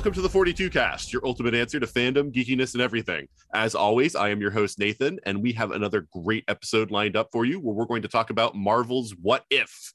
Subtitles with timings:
[0.00, 3.28] Welcome to the 42 Cast, your ultimate answer to fandom, geekiness, and everything.
[3.52, 7.28] As always, I am your host, Nathan, and we have another great episode lined up
[7.30, 9.92] for you where we're going to talk about Marvel's What If.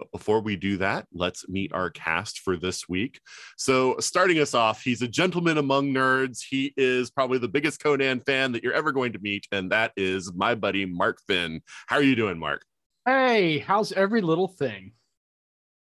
[0.00, 3.20] But before we do that, let's meet our cast for this week.
[3.56, 6.40] So, starting us off, he's a gentleman among nerds.
[6.50, 9.92] He is probably the biggest Conan fan that you're ever going to meet, and that
[9.96, 11.60] is my buddy, Mark Finn.
[11.86, 12.64] How are you doing, Mark?
[13.06, 14.90] Hey, how's every little thing?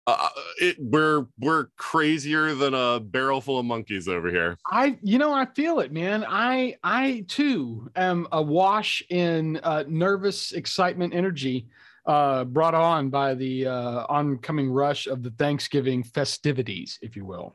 [0.08, 0.30] Uh,
[0.62, 4.58] it, we're we're crazier than a barrel full of monkeys over here.
[4.66, 6.24] I, you know, I feel it, man.
[6.26, 11.68] I, I too am awash in uh, nervous excitement, energy,
[12.06, 17.54] uh, brought on by the uh, oncoming rush of the Thanksgiving festivities, if you will.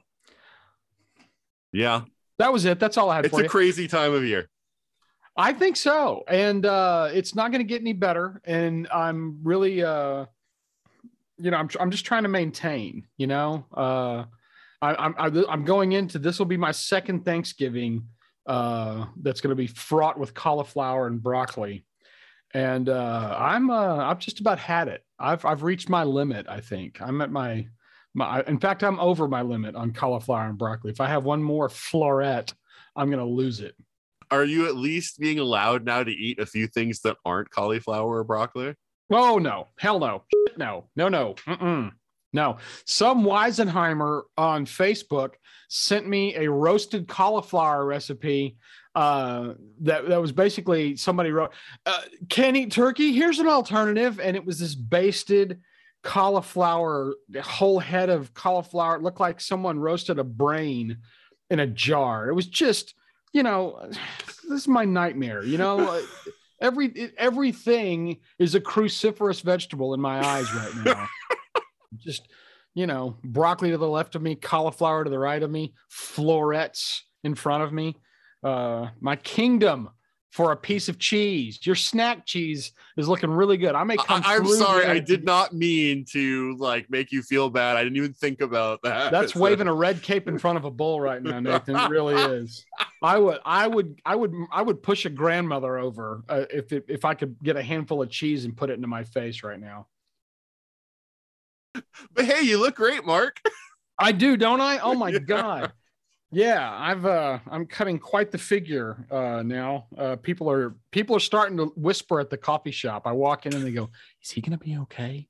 [1.73, 2.03] Yeah,
[2.39, 2.79] That was it.
[2.79, 3.49] That's all I had it's a you.
[3.49, 4.51] crazy time of year.
[5.39, 8.43] I think so, and uh, it's not going to get any better.
[8.45, 10.27] And I'm really, uh,
[11.39, 13.07] you know, I'm I'm just trying to maintain.
[13.17, 14.25] You know, uh,
[14.81, 15.15] I, I'm
[15.49, 18.09] I'm going into this will be my second Thanksgiving
[18.47, 21.85] uh, that's going to be fraught with cauliflower and broccoli,
[22.53, 25.03] and uh, I'm uh, I've just about had it.
[25.19, 26.47] I've I've reached my limit.
[26.49, 27.67] I think I'm at my
[28.15, 28.43] my.
[28.45, 30.91] In fact, I'm over my limit on cauliflower and broccoli.
[30.91, 32.53] If I have one more floret,
[32.97, 33.75] I'm going to lose it.
[34.31, 38.19] Are you at least being allowed now to eat a few things that aren't cauliflower
[38.19, 38.75] or broccoli?
[39.13, 41.93] Oh no, hell no, Shit, no, no, no, Mm-mm.
[42.33, 42.57] no.
[42.85, 45.35] Some Weisenheimer on Facebook
[45.69, 48.57] sent me a roasted cauliflower recipe.
[48.95, 51.53] Uh, that that was basically somebody wrote,
[51.87, 53.13] uh, "Can't eat turkey.
[53.13, 55.61] Here's an alternative," and it was this basted
[56.03, 58.97] cauliflower, the whole head of cauliflower.
[58.97, 60.99] It looked like someone roasted a brain
[61.49, 62.29] in a jar.
[62.29, 62.95] It was just,
[63.33, 63.89] you know,
[64.49, 65.43] this is my nightmare.
[65.43, 66.03] You know.
[66.63, 71.09] Every it- everything is a cruciferous vegetable in my eyes right now.
[71.99, 72.29] Just
[72.75, 77.05] you know, broccoli to the left of me, cauliflower to the right of me, florets
[77.23, 77.97] in front of me.
[78.43, 79.91] Uh, my kingdom
[80.33, 81.61] for a piece of cheese.
[81.63, 83.75] Your snack cheese is looking really good.
[83.75, 84.23] I may come.
[84.25, 84.87] I, am sorry.
[84.87, 87.77] I did not mean to like make you feel bad.
[87.77, 89.13] I didn't even think about that.
[89.13, 91.77] That's waving a red cape in front of a bull right now, Nathan.
[91.77, 92.65] It really is.
[93.03, 96.87] I would, I would, I would, I would push a grandmother over uh, if it,
[96.89, 99.61] if I could get a handful of cheese and put it into my face right
[99.61, 99.87] now.
[102.15, 103.39] But hey, you look great, Mark.
[103.99, 104.79] I do, don't I?
[104.79, 105.19] Oh my Yeah.
[105.19, 105.73] god.
[106.35, 109.87] Yeah, I've uh I'm cutting quite the figure uh now.
[109.97, 113.03] Uh people are people are starting to whisper at the coffee shop.
[113.07, 113.91] I walk in and they go,
[114.23, 115.29] "Is he going to be okay?"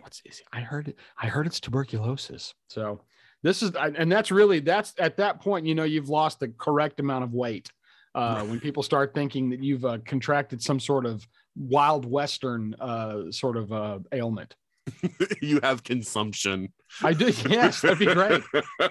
[0.00, 2.54] What's is I heard it I heard it's tuberculosis.
[2.68, 3.00] So,
[3.42, 7.00] this is and that's really that's at that point, you know, you've lost the correct
[7.00, 7.72] amount of weight.
[8.14, 11.26] Uh when people start thinking that you've uh, contracted some sort of
[11.56, 14.54] wild western uh sort of uh ailment.
[15.42, 16.72] you have consumption.
[17.02, 17.32] I do.
[17.48, 18.42] Yes, that'd be great.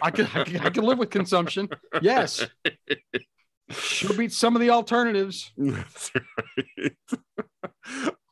[0.01, 1.69] I could, I could, I could live with consumption.
[2.01, 2.45] Yes.
[3.69, 5.51] Sure beats some of the alternatives.
[5.57, 6.91] That's right.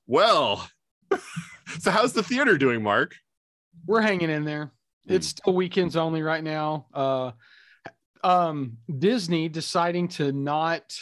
[0.08, 0.68] well,
[1.80, 3.16] so how's the theater doing, Mark?
[3.86, 4.72] We're hanging in there.
[5.08, 6.86] It's still weekends only right now.
[6.94, 7.32] Uh,
[8.24, 10.96] um, Disney deciding to not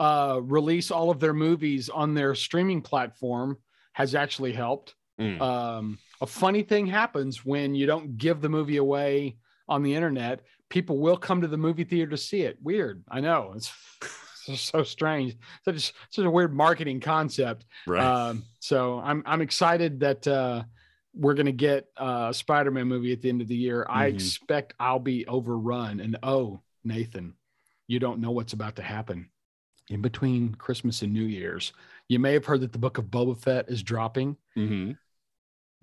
[0.00, 3.58] uh, release all of their movies on their streaming platform
[3.92, 4.94] has actually helped.
[5.20, 5.40] Mm.
[5.40, 9.36] Um, a funny thing happens when you don't give the movie away
[9.68, 10.40] on the internet.
[10.68, 12.58] People will come to the movie theater to see it.
[12.62, 13.04] Weird.
[13.08, 13.52] I know.
[13.54, 13.72] It's,
[14.48, 15.36] it's so strange.
[15.64, 17.64] Such, such a weird marketing concept.
[17.86, 18.02] right.
[18.02, 20.64] Um, so I'm I'm excited that uh,
[21.14, 23.86] we're gonna get uh, a Spider-Man movie at the end of the year.
[23.88, 24.14] I Mhm.
[24.14, 26.00] expect I'll be overrun.
[26.00, 27.34] And oh, Nathan,
[27.86, 29.28] you don't know what's about to happen
[29.90, 31.72] in between Christmas and New Year's.
[32.08, 34.36] You may have heard that the Book of Boba Fett is dropping.
[34.54, 34.92] hmm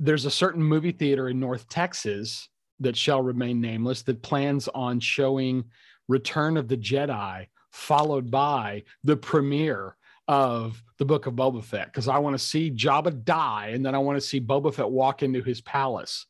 [0.03, 2.50] There's a certain movie theater in North Texas
[2.80, 5.63] that shall remain nameless that plans on showing
[6.07, 9.95] Return of the Jedi, followed by the premiere
[10.27, 13.94] of the Book of Boba Fett, because I want to see Jabba die, and then
[13.94, 16.25] I want to see Boba Fett walk into his palace.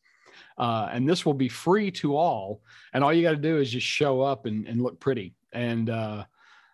[0.57, 2.62] uh, and this will be free to all.
[2.94, 5.33] And all you got to do is just show up and, and look pretty.
[5.53, 6.25] And uh,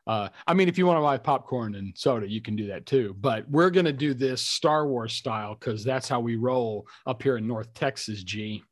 [0.08, 2.86] uh, I mean, if you want to buy popcorn and soda, you can do that
[2.86, 3.16] too.
[3.20, 7.22] But we're going to do this Star Wars style because that's how we roll up
[7.22, 8.24] here in North Texas.
[8.24, 8.64] G.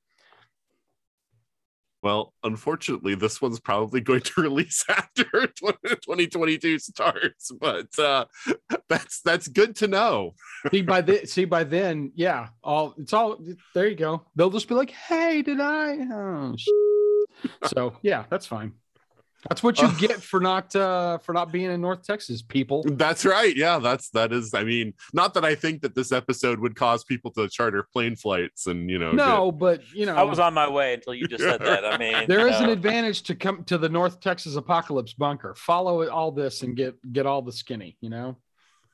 [2.05, 8.25] Well, unfortunately, this one's probably going to release after 2022 starts, but uh,
[8.87, 10.35] that's that's good to know.
[10.71, 13.39] see by the see by then, yeah, all it's all
[13.73, 13.87] there.
[13.87, 14.21] You go.
[14.35, 16.55] They'll just be like, "Hey, did I?" Oh,
[17.65, 18.73] so yeah, that's fine.
[19.49, 22.83] That's what you get for not uh for not being in North Texas, people.
[22.85, 23.55] That's right.
[23.55, 24.53] Yeah, that's that is.
[24.53, 28.15] I mean, not that I think that this episode would cause people to charter plane
[28.15, 29.11] flights and you know.
[29.11, 31.85] No, but you know, I was on my way until you just said that.
[31.85, 35.13] I mean, there is you is an advantage to come to the North Texas Apocalypse
[35.13, 35.53] bunker.
[35.55, 37.97] Follow all this and get get all the skinny.
[38.01, 38.37] You know,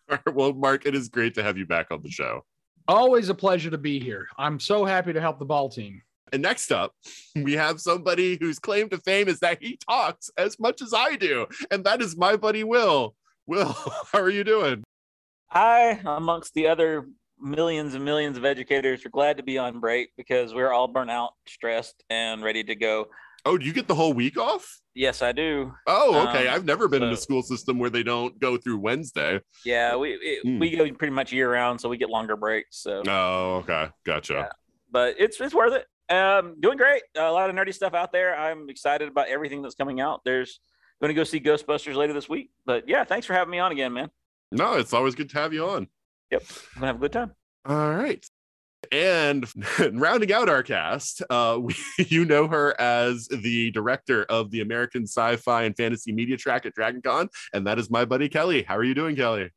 [0.10, 2.44] get- well, Mark, it is great to have you back on the show.
[2.88, 4.28] always a pleasure to be here.
[4.38, 6.02] I'm so happy to help the ball team.
[6.32, 6.94] And next up,
[7.36, 11.16] we have somebody whose claim to fame is that he talks as much as I
[11.16, 13.16] do, and that is my buddy Wil.
[13.48, 13.66] Wil,
[14.12, 14.84] how are you doing?
[15.52, 17.06] I, amongst the other
[17.40, 21.12] millions and millions of educators, are glad to be on break because we're all burnt
[21.12, 23.08] out, stressed, and ready to go.
[23.44, 24.80] Oh, do you get the whole week off?
[24.94, 25.74] Yes, I do.
[25.88, 26.48] Oh, okay.
[26.48, 29.42] Um, I've never been in a school system where they don't go through Wednesday.
[29.66, 30.60] Yeah, we it, Hmm.
[30.60, 32.78] we go pretty much year round, so we get longer breaks.
[32.84, 33.90] So, Oh, okay.
[34.06, 34.34] Gotcha.
[34.34, 34.50] Yeah.
[34.92, 35.88] but it's it's worth it.
[36.12, 37.04] Um, doing great.
[37.16, 38.38] a lot of nerdy stuff out there.
[38.38, 40.22] I'm excited about everything that's coming out.
[40.26, 40.60] There's
[41.02, 42.52] going to go see Ghostbusters later this week.
[42.66, 44.10] But yeah, thanks for having me on again, man.
[44.52, 45.88] No, it's always good to have you on.
[46.32, 46.44] Yep.
[46.76, 47.32] I'm gonna have a good time.
[47.66, 48.26] All right.
[48.92, 49.46] And
[49.94, 55.04] rounding out our cast, uh, we, you know her as the director of the American
[55.04, 58.64] Sci-Fi and Fantasy Media Track at DragonCon, and that is my buddy Kelley.
[58.64, 59.52] How are you doing, Kelley?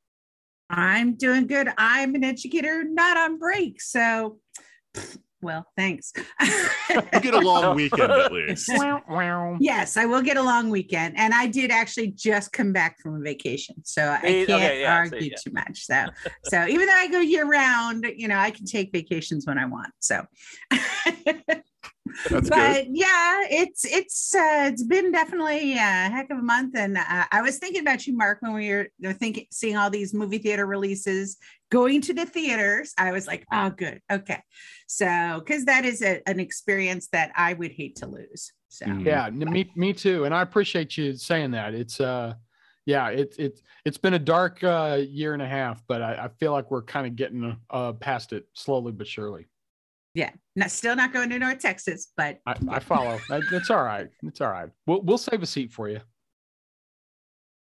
[0.71, 1.69] I'm doing good.
[1.77, 3.81] I'm an educator, not on break.
[3.81, 4.39] So,
[5.44, 6.12] well, thanks.
[6.43, 8.70] You get a long weekend at least.
[9.61, 11.17] yes, I will get a long weekend.
[11.17, 13.76] And I did actually just come back from a vacation.
[13.85, 15.37] So I can't okay, yeah, so, argue yeah.
[15.43, 15.85] too much.
[15.85, 16.06] So,
[16.44, 19.67] so even though I go year round, you know, I can take vacations when I
[19.67, 19.93] want.
[20.00, 20.25] So,
[22.31, 22.88] That's but good.
[22.93, 27.43] yeah, it's it's uh, it's been definitely a heck of a month, and uh, I
[27.43, 31.37] was thinking about you, Mark, when we were thinking seeing all these movie theater releases,
[31.70, 32.94] going to the theaters.
[32.99, 34.43] I was like, oh, good, okay,
[34.87, 38.52] so because that is a, an experience that I would hate to lose.
[38.69, 39.05] So Mhm.
[39.06, 40.25] Yeah, n- me me too.
[40.25, 41.75] And I appreciate you saying that.
[41.75, 42.34] It's uh
[42.87, 46.28] yeah, it's it's it's been a dark uh year and a half, but I, I
[46.40, 49.46] feel like we're kind of getting uh past it slowly but surely.
[50.14, 53.19] Yeah, not, still not going to North Texas, but I, I follow.
[53.31, 54.08] It's all right.
[54.22, 54.70] It's all right.
[54.87, 56.00] We'll we'll save a seat for you.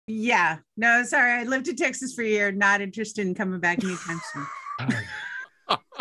[0.06, 3.82] yeah, no, sorry, I lived in Texas for a year, not interested in coming back
[3.82, 4.46] anytime soon.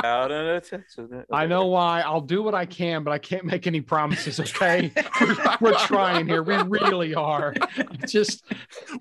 [0.03, 2.01] Out in the I know why.
[2.01, 4.39] I'll do what I can, but I can't make any promises.
[4.39, 4.91] Okay,
[5.21, 6.43] we're, we're trying here.
[6.43, 7.53] We really are.
[8.07, 8.43] Just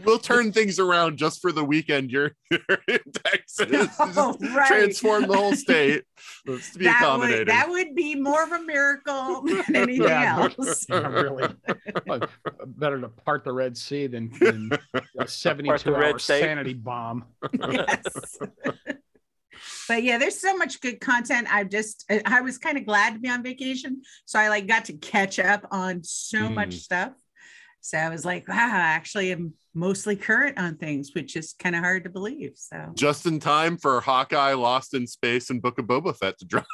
[0.05, 2.11] We'll turn things around just for the weekend.
[2.11, 3.89] You're, you're in Texas.
[4.17, 4.67] Oh, right.
[4.67, 6.03] Transform the whole state.
[6.47, 7.39] Let's be that accommodating.
[7.41, 10.87] would that would be more of a miracle than anything Yeah, else.
[10.89, 11.49] yeah, really.
[12.67, 14.71] Better to part the Red Sea than, than
[15.19, 17.25] a seventy-two hour sanity bomb.
[17.61, 18.39] yes.
[19.91, 21.53] But yeah, there's so much good content.
[21.53, 24.69] I just I- I was kind of glad to be on vacation, so I like
[24.69, 26.55] got to catch up on so Mm.
[26.55, 27.13] much stuff.
[27.81, 31.75] So I was like, wow, I actually, I'm mostly current on things, which is kind
[31.75, 32.53] of hard to believe.
[32.55, 36.45] So just in time for Hawkeye, Lost in Space, and Book of Boba Fett to
[36.45, 36.67] drop.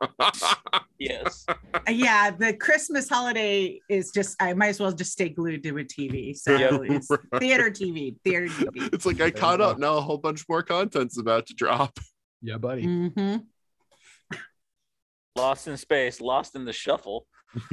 [0.98, 1.46] yes.
[1.88, 5.84] Yeah, the Christmas holiday is just I might as well just stay glued to a
[5.84, 6.36] TV.
[6.36, 6.80] So Yep.
[6.84, 8.92] it's theater TV, theater TV.
[8.92, 9.96] it's like I caught up now.
[9.96, 11.98] A whole bunch more content's about to drop.
[12.42, 12.84] Yeah, buddy.
[12.84, 13.36] hmm
[15.36, 17.26] Lost in space, lost in the shuffle.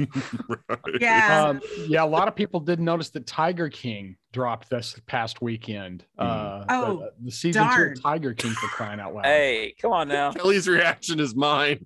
[0.48, 1.00] Right.
[1.00, 1.44] Yeah.
[1.48, 6.04] Um, yeah, a lot of people did notice that Tiger King dropped this past weekend.
[6.18, 7.88] Uh, Oh, the, the season darn.
[7.88, 9.26] two of Tiger King for crying out loud.
[9.26, 10.32] Hey, come on now.
[10.32, 11.84] Kelley's reaction is mine.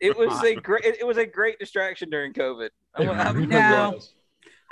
[0.00, 0.84] It was a great.
[0.84, 2.66] It, it was a great distraction during COVID.
[2.66, 4.00] It I'm- I'm- really No.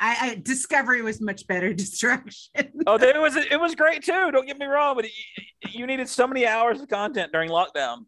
[0.00, 0.19] Was.
[0.21, 2.50] I, I Discovery was much better distraction.
[2.87, 4.30] Oh, it was it was great too.
[4.30, 5.11] Don't get me wrong, but you,
[5.80, 8.07] you needed so many hours of content during lockdown.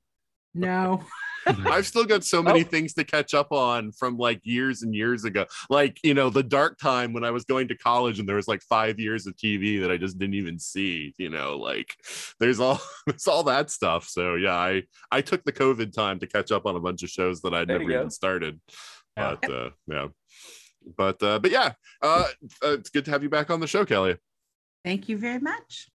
[0.54, 1.02] no.
[1.44, 2.62] I've still got so many Oh.
[2.62, 5.46] things to catch up on from like years and years ago.
[5.68, 8.46] Like, you know, the dark time when I was going to college and there was
[8.46, 11.96] like five years of TV that I just didn't even see, you know, like
[12.38, 14.06] there's all there's all that stuff.
[14.08, 17.10] So yeah, I I took the COVID time to catch up on a bunch of
[17.10, 18.60] shows that I'd There never even started.
[19.16, 19.34] Yeah.
[19.42, 20.06] But uh yeah.
[20.96, 21.72] But uh but yeah,
[22.02, 22.26] uh
[22.62, 24.16] uh, it's good to have you back on the show, Kelley.
[24.84, 25.88] Thank you very much.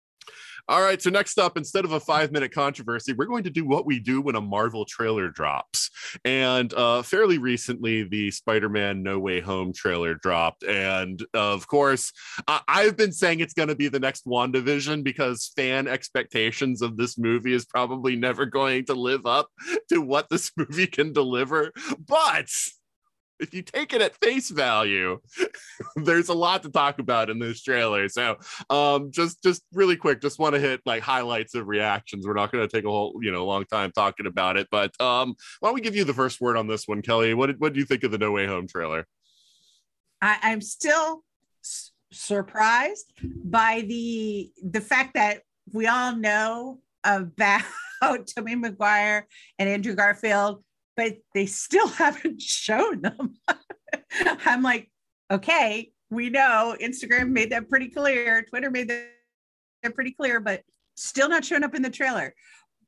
[0.70, 1.00] All right.
[1.00, 3.98] So next up, instead of a five minute controversy, we're going to do what we
[3.98, 5.90] do when a Marvel trailer drops.
[6.26, 10.64] And uh, fairly recently, the Spider Man No Way Home trailer dropped.
[10.64, 12.12] And of course,
[12.46, 16.98] I- I've been saying it's going to be the next WandaVision because fan expectations of
[16.98, 19.48] this movie is probably never going to live up
[19.88, 21.72] to what this movie can deliver.
[22.06, 22.50] But
[23.40, 25.20] if you take it at face value,
[25.96, 28.08] there's a lot to talk about in this trailer.
[28.08, 28.36] So,
[28.70, 32.26] um, just just really quick, just want to hit like highlights of reactions.
[32.26, 34.98] We're not going to take a whole you know long time talking about it, but
[35.00, 37.34] um, why don't we give you the first word on this one, Kelley?
[37.34, 39.06] What did, what do you think of the No Way Home trailer?
[40.20, 41.22] I, I'm still
[41.64, 45.42] s- surprised by the the fact that
[45.72, 47.62] we all know about
[48.34, 49.26] Tommy Maguire
[49.58, 50.62] and Andrew Garfield,
[50.98, 53.36] but they still haven't shown them.
[54.44, 54.90] I'm like,
[55.30, 60.62] okay, we know Instagram made that pretty clear, Twitter made that pretty clear, but
[60.96, 62.34] still not showing up in the trailer.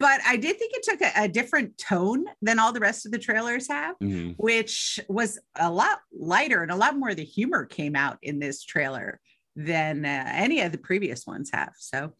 [0.00, 3.12] But I did think it took a, a different tone than all the rest of
[3.12, 4.34] the trailers have Mhm.
[4.38, 8.38] which was a lot lighter and a lot more of the humor came out in
[8.40, 9.20] this trailer
[9.54, 11.74] than uh, any of the previous ones have.
[11.76, 12.14] So,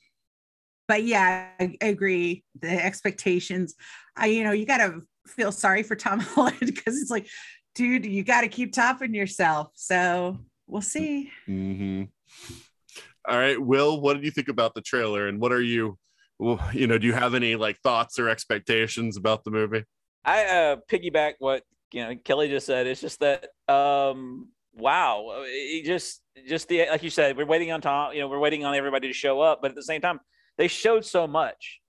[0.87, 2.45] but yeah, I, I agree.
[2.61, 3.75] The expectations,
[4.15, 7.27] I you know, you got to feel sorry for Tom Holland because it's like,
[7.75, 9.69] dude, you got to keep topping yourself.
[9.75, 11.31] So we'll see.
[11.49, 12.09] Mhm.
[13.29, 15.99] All right, Wil, what did you think about the trailer, and what are you,
[16.39, 19.85] well, you know, do you have any like thoughts or expectations about the movie?
[20.25, 22.87] I uh, piggyback what you know Kelley just said.
[22.87, 27.81] It's just that um, wow, it just just the like you said, we're waiting on
[27.81, 28.15] Tom.
[28.15, 30.21] You know, we're waiting on everybody to show up, but at the same time,
[30.57, 31.80] they showed so much,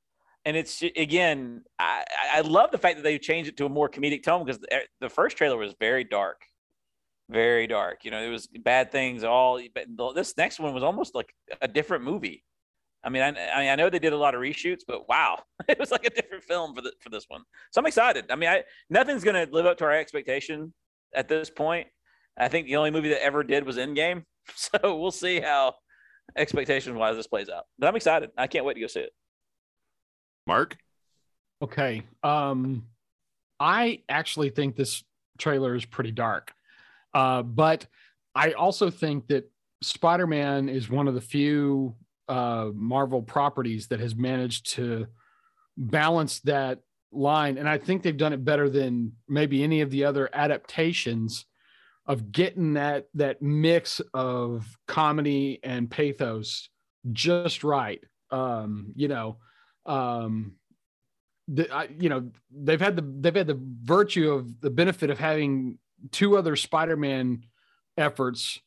[0.46, 3.90] and it's again, I, I love the fact that they changed it to a more
[3.90, 6.42] comedic tone because the, eh, the first trailer was very dark,
[7.30, 8.04] very dark.
[8.04, 9.62] You know, it was bad things all.
[9.74, 12.44] But this next one was almost like a different movie.
[13.04, 15.40] I mean, I, I mean, I know they did a lot of reshoots, but wow,
[15.68, 17.42] it was like a different film for the, for this one.
[17.72, 18.26] So I'm excited.
[18.30, 20.74] I mean, I nothing's going to live up to our expectation
[21.14, 21.88] at this point.
[22.38, 24.24] I think the only movie that ever did was Endgame.
[24.56, 25.76] So we'll see how
[26.36, 27.66] expectation wise this plays out.
[27.78, 28.32] But I'm excited.
[28.36, 29.12] I can't wait to go see it.
[30.48, 30.78] Mark?
[31.62, 32.04] Okay.
[32.24, 32.88] Um,
[33.60, 35.04] I actually think this
[35.38, 36.52] trailer is pretty dark.
[37.14, 37.86] Uh, but
[38.34, 39.50] I also think that
[39.82, 41.96] Spider Man is one of the few
[42.28, 45.08] uh, Marvel properties that has managed to
[45.78, 46.80] balance that
[47.12, 47.58] line.
[47.58, 51.46] And I think they've done it better than maybe any of the other adaptations
[52.06, 56.70] of getting that that mix of comedy and pathos
[57.12, 58.04] just right.
[58.32, 59.38] Um, you know,
[59.86, 60.54] um,
[61.48, 65.20] the, I, you know they've had the they've had the virtue of the benefit of
[65.20, 65.78] having
[66.12, 67.46] two other Spider-Man
[67.98, 68.60] efforts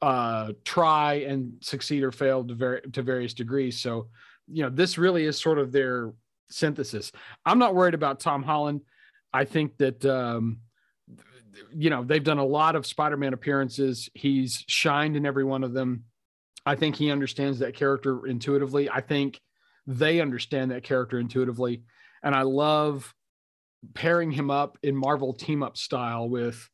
[0.00, 3.80] uh, try and succeed or fail to, ver- to various degrees.
[3.80, 4.08] So,
[4.46, 6.12] you know, this really is sort of their
[6.50, 7.12] synthesis.
[7.44, 8.82] I'm not worried about Tom Holland.
[9.32, 10.58] I think that, um,
[11.74, 14.08] you know, they've done a lot of Spider Man appearances.
[14.14, 16.04] He's shined in every one of them.
[16.64, 18.88] I think he understands that character intuitively.
[18.88, 19.40] I think
[19.88, 21.82] they understand that character intuitively.
[22.22, 23.12] And I love
[23.94, 26.68] pairing him up in Marvel team up style with,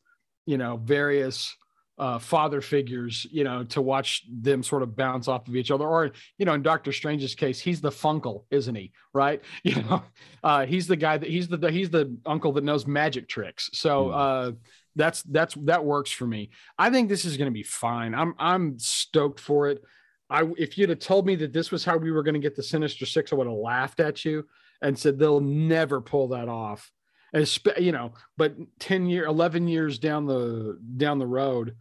[0.47, 1.55] you know, various
[1.97, 5.87] uh, father figures, you know, to watch them sort of bounce off of each other.
[5.87, 8.93] Or, you know, in Doctor Strange's case, he's the funkle, isn't he?
[9.13, 9.41] Right?
[9.63, 10.03] You know,
[10.43, 13.71] uh, he's the guy that he's the he's the uncle that knows magic tricks.
[13.75, 14.53] So uh,
[14.97, 16.51] that's that's that works for me.
[16.77, 18.13] I think this is going to be fine.
[18.13, 19.85] I'm I'm stoked for it.
[20.31, 22.57] I if you'd have told me that this was how we were going to get
[22.57, 24.47] the Sinister Six, I would have laughed at you
[24.83, 26.91] and said they'll never pull that off.
[27.33, 31.75] And you know, but 10 year, 11 years down the down the road,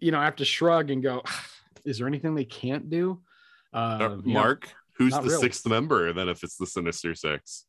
[0.00, 1.22] you know, I have to shrug and go,
[1.84, 3.20] is there anything they can't do?
[3.72, 5.40] Uh, Mark, who's the really.
[5.40, 7.66] sixth member then if it's the Sinister Six?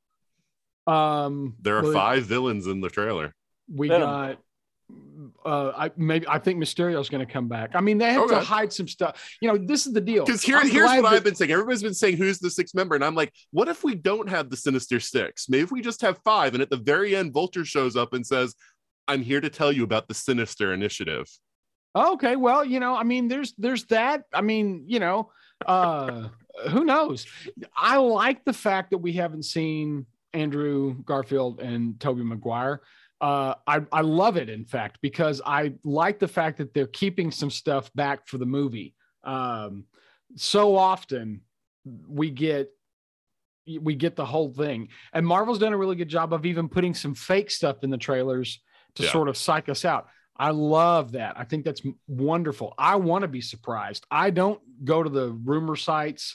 [0.88, 3.34] Um, There are well, five villains in the trailer.
[3.74, 4.08] We Venom.
[4.08, 4.40] got.
[5.44, 7.72] Uh, I maybe I think Mysterio's going to come back.
[7.74, 9.36] I mean, they have to hide some stuff.
[9.42, 10.26] You know, this is the deal.
[10.26, 11.52] Because here, I'm here's what that- I've been saying.
[11.52, 14.50] Everybody's been saying who's the sixth member, and I'm like, what if we don't have
[14.50, 15.50] the Sinister Six?
[15.50, 18.26] Maybe if we just have five, and at the very end, Vulture shows up and
[18.26, 18.56] says,
[19.08, 21.28] "I'm here to tell you about the Sinister Initiative."
[21.96, 24.24] Okay, well, you know, I mean, there's there's that.
[24.34, 25.32] I mean, you know,
[25.66, 26.28] uh
[26.70, 27.26] who knows?
[27.76, 32.82] I like the fact that we haven't seen Andrew Garfield and Tobey Maguire.
[33.26, 37.32] Uh I I love it in fact because I like the fact that they're keeping
[37.32, 38.90] some stuff back for the movie.
[39.24, 39.72] Um
[40.36, 41.28] so often
[42.20, 42.66] we get
[43.88, 44.90] we get the whole thing.
[45.14, 47.98] And Marvel's done a really good job of even putting some fake stuff in the
[48.10, 48.50] trailers
[48.96, 49.12] to Yeah.
[49.12, 50.04] sort of psych us out.
[50.38, 51.32] I love that.
[51.42, 52.74] I think that's wonderful.
[52.78, 54.06] I want to be surprised.
[54.12, 56.26] I don't go to the rumor sites.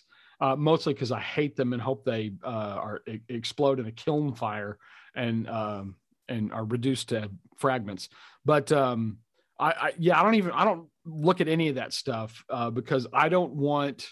[0.46, 3.92] uh, mostly because I hate them and hope they uh, are e- explode in a
[4.04, 4.78] kiln fire
[5.14, 5.96] and um,
[6.30, 8.08] and are reduced to fragments.
[8.44, 9.18] But um,
[9.58, 12.70] I, I yeah, I don't even I don't look at any of that stuff uh,
[12.70, 14.08] because I don't want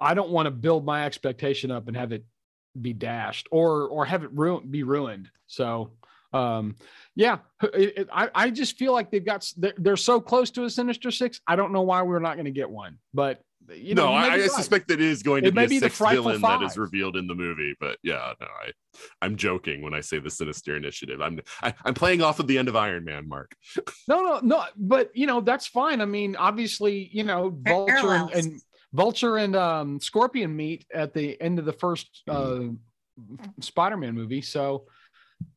[0.00, 2.24] I don't want to build my expectation up and have it
[2.80, 5.28] be dashed or or have it ruin be ruined.
[5.46, 5.92] So
[6.34, 6.76] um
[7.14, 10.64] yeah it, it, I, I just feel like they've got they're, they're so close to
[10.64, 13.42] a sinister six i don't know why we're not going to get one but
[13.74, 14.50] you know no, you I, be I right.
[14.50, 16.40] suspect that it is going to It be may a be the sixth Frightful villain
[16.42, 16.78] that is Five.
[16.78, 17.74] revealed in the movie.
[17.80, 18.72] But yeah, no, I,
[19.20, 21.20] I'm joking when I say the Sinister Initiative.
[21.20, 23.54] I'm, I, I'm playing off of the end of Iron Man, Mark.
[24.08, 24.64] No, no, no.
[24.76, 26.00] But you know, that's fine.
[26.00, 28.60] I mean, obviously, you know, Vulture and, and
[28.92, 32.60] Vulture and um, Scorpion meet at the end of the first uh,
[33.60, 34.42] Spider-Man movie.
[34.42, 34.86] So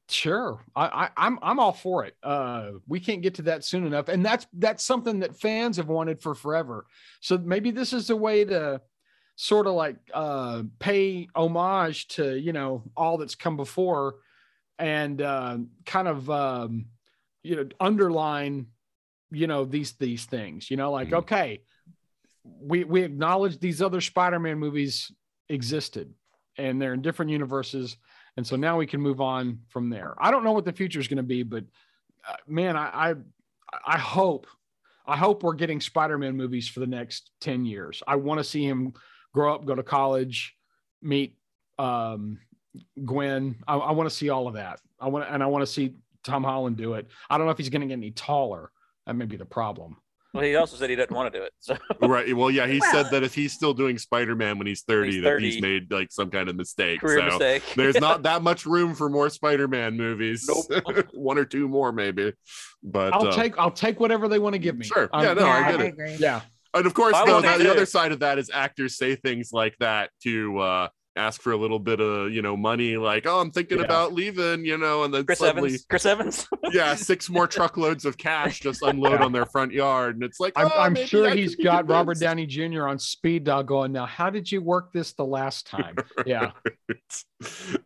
[0.09, 2.15] sure, I, I, I'm I'm all for it.
[2.23, 5.87] Uh, we can't get to that soon enough, and that's that's something that fans have
[5.87, 6.85] wanted for forever.
[7.21, 8.81] So maybe this is a way to
[9.35, 14.15] sort of like uh, pay homage to you know all that's come before,
[14.79, 16.29] and uh, kind of.
[16.29, 16.85] Um,
[17.47, 18.65] you know underline
[19.29, 21.17] you know these these things you know like Mhm.
[21.19, 21.61] okay
[22.43, 25.11] we we acknowledge these other spider-man movies
[25.47, 26.11] existed
[26.57, 27.97] and they're in different universes
[28.37, 30.13] and so now we can move on from there.
[30.19, 31.63] I don't know what the future is going to be but
[32.27, 33.15] uh, man I, I
[33.85, 34.47] i hope
[35.05, 38.01] i hope we're getting spider-man movies for the next 10 years.
[38.07, 38.93] I want to see him
[39.33, 40.55] grow up go to college
[41.01, 41.37] meet
[41.77, 42.39] um
[43.03, 43.55] gwen.
[43.67, 44.79] I, I want to see all of that.
[44.99, 47.07] I want and i want to see tom holland do it.
[47.29, 48.71] I don't know if he's going to get any taller.
[49.05, 49.97] That may be the problem
[50.35, 51.53] Well, he also said he doesn't want to do it.
[51.59, 52.35] So right.
[52.35, 55.11] Well, yeah, he Well- said that if he's still doing Spider Man when he's 30,
[55.13, 56.99] He's that he's made like some kind of mistake.
[56.99, 57.63] career so mistake.
[57.75, 60.49] there's not that much room for more Spider Man movies.
[60.49, 61.05] Nope.
[61.13, 62.33] One or two more, maybe.
[62.83, 65.09] But i'll uh, take i'll take whatever they want to give me Sure.
[65.13, 65.87] I'm- Yeah, no, I get I it.
[65.87, 66.15] agree.
[66.19, 66.41] yeah
[66.73, 69.49] And of course, I though, that, the other side of that is actors say things
[69.53, 73.39] like that to uh, ask for a little bit of you know money, like, "Oh,
[73.39, 73.85] I'm thinking Yeah.
[73.85, 75.85] about leaving," you know, and then Chris suddenly, Evans.
[75.89, 76.47] Chris Evans.
[76.73, 80.53] yeah, six more truckloads of cash just unload on their front yard, and it's like,
[80.55, 82.19] I'm, "Oh, I'm sure I he's could be got Robert.
[82.19, 82.87] Downey Jr.
[82.87, 85.95] on speed dial going, now, how did you work this the last time?
[86.25, 86.51] Yeah.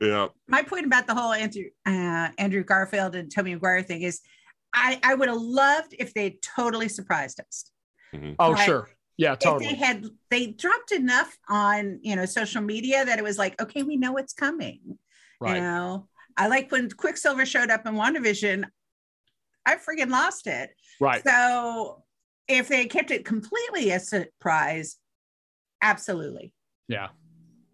[0.02, 4.22] yeah, my point about the whole Andrew uh, Andrew Garfield and Tobey Maguire thing is,
[4.74, 7.72] I I would have loved if they totally surprised us.
[8.40, 8.66] Oh, Right.
[8.66, 8.90] sure.
[9.20, 9.66] Yeah, If totally.
[9.66, 13.84] they had they dropped enough on you know social media that it was like, okay,
[13.84, 14.98] we know what's coming.
[15.42, 15.56] Right.
[15.58, 18.64] You know, I like when Quicksilver showed up in WandaVision.
[19.66, 20.70] I freaking lost it.
[21.02, 21.22] Right.
[21.28, 22.04] So
[22.48, 24.96] if they kept it completely a surprise,
[25.82, 26.54] absolutely.
[26.88, 27.10] Yeah.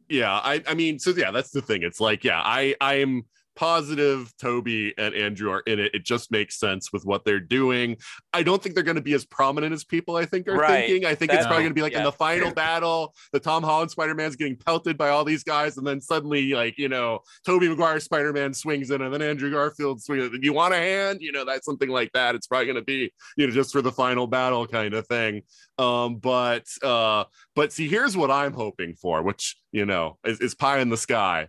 [0.09, 0.33] yeah.
[0.33, 1.83] I, I mean, so yeah, that's the thing.
[1.83, 3.23] It's like, yeah, I, I am
[3.55, 5.93] positive Tobey and Andrew are in it.
[5.93, 7.97] It just makes sense with what they're doing.
[8.33, 10.85] I don't think they're going to be as prominent as people I think are Right.
[10.85, 11.05] thinking.
[11.05, 13.91] I think it's probably going to be like in the final battle, the Tom Holland
[13.91, 17.99] Spider-Man's getting pelted by all these guys, and then suddenly, like, you know, Tobey Maguire
[17.99, 20.33] Spider-Man swings in, and then Andrew Garfield swings.
[20.33, 20.41] in.
[20.43, 21.19] You want a hand?
[21.21, 22.35] You know, that's something like that.
[22.35, 25.41] It's probably going to be, you know, just for the final battle kind of thing.
[25.77, 30.55] Um, but uh, but see, here's what I'm hoping for, which you know is, is
[30.55, 31.47] pie in the sky.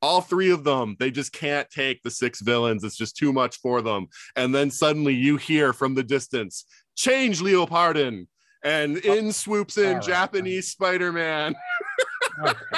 [0.00, 2.84] All three of them, they just can't take the six villains.
[2.84, 4.06] It's just too much for them.
[4.36, 6.64] And then suddenly you hear from the distance,
[6.96, 8.26] change Leopardon.
[8.64, 10.02] And oh, in swoops in All right.
[10.02, 11.54] Japanese Spider-Man.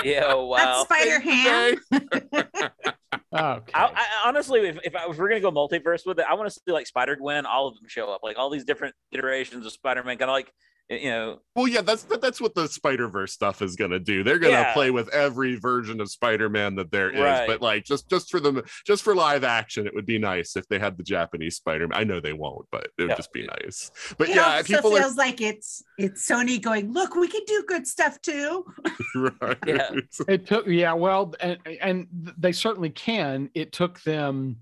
[0.02, 0.24] Yeah.
[0.28, 0.86] oh, Wow.
[0.88, 1.76] That's Spider Ham.
[3.32, 3.72] Okay.
[3.74, 6.48] I, I, honestly, if, if, I, if we're gonna go multiverse with it, I want
[6.48, 9.64] to see like Spider Gwen, all of them show up, like all these different iterations
[9.64, 10.52] of Spider Man, kind of like
[10.90, 14.24] you know, Well, yeah, that's that's what the Spider Verse stuff is gonna do.
[14.24, 14.74] They're gonna Yeah.
[14.74, 17.20] play with every version of Spider Man that there is.
[17.20, 17.46] Right.
[17.46, 20.66] But like, just just for them, just for live action, it would be nice if
[20.68, 21.98] they had the Japanese Spider Man.
[21.98, 23.16] I know they won't, but it would Yeah.
[23.16, 23.90] just be nice.
[24.18, 27.42] But It yeah, also people are feels like it's it's Sony going, look, we can
[27.46, 28.64] do good stuff too.
[29.14, 29.58] right.
[29.66, 29.90] Yeah.
[30.26, 33.48] It took, yeah, well, and, and they certainly can.
[33.54, 34.56] It took them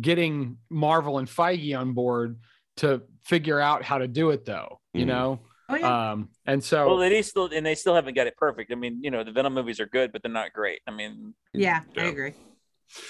[0.00, 2.38] getting Marvel and Feige on board
[2.78, 5.08] to figure out how to do it, though, you Mhm.
[5.08, 5.40] know?
[5.68, 6.12] Oh, yeah.
[6.12, 8.70] Um, and so, well, they still and they still haven't got it perfect.
[8.70, 10.80] I mean, you know, the Venom movies are good, but they're not great.
[10.86, 12.34] I mean, yeah, I agree.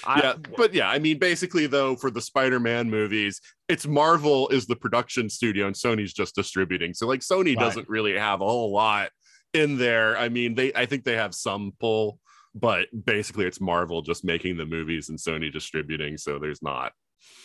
[0.05, 3.39] I- yeah, but yeah, I mean, basically, though, for the Spider-Man movies,
[3.69, 6.95] it's Marvel is the production studio and Sony's just distributing.
[6.95, 7.59] So, like, Sony Right.
[7.59, 9.11] doesn't really have a whole lot
[9.53, 10.17] in there.
[10.17, 12.19] I mean, they, I think they have some pull,
[12.55, 16.17] but basically, it's Marvel just making the movies and Sony distributing.
[16.17, 16.93] So, there's not.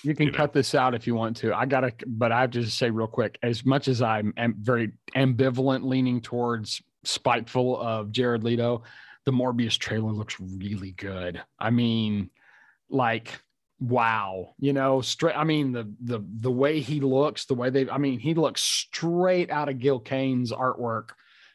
[0.03, 0.37] You can you know.
[0.37, 1.55] cut this out if you want to.
[1.55, 4.57] I gotta, but I have to just say real quick, as much as I'm am
[4.59, 8.83] very ambivalent, leaning towards spiteful of Jared Leto,
[9.25, 11.41] the Morbius trailer looks really good.
[11.59, 12.31] I mean,
[12.89, 13.41] like,
[13.81, 15.37] wow, you know, straight.
[15.37, 18.63] I mean, the the the way he looks, the way they, I mean, he looks
[18.63, 21.11] straight out of Gil Kane's artwork.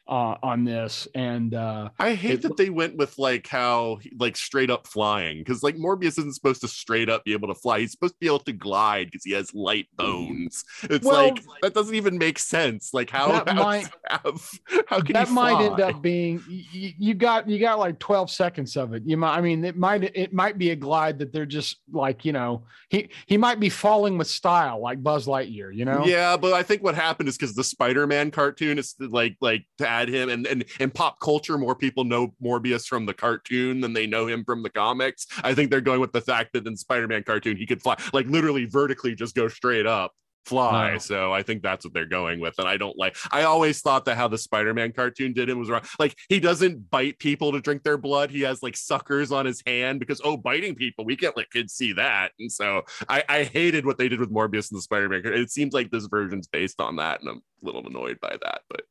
[0.08, 4.36] Uh, on this, and uh, I hate It- that they went with like how like
[4.36, 7.80] straight up flying because like Morbius isn't supposed to straight up be able to fly.
[7.80, 10.64] He's supposed to be able to glide because he has light bones.
[10.84, 12.94] It's Well, like that doesn't even make sense.
[12.94, 14.50] Like how that how, might- have,
[14.86, 18.76] how can that might end up being you, you got you got like 12 seconds
[18.76, 21.44] of it you might i mean it might it might be a glide that they're
[21.46, 25.84] just like you know he he might be falling with style like buzz lightyear you
[25.84, 29.64] know Yeah, but I think what happened is because the Spider-Man cartoon is like like
[29.78, 33.80] to add him and and in pop culture, more people know Morbius from the cartoon
[33.80, 35.26] than they know him from the comics.
[35.42, 38.26] I think they're going with the fact that in Spider-Man cartoon he could fly like
[38.26, 40.12] literally vertically just go straight up
[40.46, 40.98] fly Wow.
[40.98, 44.04] so i think that's what they're going with and i don't like i always thought
[44.06, 47.60] that how the spider-man cartoon did him was wrong like he doesn't bite people to
[47.60, 51.16] drink their blood he has like suckers on his hand because oh biting people we
[51.16, 54.70] can't let kids see that and so I, I hated what they did with Morbius
[54.70, 55.22] and the Spider-Man.
[55.24, 58.60] It seems like this version's based on that, and I'm a little annoyed by that.
[58.68, 58.82] But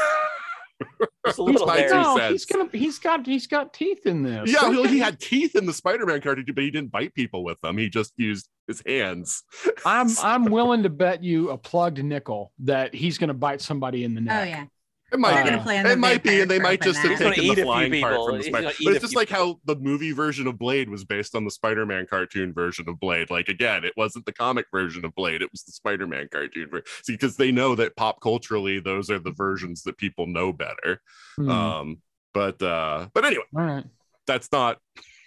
[1.27, 1.91] It's a little my hairy.
[1.91, 4.99] two no he's gonna he's got he's got teeth in this yeah, Don't he, he
[4.99, 7.79] had teeth in the Spider-Man cartoon, but he didn't bite people with them.
[7.79, 9.43] He just used his hands.
[9.85, 14.15] i'm i'm willing to bet you a plugged nickel that he's gonna bite somebody in
[14.15, 14.41] the oh, neck.
[14.41, 14.65] Oh yeah.
[15.13, 15.63] It might They're be.
[15.63, 17.65] play on it might be, and they might just have taken the eat a few
[17.65, 18.67] flying part from the Spider.
[18.85, 21.51] But it's just few like how the movie version of Blade was based on the
[21.51, 23.31] Spider-Man cartoon version of Blade.
[23.31, 26.69] Like again, it wasn't the comic version of Blade; it was the Spider-Man cartoon.
[26.71, 26.85] version.
[27.03, 31.01] See, because they know that pop culturally, those are the versions that people know better.
[31.37, 31.99] Hmm, Um,
[32.33, 33.85] but uh, but anyway, all right
[34.27, 34.79] that's not.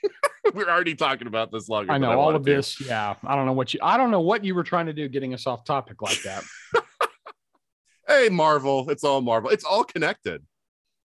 [0.53, 1.91] We're already talking about this longer.
[1.91, 2.55] i than know all of to.
[2.55, 4.93] this yeah i don't know what you i don't know what you were trying to
[4.93, 6.43] do getting us off topic like that
[8.07, 8.89] Hey, Marvel!
[8.89, 9.49] It's all Marvel.
[9.49, 10.43] It's all connected.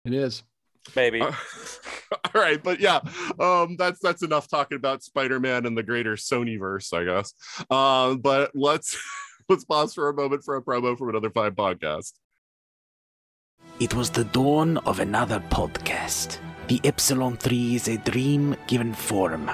[0.06, 0.44] it is
[0.94, 1.22] baby.
[1.22, 1.32] Uh,
[2.12, 3.00] all right, but yeah,
[3.40, 7.34] um, that's that's enough talking about Spider-Man and the greater Sonyverse, I guess.
[7.72, 8.98] Um, but let's
[9.50, 12.14] let's pause for a moment for a promo from another five podcast.
[13.80, 16.38] It was the dawn of another podcast.
[16.68, 19.52] The Epsilon 3 is a dream given form.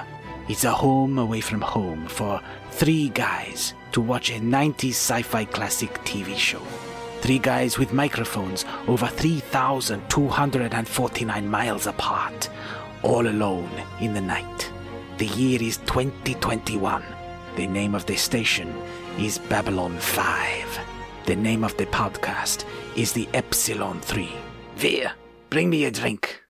[0.48, 2.40] It's a home away from home for
[2.72, 6.62] three guys to watch a 90s sci fi classic TV show.
[7.22, 12.50] Three guys with microphones over 3,249 miles apart,
[13.04, 14.72] all alone in the night.
[15.20, 17.04] The year is 2021.
[17.58, 18.76] The name of the station
[19.20, 20.80] is Babylon 5.
[21.28, 24.28] The name of the podcast is the Epsilon 3.
[24.78, 25.12] Vir,
[25.52, 26.41] bring me a drink.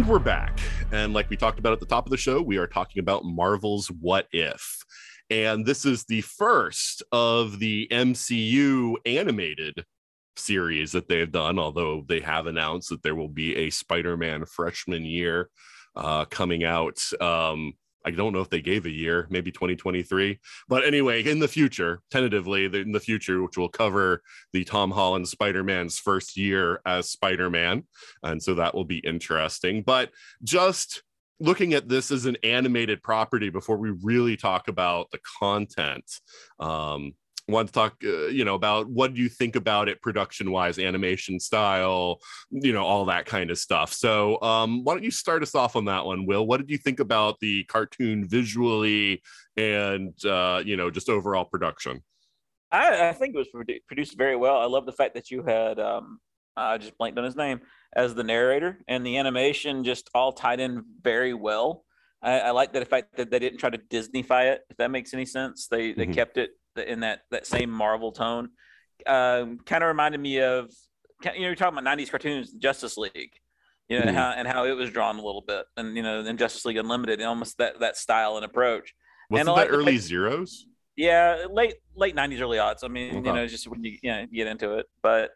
[0.00, 0.58] And we're back.
[0.92, 3.26] And like we talked about at the top of the show, we are talking about
[3.26, 4.82] Marvel's What If.
[5.28, 9.84] And this is the first of the MCU animated
[10.36, 14.16] series that they have done, although they have announced that there will be a Spider
[14.16, 15.50] Man freshman year
[15.94, 16.98] uh, coming out.
[17.20, 20.38] Um, I don't know if they gave a year, maybe 2023.
[20.68, 25.28] But anyway, in the future, tentatively, in the future, which will cover the Tom Holland
[25.28, 27.84] Spider Man's first year as Spider Man
[28.22, 30.10] and so that will be interesting but
[30.42, 31.02] just
[31.38, 36.04] looking at this as an animated property before we really talk about the content
[36.58, 37.12] um
[37.50, 40.78] want to talk uh, you know about what do you think about it production wise
[40.78, 42.18] animation style
[42.50, 45.76] you know all that kind of stuff so um why don't you start us off
[45.76, 49.22] on that one will what did you think about the cartoon visually
[49.56, 52.02] and uh you know just overall production
[52.72, 53.48] I, I think it was
[53.88, 54.56] produced very well.
[54.60, 56.20] I love the fact that you had um,
[56.56, 57.60] I just blanked on his name
[57.96, 61.84] as the narrator, and the animation just all tied in very well.
[62.22, 65.14] I, I like the fact that they didn't try to Disneyfy it, if that makes
[65.14, 65.66] any sense.
[65.66, 66.14] They they Mhm.
[66.14, 68.50] kept it in that that same Marvel tone.
[69.06, 70.70] Um, kind of reminded me of
[71.24, 73.32] you know you're talking about '90s cartoons, Justice League.
[73.88, 74.14] You know Mhm.
[74.14, 76.76] how and how it was drawn a little bit, and you know, in Justice League
[76.76, 78.94] Unlimited, almost that that style and approach.
[79.30, 82.84] wasn't I that early zeros Yeah, late late nineties, early aughts.
[82.84, 83.28] I mean, Okay.
[83.28, 84.86] you know, just when you, you know, get into it.
[85.02, 85.30] But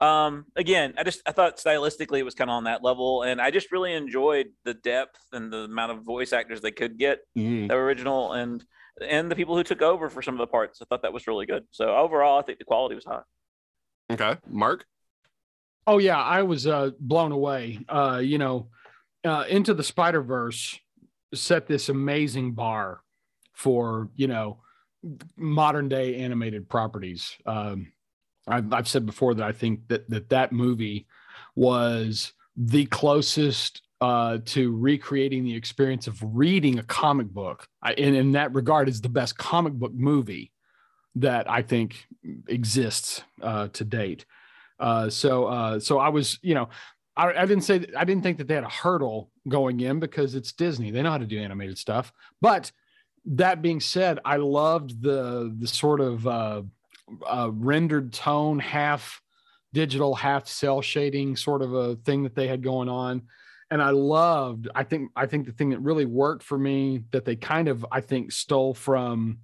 [0.00, 3.40] um again, I just I thought stylistically it was kind of on that level, and
[3.40, 7.20] I just really enjoyed the depth and the amount of voice actors they could get
[7.68, 8.62] that were original and
[9.00, 10.80] and the people who took over for some of the parts.
[10.80, 11.64] I thought that was really good.
[11.70, 13.22] So overall, I think the quality was high.
[14.10, 14.84] okay mark
[15.86, 17.78] Oh yeah, I was uh, blown away.
[17.88, 18.68] Uh, you know,
[19.24, 20.78] uh, into the Spider Verse
[21.34, 23.02] set this amazing bar
[23.52, 24.58] for you know
[25.36, 27.36] modern day animated properties.
[27.46, 27.92] Um,
[28.48, 31.06] I've, I've said before that I think that that that movie
[31.54, 37.66] was the closest uh, to recreating the experience of reading a comic book.
[37.82, 40.52] I, and in that regard, is the best comic book movie
[41.16, 42.06] that I think
[42.48, 44.26] exists uh, to date.
[44.78, 46.68] Uh, so, uh, so I was, you know,
[47.16, 50.34] I, I didn't say I didn't think that they had a hurdle going in because
[50.34, 50.90] it's Disney.
[50.90, 52.12] They know how to do animated stuff.
[52.40, 52.70] But
[53.24, 56.62] that being said, I loved the the sort of uh,
[57.26, 59.22] uh, rendered tone, half
[59.72, 63.22] digital, half cell shading sort of a thing that they had going on.
[63.70, 67.24] And I loved, I think, I think the thing that really worked for me that
[67.24, 69.38] they kind of, I think, stole from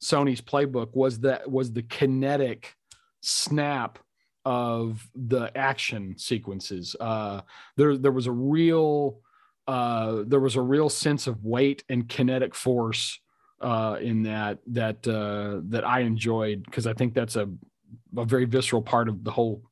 [0.00, 2.74] Sony's playbook was that was the kinetic
[3.20, 3.98] snap
[4.44, 6.96] of the action sequences.
[6.98, 7.42] Uh,
[7.76, 9.20] there, there was a real,
[9.66, 13.20] uh, there was a real sense of weight and kinetic force
[13.60, 17.48] uh, in that that uh, that I enjoyed because I think that's a
[18.16, 19.62] a very visceral part of the whole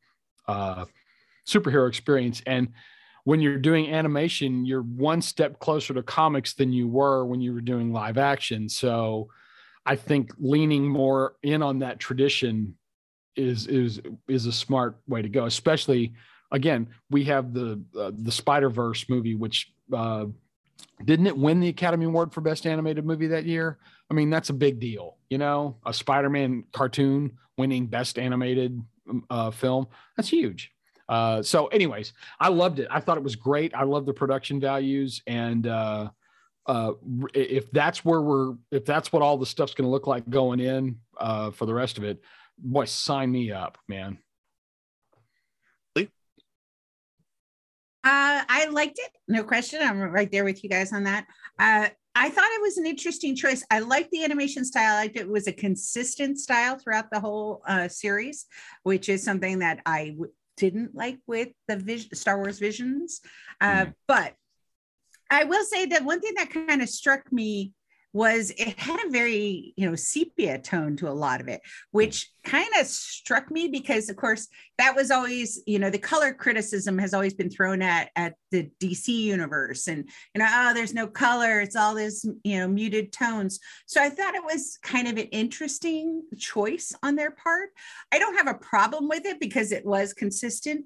[0.48, 0.84] uh,
[1.46, 2.42] superhero experience.
[2.46, 2.68] And
[3.24, 7.52] when you're doing animation, you're one step closer to comics than you were when you
[7.52, 8.68] were doing live action.
[8.68, 9.28] So
[9.86, 12.76] I think leaning more in on that tradition
[13.36, 15.46] is is is a smart way to go.
[15.46, 16.12] Especially
[16.52, 20.26] again, we have the uh, the Spider Verse movie, which uh,
[21.04, 23.78] didn't it win the Academy Award for Best Animated Movie that year?
[24.10, 28.80] I mean, that's a big deal, you know, a Spider Man cartoon winning Best Animated
[29.30, 29.86] uh, Film.
[30.16, 30.73] That's huge.
[31.08, 32.88] Uh, so, anyways, I loved it.
[32.90, 33.74] I thought it was great.
[33.74, 36.10] I love the production values, and uh,
[36.66, 36.92] uh,
[37.34, 40.60] if that's where we're, if that's what all the stuff's going to look like going
[40.60, 42.22] in uh, for the rest of it,
[42.58, 44.18] boy, sign me up, man.
[48.04, 49.80] Uh, I liked it, no question.
[49.82, 51.24] I'm right there with you guys on that.
[51.58, 53.64] Uh, I thought it was an interesting choice.
[53.70, 54.96] I liked the animation style.
[54.96, 58.44] I liked it, was a consistent style throughout the whole uh, series,
[58.82, 63.20] which is something that I w- didn't like with the Vision, Star Wars Visions.
[63.60, 63.94] Uh, mm.
[64.06, 64.34] But
[65.30, 67.72] I will say that one thing that kind of struck me
[68.14, 72.30] was it had a very you know sepia tone to a lot of it which
[72.44, 74.48] kind of struck me because of course
[74.78, 78.70] that was always you know the color criticism has always been thrown at at the
[78.80, 83.12] dc universe and you know oh there's no color it's all this you know muted
[83.12, 83.58] tones.
[83.86, 87.70] So i thought it was kind of an interesting choice on their part.
[88.12, 90.84] I don't have a problem with it because it was consistent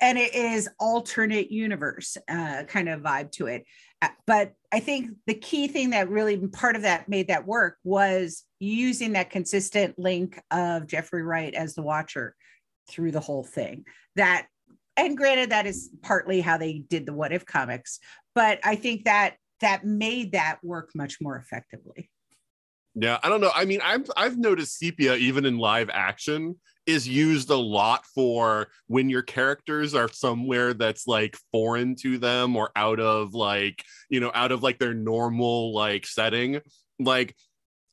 [0.00, 3.64] and it is alternate universe uh, kind of vibe to it
[4.02, 7.78] Uh, but I think the key thing that really part of that made that work
[7.82, 12.34] was using that consistent link of Jeffrey Wright as the watcher
[12.90, 13.84] through the whole thing.
[14.16, 14.48] That,
[14.96, 17.98] and granted, that is partly how they did the What If comics,
[18.34, 22.10] but I think that that made that work much more effectively.
[22.94, 23.50] Yeah, I don't know.
[23.54, 26.56] I mean, I've I've noticed sepia even in live action
[26.86, 32.56] is used a lot for when your characters are somewhere that's like foreign to them
[32.56, 36.60] or out of like you know out of like their normal like setting.
[36.98, 37.34] Like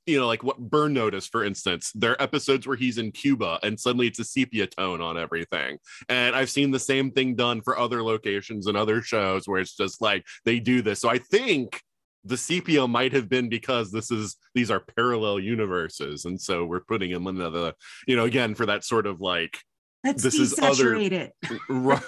[0.06, 3.58] you know like what burn notice for instance there are episodes where he's in cuba
[3.64, 5.78] and suddenly it's a sepia tone on everything.
[6.10, 9.76] And i've seen the same thing done for other locations and other shows where it's
[9.76, 11.00] just like they do this.
[11.00, 11.82] So i think
[12.26, 16.26] the sepia might have been because this is these are parallel universes.
[16.26, 17.76] And so we're putting them in the
[18.08, 19.60] you know again for that sort of like
[20.04, 21.34] Let's this is other it.
[21.70, 22.02] right.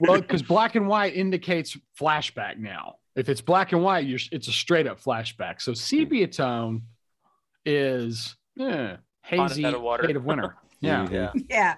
[0.00, 2.96] Well because black and white indicates flashback now.
[3.16, 5.60] If it's black and white you're it's a straight up flashback.
[5.60, 6.82] So sepia tone
[7.64, 9.74] is eh, hazy shade
[10.16, 10.56] of winter.
[10.80, 11.08] Yeah.
[11.10, 11.32] Yeah.
[11.50, 11.74] Yeah.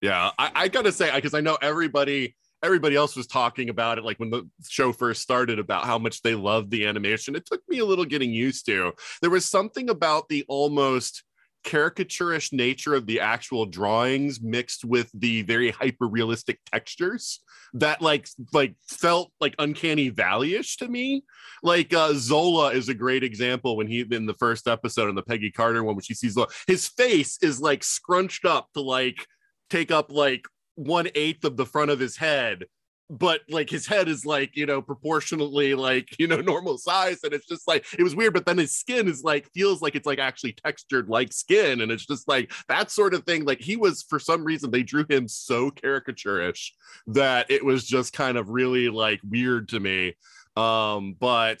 [0.00, 0.30] Yeah.
[0.38, 4.18] I, I gotta say because i know everybody everybody else was talking about it like
[4.18, 7.78] when the show first started about how much they loved the animation it took me
[7.78, 8.92] a little getting used to.
[9.20, 11.22] There was something about the almost
[11.64, 17.40] caricaturish nature of the actual drawings mixed with the very hyper realistic textures
[17.74, 21.22] that like like felt like uncanny valley-ish to me.
[21.62, 25.22] Like uh zola is a great example when he in the first episode in the
[25.22, 29.26] peggy carter one when she sees his face is like scrunched up to like
[29.68, 30.46] take up like
[30.78, 32.64] one eighth of the front of his head
[33.10, 37.32] but like his head is like you know proportionally like you know normal size and
[37.32, 40.06] it's just like it was weird but then his skin is like feels like it's
[40.06, 43.44] like actually textured like skin and it's just like that sort of thing.
[43.44, 46.70] Like he was for some reason they drew him so caricaturish
[47.08, 50.14] that it was just kind of really like weird to me.
[50.56, 51.60] Um but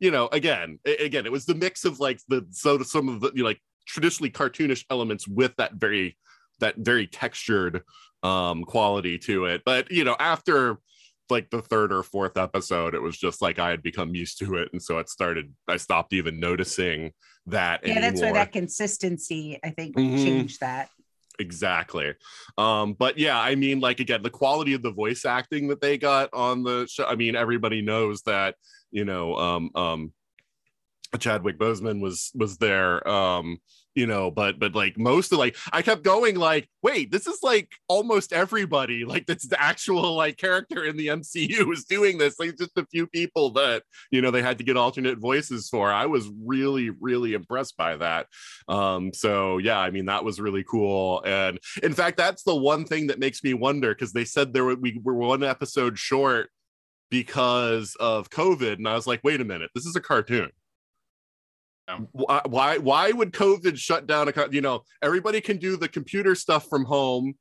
[0.00, 3.30] you know again again it was the mix of like the so some of the
[3.34, 6.16] you know, like traditionally cartoonish elements with that very
[6.60, 7.82] that very textured
[8.22, 10.78] um quality to it but you know after
[11.30, 14.56] like the third or fourth episode it was just like i had become used to
[14.56, 17.12] it and so it started i stopped even noticing
[17.46, 18.10] that yeah anymore.
[18.10, 20.16] that's where that consistency i think mm-hmm.
[20.16, 20.88] changed that
[21.38, 22.12] exactly
[22.56, 25.96] um but yeah i mean like again the quality of the voice acting that they
[25.96, 28.56] got on the show i mean everybody knows that
[28.90, 30.12] you know um um
[31.18, 33.58] chadwick boseman was was there um
[33.98, 37.40] you know but but like most of like i kept going like wait this is
[37.42, 42.38] like almost everybody like that's the actual like character in the mcu is doing this.
[42.38, 45.90] Like just a few people that you know they had to get alternate voices for.
[45.90, 48.26] I was really really impressed by that.
[48.68, 51.22] Um so yeah i mean that was really cool.
[51.24, 54.64] And in fact that's the one thing that makes me wonder because they said there
[54.64, 56.50] were, we were one episode short
[57.10, 58.74] because of covid.
[58.74, 60.50] And i was like wait a minute this is a cartoon
[62.12, 66.34] why why would covid shut down a co- you know everybody can do the computer
[66.34, 67.34] stuff from home.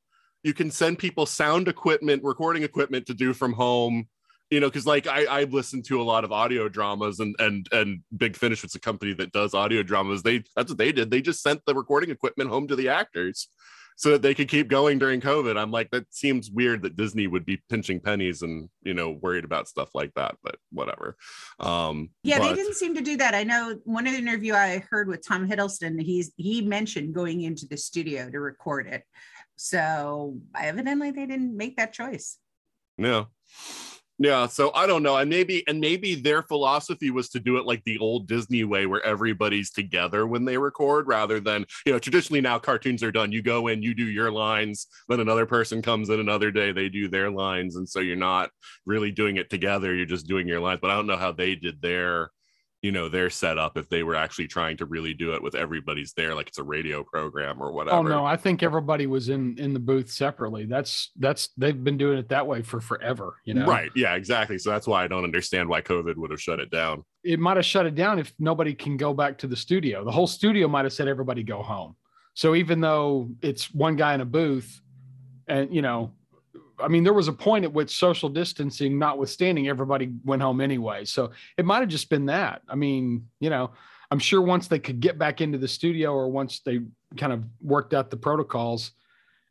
[0.43, 4.07] You can send people sound equipment recording equipment to do from home.
[4.49, 7.67] You know because like i I listened to a lot of audio dramas and and
[7.71, 11.11] and big finish was a company that does audio dramas they that's what they did.
[11.11, 13.49] They just sent the recording equipment home to the actors
[13.97, 17.27] so that they could keep going during covid i'm like that seems weird that disney
[17.27, 21.17] would be pinching pennies and you know worried about stuff like that but whatever
[21.59, 23.33] um Yeah, but- they didn't seem to do that.
[23.33, 27.41] I know one of the interview I heard with Tom Hiddleston, he's he mentioned going
[27.41, 29.03] into the studio to record it.
[29.55, 32.37] So evidently they didn't make that choice.
[32.97, 33.25] Yeah.
[34.19, 37.65] Yeah, so I don't know, and maybe and maybe their philosophy was to do it
[37.67, 41.99] like the old Disney way, where everybody's together when they record, rather than you know
[41.99, 43.31] traditionally now cartoons are done.
[43.31, 46.89] You go in, you do your lines, then another person comes in another day, they
[46.89, 48.49] do their lines, and so you're not
[48.87, 49.93] really doing it together.
[49.93, 50.79] You're just doing your lines.
[50.81, 52.31] But I don't know how they did their,
[52.87, 56.13] you know, their setup if they were actually trying to really do it with everybody's
[56.13, 57.97] there, like it's a radio program or oh, whatever.
[57.97, 60.63] Oh no, I think everybody was in in the booth separately.
[60.63, 63.41] That's that's they've been doing it that way for forever.
[63.43, 63.91] You know, Right.
[63.93, 64.57] Yeah, exactly.
[64.57, 67.03] So that's why I don't understand why COVID would have shut it down.
[67.25, 70.05] It might have shut it down if nobody can go back to the studio.
[70.05, 71.97] The whole studio might have said everybody go home.
[72.35, 74.79] So even though it's one guy in a booth,
[75.49, 76.13] and you know,
[76.79, 81.05] I mean, there was a point at which social distancing notwithstanding, everybody went home anyway.
[81.05, 82.61] So it might have just been that.
[82.67, 83.71] I mean, you know,
[84.11, 86.81] I'm sure once they could get back into the studio or once they
[87.17, 88.91] kind of worked out the protocols,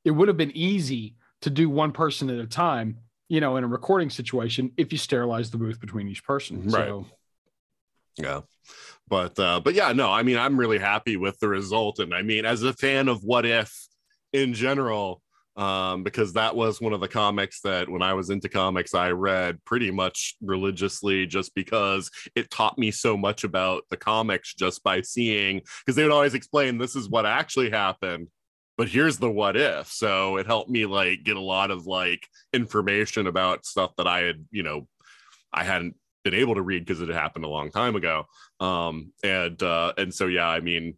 [0.05, 3.65] it would have been easy to do one person at a time, you know, in
[3.65, 6.63] a recording situation if you sterilize the booth between each person.
[6.65, 6.87] Right.
[6.87, 7.07] So
[8.17, 8.41] Yeah.
[9.09, 11.99] But uh but yeah, no, I mean I'm really happy with the result.
[11.99, 13.87] And I mean, as a fan of what if
[14.33, 15.23] in general,
[15.57, 19.11] um, because that was one of the comics that when I was into comics, I
[19.11, 24.83] read pretty much religiously just because it taught me so much about the comics just
[24.83, 28.29] by seeing because they would always explain this is what actually happened.
[28.77, 29.87] But here's the what if.
[29.87, 34.21] So it helped me like get a lot of like information about stuff that I
[34.21, 34.87] had, you know,
[35.53, 38.27] I hadn't been able to read because it had happened a long time ago.
[38.61, 40.95] Um, and uh, and so yeah, I mean,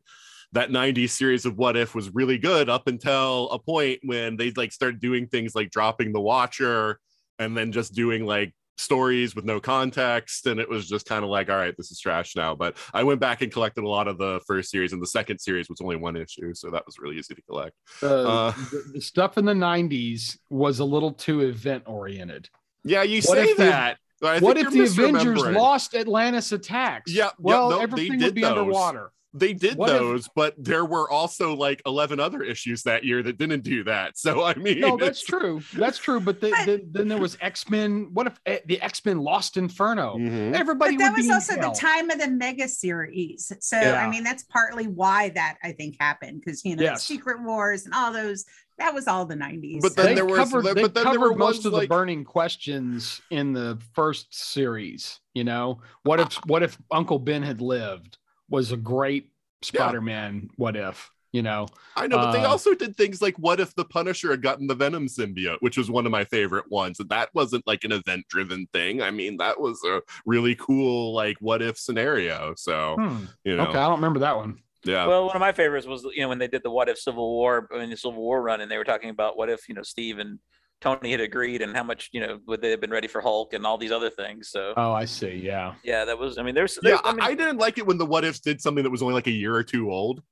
[0.52, 4.50] that 90s series of what if was really good up until a point when they
[4.52, 6.98] like started doing things like dropping the watcher
[7.38, 11.28] and then just doing like stories with no context and it was just kind of
[11.30, 14.06] like all right this is trash now but i went back and collected a lot
[14.06, 16.96] of the first series and the second series was only one issue so that was
[17.00, 18.52] really easy to collect the, Uh,
[18.94, 22.48] the, stuff in the 90s was a little too event oriented.
[22.84, 27.12] yeah you What say if the- that What if the Avengers lost Atlantis attacks?
[27.12, 28.50] Yeah, well, no, they everything would be those.
[28.58, 29.10] underwater.
[29.34, 33.22] They did What if- those but there were also like 11 other issues that year
[33.22, 35.60] that didn't do that so i mean No, that's true.
[35.74, 36.20] That's true.
[36.20, 38.08] But the, But- the, then there was X Men.
[38.12, 40.16] What if eh, the X Men lost Inferno?
[40.16, 40.54] Mhm.
[40.54, 43.52] Everybody but that would was in also the time of the mega series.
[43.60, 44.02] So Yeah.
[44.04, 47.04] I mean, that's partly why that I think happened because you know Yes.
[47.04, 48.44] Secret Wars and all those.
[48.78, 49.82] That was all the nineties.
[49.82, 51.86] But then They there was- covered, but they then there were most ones of the
[51.88, 55.18] burning questions in the first series.
[55.34, 58.18] You know, what if what if Uncle Ben had lived?
[58.48, 59.30] Was a great
[59.62, 60.50] Spider-Man.
[60.56, 61.10] What if?
[61.30, 64.30] You know, i know but they uh, also did things like what if the punisher
[64.30, 67.66] had gotten the venom symbiote which was one of my favorite ones and that wasn't
[67.66, 71.76] like an event driven thing i mean that was a really cool like what if
[71.78, 73.24] scenario so Hmm.
[73.44, 74.58] you know okay, I don't remember that one.
[74.84, 76.98] yeah Well, one of my favorites was you know when they did the What If
[76.98, 79.74] Civil War in the Civil War run, and they were talking about what if you
[79.74, 80.38] know Steve and
[80.80, 83.52] Tony had agreed, and how much you know would they have been ready for Hulk
[83.52, 84.50] and all these other things.
[84.50, 85.34] So Oh, I see.
[85.34, 85.74] Yeah.
[85.82, 86.38] yeah, that was.
[86.38, 88.24] I mean, there's, yeah there's I, I mean, I didn't like it when the what
[88.24, 90.22] ifs did something that was only like a year or two old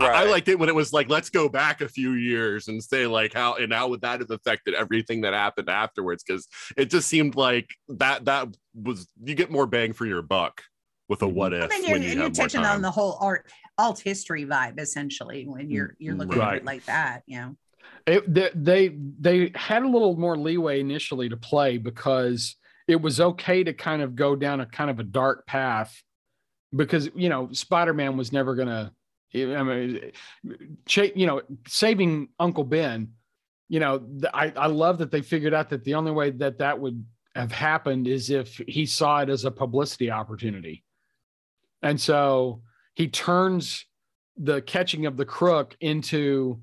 [0.00, 2.82] I- I liked it when it was like, let's go back a few years and
[2.82, 6.24] say like how and how would that have affected everything that happened afterwards?
[6.26, 10.62] Because it just seemed like that that was you get more bang for your buck
[11.08, 13.18] with a what if and then you're, when you and you're touching on the whole
[13.20, 13.46] art
[13.76, 17.22] alt history vibe essentially when you're you're looking at it like that.
[17.26, 17.56] You know.
[18.06, 22.56] It, they, they had a little more leeway initially to play because
[22.88, 26.02] it was okay to kind of go down a kind of a dark path
[26.74, 28.92] because you know Spider-Man was never gonna
[29.34, 30.12] I mean,
[31.14, 33.12] you know, saving Uncle Ben.
[33.68, 36.78] You know, I I love that they figured out that the only way that that
[36.78, 40.84] would have happened is if he saw it as a publicity opportunity,
[41.82, 42.60] and so
[42.94, 43.86] he turns
[44.36, 46.60] the catching of the crook into,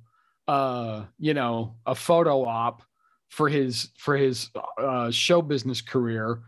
[0.49, 2.81] uh, you know, a photo op
[3.29, 4.49] for his for his
[4.81, 6.41] uh, show business career,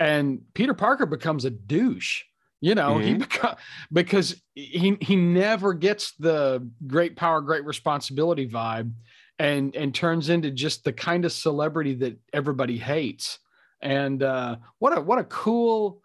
[0.00, 2.24] and Peter Parker becomes a douche.
[2.60, 3.56] You know, he beca-
[3.92, 8.92] because he he never gets the great power, great responsibility vibe,
[9.38, 13.38] and and turns into just the kind of celebrity that everybody hates.
[13.80, 16.02] And uh, what a what a cool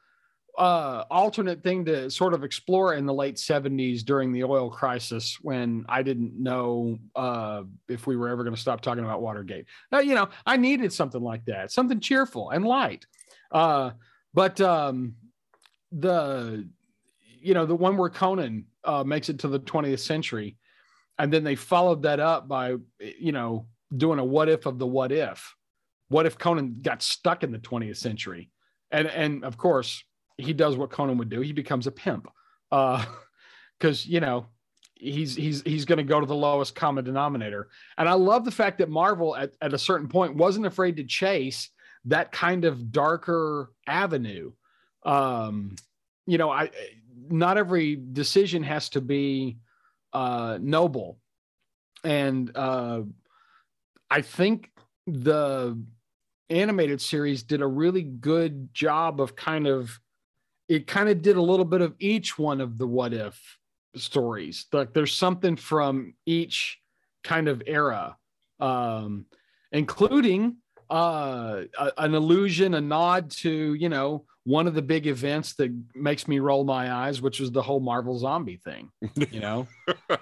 [0.60, 5.38] uh, alternate thing to sort of explore in the late 70s during the oil crisis
[5.41, 9.68] when I didn't know uh, if we were ever going to stop talking about Watergate.
[9.93, 13.05] Uh, you know, I needed something like that, something cheerful and light.
[13.53, 13.91] Uh,
[14.34, 15.16] but um,
[15.93, 16.68] the,
[17.22, 20.57] you know, the one where Conan uh, makes it to the 20th century,
[21.18, 24.88] and then they followed that up by, you know, doing a what if of the
[24.88, 25.55] what if.
[26.10, 28.51] What if Conan got stuck in the 20th century?
[28.91, 30.03] And and of course,
[30.40, 31.42] he does what Conan would do.
[31.42, 32.28] He becomes a pimp.
[32.72, 33.06] Uh
[33.80, 34.48] because you know
[34.96, 37.70] he's he's he's going to go to the lowest common denominator.
[37.98, 41.04] And I love the fact that Marvel at, at a certain point wasn't afraid to
[41.04, 41.70] chase
[42.06, 44.52] that kind of darker avenue.
[45.04, 45.76] Um,
[46.26, 46.70] you know, I
[47.30, 49.58] not every decision has to be
[50.14, 51.20] uh noble.
[52.04, 53.02] And uh
[54.12, 54.72] I think
[55.06, 55.82] the
[56.50, 60.00] animated series did a really good job of kind of
[60.70, 63.58] it kind of did a little bit of each one of the what if
[63.96, 64.68] stories.
[64.72, 66.78] Like there's something from each
[67.24, 68.16] kind of era
[68.62, 69.26] um
[69.72, 70.58] including
[70.90, 75.72] uh a, an allusion a nod to you know one of the big events that
[75.94, 78.90] makes me roll my eyes which was the whole marvel zombie thing
[79.32, 79.68] you know?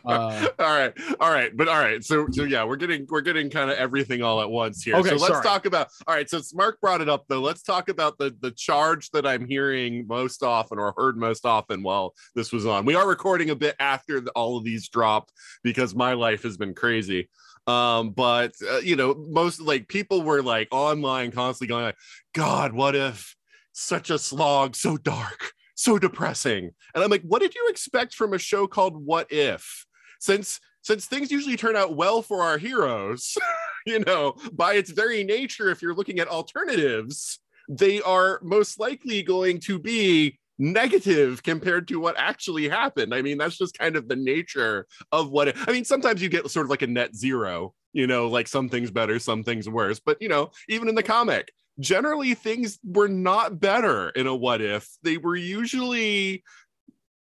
[0.05, 3.49] Uh, all right all right but all right so so yeah we're getting we're getting
[3.49, 4.95] kind of everything all at once here.
[4.95, 5.43] Okay, so let's sorry.
[5.43, 7.41] talk about all right since mark brought it up though.
[7.41, 11.83] Let's talk about the the charge that i'm hearing most often or heard most often
[11.83, 12.85] while this was on.
[12.85, 16.57] We are recording a bit after the, all of these dropped because my life has
[16.57, 17.29] been crazy
[17.67, 21.97] um but uh, you know most like people were like online constantly going like
[22.33, 23.35] god what if
[23.73, 26.71] such a slog so dark so depressing?
[26.93, 29.85] And i'm like what did you expect from a show called what if?
[30.19, 33.37] Since since things usually turn out well for our heroes
[33.85, 37.39] you know by its very nature if you're looking at alternatives
[37.69, 43.13] they are most likely going to be negative compared to what actually happened.
[43.13, 46.29] I mean that's just kind of the nature of what it, i mean sometimes you
[46.29, 49.69] get sort of like a net zero you know like some things better some things
[49.69, 49.99] worse.
[49.99, 54.61] But you know even in the comic generally things were not better in a what
[54.61, 54.89] if.
[55.03, 56.43] They were usually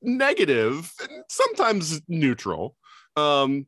[0.03, 2.77] negative and sometimes neutral.
[3.17, 3.67] Um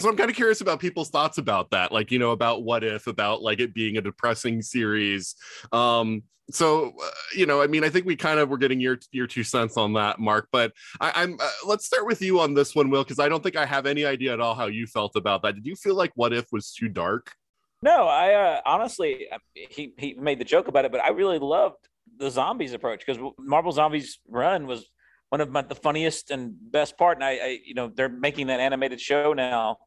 [0.00, 2.84] so i'm kind of curious about people's thoughts about that like you know about what
[2.84, 5.34] if about like it being a depressing series
[5.72, 8.98] um so uh, you know i mean i think we kind of were getting your
[9.12, 12.54] your two cents on that mark but I, i'm uh, let's start with you on
[12.54, 14.86] this one Wil because i don't think i have any idea at all how you
[14.86, 17.32] felt about that did you feel like what if was too dark
[17.80, 21.88] No, I uh, honestly, he he made the joke about it, but I really loved
[22.18, 24.90] the zombies approach because Marvel Zombies Run was
[25.28, 27.18] one of my, the funniest and best part.
[27.18, 29.78] And I, I, you know, they're making that animated show now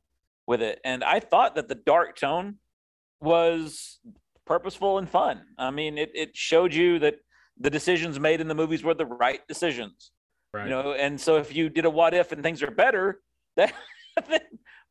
[0.48, 2.56] with it, and I thought that the dark tone
[3.20, 4.00] was
[4.46, 5.42] purposeful and fun.
[5.58, 7.16] I mean, it it showed you that
[7.58, 10.12] the decisions made in the movies were the right decisions.
[10.54, 13.22] right You know, and so if you did a what if and things are better,
[13.58, 13.74] that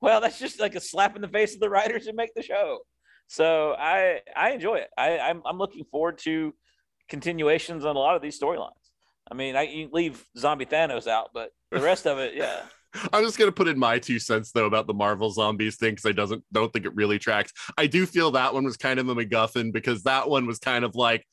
[0.00, 2.42] well, that's just like a slap in the face of the writers who make the
[2.42, 2.80] show.
[3.26, 4.88] So I I enjoy it.
[4.96, 6.54] I I'm, I'm looking forward to
[7.08, 8.70] continuations on a lot of these storylines.
[9.30, 12.62] I mean, I you leave Zombie Thanos out, but the rest of it, yeah.
[13.12, 16.06] I'm just gonna put in my two cents though about the Marvel zombies thing because
[16.06, 17.52] I doesn't don't think it really tracks.
[17.76, 20.84] I do feel that one was kind of a MacGuffin because that one was kind
[20.84, 21.26] of like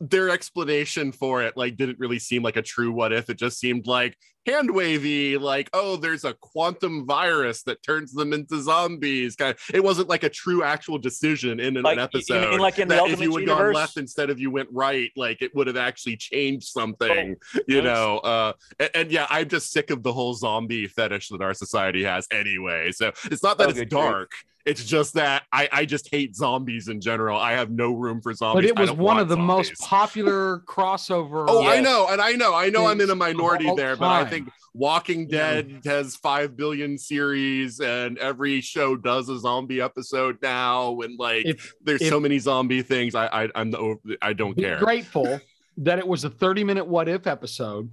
[0.00, 3.30] their explanation for it like didn't really seem like a true what if.
[3.30, 8.32] It just seemed like hand wavy like oh there's a quantum virus that turns them
[8.32, 9.36] into zombies.
[9.36, 12.60] Kind of it wasn't like a true actual decision in an, Like, an episode mean
[12.60, 15.42] like in the that if you would gone left instead of you went right like
[15.42, 17.36] it would have actually changed something
[17.66, 17.84] you yes.
[17.84, 21.54] know uh and, and yeah i'm just sick of the whole zombie fetish that our
[21.54, 22.92] society has anyway.
[22.92, 24.44] So it's not that Oh, it's dark grief.
[24.68, 27.38] It's just that I, I just hate zombies in general.
[27.38, 28.70] I have no room for zombies.
[28.70, 32.54] but it was one of the most popular crossover Oh, I know, and I know,
[32.54, 35.62] I know, I'm in a minority there, but I think Walking Yeah.
[35.62, 41.46] Dead has five billion series, and every show does a zombie episode now, and like
[41.46, 43.14] if there's if- so many zombie things.
[43.14, 44.78] I, I I'm the I don't care.
[44.78, 45.40] grateful
[45.78, 47.90] that it was a 30 minute what if episode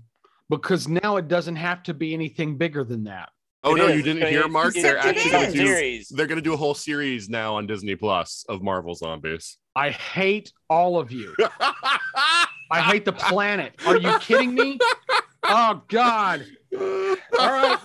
[0.49, 3.29] because now it doesn't have to be anything bigger than that.
[3.67, 3.97] Oh It no, is.
[3.97, 4.73] you didn't It's- hear, it's- Mark?
[4.75, 5.31] They're actually is.
[5.31, 5.65] going to do.
[5.65, 6.07] series.
[6.09, 9.57] They're going to do a whole series now on Disney Plus of Marvel zombies.
[9.75, 11.35] I hate all of you.
[12.71, 13.73] I hate the planet.
[13.85, 14.79] Are you kidding me?
[15.43, 16.45] Oh God.
[16.77, 17.77] All right.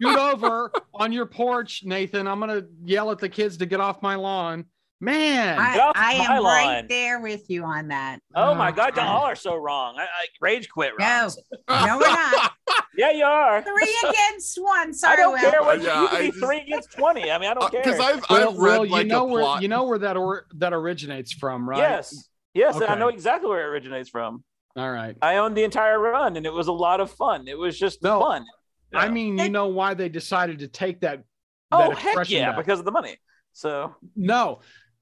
[0.00, 2.26] Scoot over on your porch, Nathan.
[2.26, 4.64] I'm gonna yell at the kids to get off my lawn.
[5.00, 5.58] Man.
[5.60, 6.44] I, I am lawn.
[6.44, 8.20] right there with you on that.
[8.34, 9.94] Oh my Oh, God, y'all are so wrong.
[9.96, 10.92] I, I rage quit.
[10.98, 11.30] No, Ron.
[11.86, 12.52] no, we're not.
[12.96, 13.62] Yeah, you are.
[13.62, 14.88] Three against one.
[14.88, 15.50] I Sorry, don't Wil.
[15.52, 17.30] care what Yeah, you can I be just- three against twenty.
[17.30, 17.82] I mean, I don't uh, care.
[17.84, 19.62] Because I've I've read well, like you know a where plot.
[19.62, 21.78] you know where that or that originates from, right?
[21.78, 24.42] Yes, yes, and I know exactly where it originates from.
[24.74, 25.16] All right.
[25.22, 27.46] I owned the entire run, and it was a lot of fun.
[27.46, 28.44] It was just No, fun.
[28.92, 31.22] I mean, you know why they decided to take that.
[31.70, 32.56] oh heck yeah, back.
[32.58, 33.16] because of the money.
[33.52, 34.58] So No,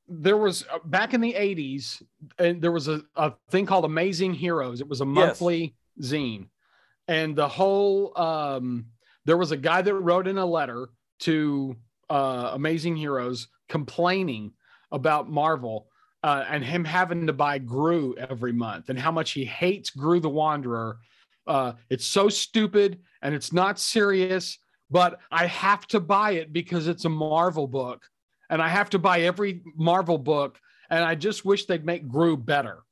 [0.09, 2.03] there was uh, back in the 80s,
[2.39, 4.81] and there was a, a thing called Amazing Heroes.
[4.81, 6.49] It was a monthly zine.
[7.09, 8.87] And the whole, um,
[9.25, 10.89] there was a guy that wrote in a letter
[11.21, 11.77] to
[12.11, 14.53] uh, Amazing Heroes complaining
[14.93, 15.89] about Marvel
[16.23, 20.21] uh, and him having to buy Groo every month and how much he hates Groo
[20.21, 20.99] the Wanderer.
[21.47, 24.59] Uh, it's so stupid and it's not serious,
[24.91, 28.05] but I have to buy it because it's a Marvel book
[28.51, 30.59] and I have to buy every Marvel book.
[30.89, 32.85] And I just wish they'd make Groo better.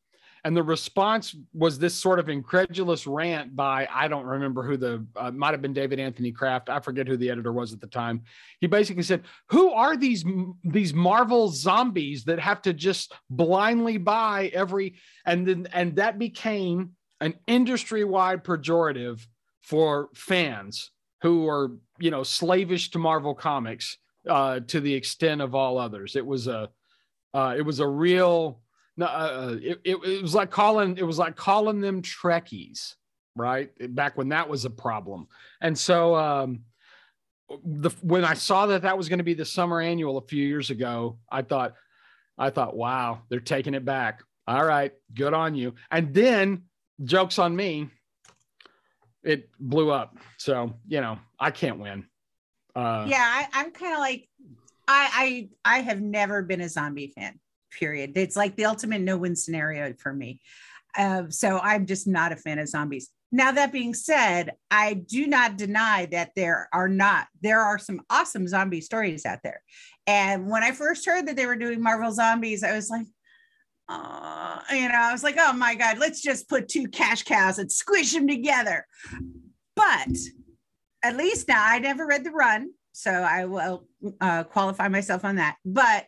[0.45, 5.07] And the response was this sort of incredulous rant by I don't remember who the
[5.17, 6.69] uh, might have been David Anthony Kraft.
[6.69, 8.23] I forget who the editor was at the time.
[8.61, 10.23] He basically said, "Who are these
[10.63, 16.91] these Marvel zombies that have to just blindly buy every?" And then and that became
[17.23, 19.27] an industry wide pejorative
[19.63, 20.91] for fans
[21.23, 23.97] who are you know slavish to Marvel comics
[24.29, 26.16] uh, to the extent of all others.
[26.16, 26.70] It was a
[27.33, 28.61] uh, it was a real
[28.97, 32.95] no, uh, it, it, it was like calling it was like calling them Trekkies,
[33.35, 33.70] right?
[33.95, 35.27] Back when that was a problem,
[35.61, 36.61] and so um,
[37.64, 40.47] the when I saw that that was going to be the summer annual a few
[40.47, 41.75] years ago, I thought,
[42.39, 44.22] I thought, wow, they're taking it back.
[44.47, 45.75] All right, good on you.
[45.91, 46.64] And then
[47.03, 47.89] jokes on me,
[49.25, 50.16] it blew up.
[50.39, 52.07] So you know, I can't win.
[52.75, 54.29] Uh, yeah, I, I'm kind of like,
[54.87, 57.39] I, I, I have never been a zombie fan.
[57.70, 58.12] Period.
[58.16, 60.41] It's like the ultimate no-win scenario for me.
[60.97, 63.11] Uh, so I'm just not a fan of zombies.
[63.33, 68.01] Now that being said, I do not deny that there are not there are some
[68.09, 69.61] awesome zombie stories out there.
[70.07, 73.07] And when I first heard that they were doing Marvel Zombies, I was like,
[73.89, 77.59] uh, you know, I was like, oh my god, let's just put two cash cows
[77.59, 78.87] and squish them together.
[79.75, 80.16] But
[81.05, 83.87] at least now I never read the run, so I will
[84.21, 85.57] uh, qualify myself on that.
[85.65, 86.07] But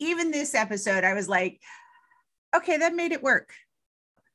[0.00, 1.60] even this episode, I was like,
[2.56, 3.52] okay, that made it work.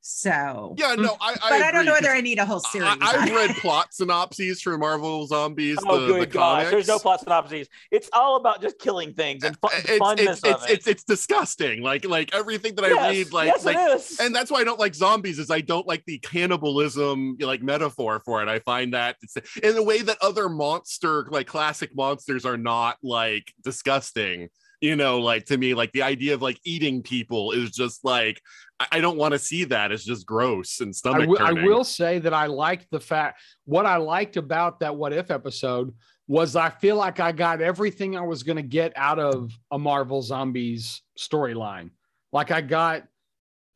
[0.07, 1.33] So, Yeah, no, I.
[1.33, 2.87] but I, don't know whether I need a whole series.
[2.87, 5.79] I, I've read plot synopses for Marvel Zombies.
[5.87, 6.69] oh the, good the gosh, comics.
[6.69, 7.67] there's no plot synopses.
[7.89, 10.69] It's all about just killing things and fun, It's, funness it's, of it's, it.
[10.73, 11.81] it's, it's disgusting.
[11.81, 14.19] Like like everything that I Yes, read, like yes, like it is.
[14.19, 18.21] and that's why I don't like zombies is I don't like the cannibalism like metaphor
[18.23, 18.47] for it.
[18.47, 22.97] I find that it's in a way that other monster like classic monsters are not
[23.01, 24.49] like disgusting.
[24.81, 28.39] You know, like to me, like the idea of like eating people is just like
[28.79, 29.91] I, I don't want to see that.
[29.91, 33.41] It's just gross and I stomach will- I will say that I liked the fact
[33.65, 35.93] what I liked about that what if episode
[36.27, 39.77] was I feel like I got everything I was going to get out of a
[39.77, 41.91] Marvel Zombies storyline.
[42.31, 43.03] Like I got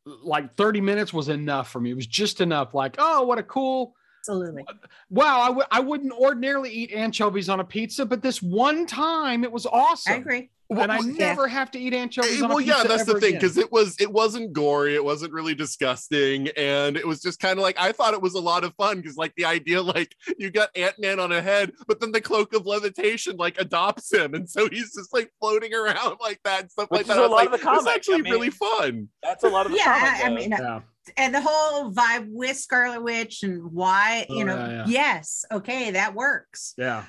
[0.04, 1.90] like 30 minutes was enough for me.
[1.90, 2.74] It was just enough.
[2.74, 4.64] Like, oh, what a cool Absolutely.
[5.08, 5.40] wow.
[5.40, 9.50] I w- I wouldn't ordinarily eat anchovies on a pizza, but this one time it
[9.52, 10.12] was awesome.
[10.12, 10.50] I agree.
[10.70, 12.76] And I Well, never have to eat anchovies on a well pizza.
[12.76, 16.96] yeah that's the thing because it was it wasn't gory it wasn't really disgusting and
[16.96, 19.16] it was just kind of like i thought it was a lot of fun because
[19.16, 22.66] like the idea like you got ant-man on a head but then the cloak of
[22.66, 26.88] levitation like adopts him and so he's just like floating around like that and stuff
[26.88, 27.80] Which like that a I was lot of the comic.
[27.80, 30.34] it's actually I mean- really fun That's a lot of the Yeah, comic, I though.
[30.36, 30.80] mean, yeah.
[31.16, 34.84] And the whole vibe with Scarlet Witch and why, Oh, you know, yeah, yeah.
[34.86, 36.74] yes, okay, that works.
[36.78, 37.04] Yeah.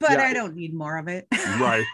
[0.00, 0.22] But Yeah.
[0.22, 1.26] I don't need more of it.
[1.60, 1.84] right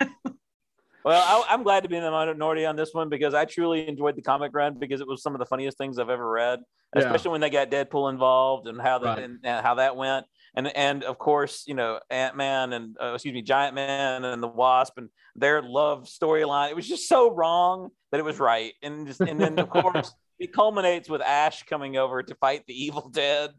[1.04, 3.88] Well, I, I'm glad to be in the minority on this one because I truly
[3.88, 6.60] enjoyed the comic run because it was some of the funniest things I've ever read,
[6.94, 7.02] Yeah.
[7.02, 9.24] especially when they got Deadpool involved and how that Right.
[9.24, 13.14] and, and how that went, and and of course you know Ant Man and uh,
[13.14, 16.70] excuse me Giant Man and the Wasp and their love storyline.
[16.70, 20.14] It was just so wrong that it was right, and just and then of course
[20.38, 23.50] it culminates with Ash coming over to fight the Evil Dead.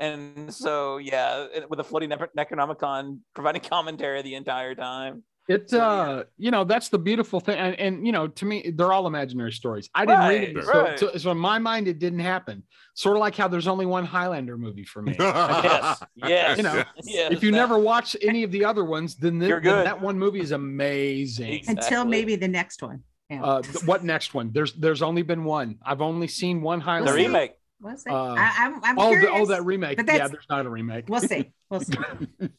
[0.00, 5.22] And so, yeah, with a floating Necronomicon providing commentary the entire time.
[5.50, 8.92] It's uh, you know, that's the beautiful thing, and, and you know, to me, they're
[8.92, 9.90] all imaginary stories.
[9.96, 10.98] I didn't read it, so, right.
[10.98, 12.62] so, so in my mind, it didn't happen.
[12.94, 15.16] Sort of like how there's only one Highlander movie for me.
[15.20, 16.02] Yes.
[16.14, 16.56] Yes.
[16.56, 19.48] You know, yes, if you that- never watch any of the other ones, then, the,
[19.48, 21.52] You're then that one movie is amazing.
[21.52, 21.84] Exactly.
[21.84, 23.02] Until maybe the next one.
[23.30, 23.42] Yeah.
[23.44, 24.50] Uh, what next one?
[24.52, 25.76] There's there's only been one.
[25.84, 27.12] I've only seen one the Highlander.
[27.16, 27.26] see.
[27.26, 27.52] remake.
[27.80, 28.10] we'll see.
[28.10, 29.30] uh, I, I'm, I'm Oh, the, curious.
[29.34, 29.96] oh, that remake.
[29.98, 31.08] But Yeah, there's not a remake.
[31.08, 31.52] We'll see.
[31.70, 31.94] We'll see.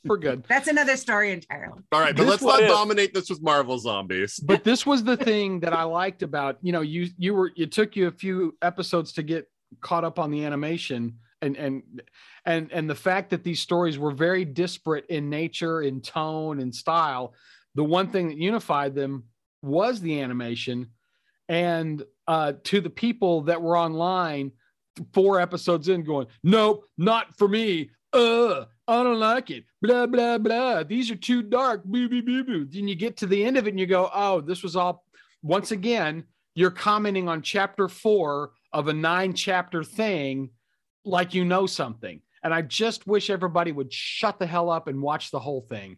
[0.05, 0.45] We're good.
[0.47, 1.82] That's another story entirely.
[1.91, 4.39] All right, but This let's not is- dominate this with Marvel zombies.
[4.39, 7.74] But this was the thing that I liked about you know you you were it
[7.74, 9.51] took you a few episodes to get
[9.82, 11.84] caught up on the animation and and
[12.45, 16.74] and and the fact that these stories were very disparate in nature, in tone, and
[16.74, 17.34] style.
[17.76, 19.26] The one thing that unified them
[19.62, 20.88] was the animation,
[21.49, 24.51] and uh, to the people that were online,
[25.14, 29.66] four episodes in, going, "Nope, not for me." Uh, I don't like it.
[29.82, 30.84] Blah blah blah.
[30.84, 31.84] These are too dark.
[31.84, 32.66] Boo boo boo boo.
[32.66, 35.05] Then you get to the end of it and you go, "Oh, this was all."
[35.43, 40.49] Once again, you're commenting on chapter four of a nine chapter thing,
[41.05, 42.22] like you know something.
[42.43, 45.97] And I just wish everybody would shut the hell up and watch the whole thing.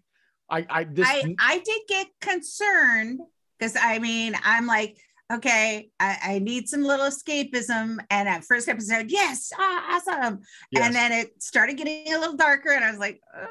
[0.49, 3.21] I, I this I, I did get concerned
[3.57, 4.97] because I mean, I'm like,
[5.31, 7.97] okay, I, I need some little escapism.
[8.09, 10.41] And at first episode, yes, ah, awesome.
[10.71, 10.85] yes.
[10.85, 13.45] And then it started getting a little darker, and I was like, "Uh,"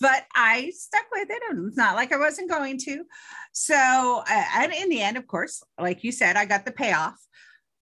[0.00, 1.42] but I stuck with it.
[1.50, 3.04] And it's not like I wasn't going to.
[3.52, 7.16] So, uh, and in the end, of course, like you said, I got the payoff.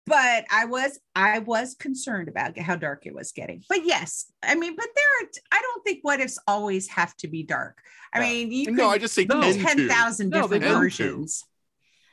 [0.06, 3.64] But I was I was concerned about how dark it was getting.
[3.70, 7.28] But yes, I mean, but there are I don't think what ifs always have to
[7.28, 7.78] be dark.
[8.14, 8.26] I No.
[8.26, 9.42] mean, you No, I could just say No.
[9.54, 10.80] ten thousand No, different don't.
[10.82, 11.46] versions.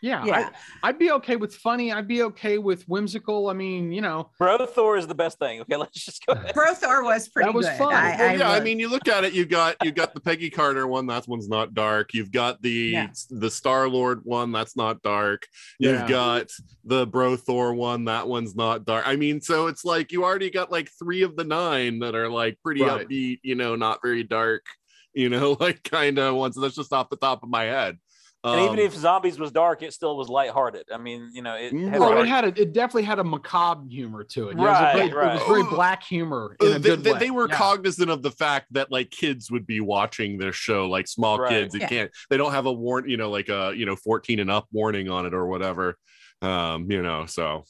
[0.03, 0.51] Yeah, Yeah.
[0.83, 1.93] I, I'd be okay with funny.
[1.93, 3.49] I'd be okay with whimsical.
[3.49, 5.61] I mean, you know, Bro Thor is the best thing.
[5.63, 6.55] Okay, let's just go ahead.
[6.55, 7.79] Brothor was pretty That was good.
[7.79, 7.93] fun.
[7.95, 9.33] I, Well, I yeah, I mean, you look at it.
[9.33, 11.07] You got you got the Peggy Carter one.
[11.07, 12.15] That one's not dark.
[12.15, 13.09] You've got the Yeah.
[13.31, 14.53] the Star Lord one.
[14.53, 15.47] That's not dark.
[15.79, 16.09] You've Yeah.
[16.09, 16.51] got
[16.85, 18.05] the Bro Thor one.
[18.07, 19.07] That one's not dark.
[19.07, 22.29] I mean, so it's like you already got like three of the nine that are
[22.29, 23.07] like pretty Right.
[23.09, 23.41] upbeat.
[23.43, 24.65] You know, not very dark.
[25.13, 26.57] You know, like kind of ones.
[26.57, 27.99] That's just off the top of my head.
[28.43, 30.85] And even Um, if zombies was dark, it still was lighthearted.
[30.91, 33.85] I mean, you know, it had well, it had a, it definitely had a macabre
[33.91, 34.53] humor to it.
[34.53, 37.05] It was a Right, very- It was very black humor in Uh, a they, good
[37.05, 37.19] they- way.
[37.19, 37.57] they were Yeah.
[37.57, 41.51] cognizant of the fact that like kids would be watching this show like small Right.
[41.51, 41.89] kids you Yeah.
[41.89, 44.67] can't they don't have a warn you know like a you know 14 and up
[44.73, 45.99] warning on it or whatever
[46.41, 47.65] um you know so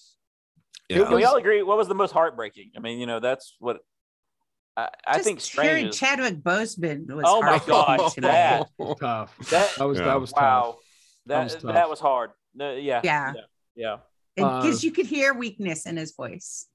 [0.88, 1.04] yeah.
[1.04, 2.72] Can we all agree what was the most heartbreaking?
[2.76, 3.78] I mean, you know, that's what
[4.86, 9.36] I, I just think hearing is- Chadwick Boseman was Oh my heartbreaking God, that- tough.
[9.50, 10.04] That, That was Yeah.
[10.06, 10.76] that was tough.
[11.26, 12.30] That that was that was, hard.
[12.54, 13.32] No, yeah, Yeah.
[13.36, 13.42] yeah,
[13.76, 13.96] yeah.
[14.36, 16.66] because Uh, you could hear weakness in his voice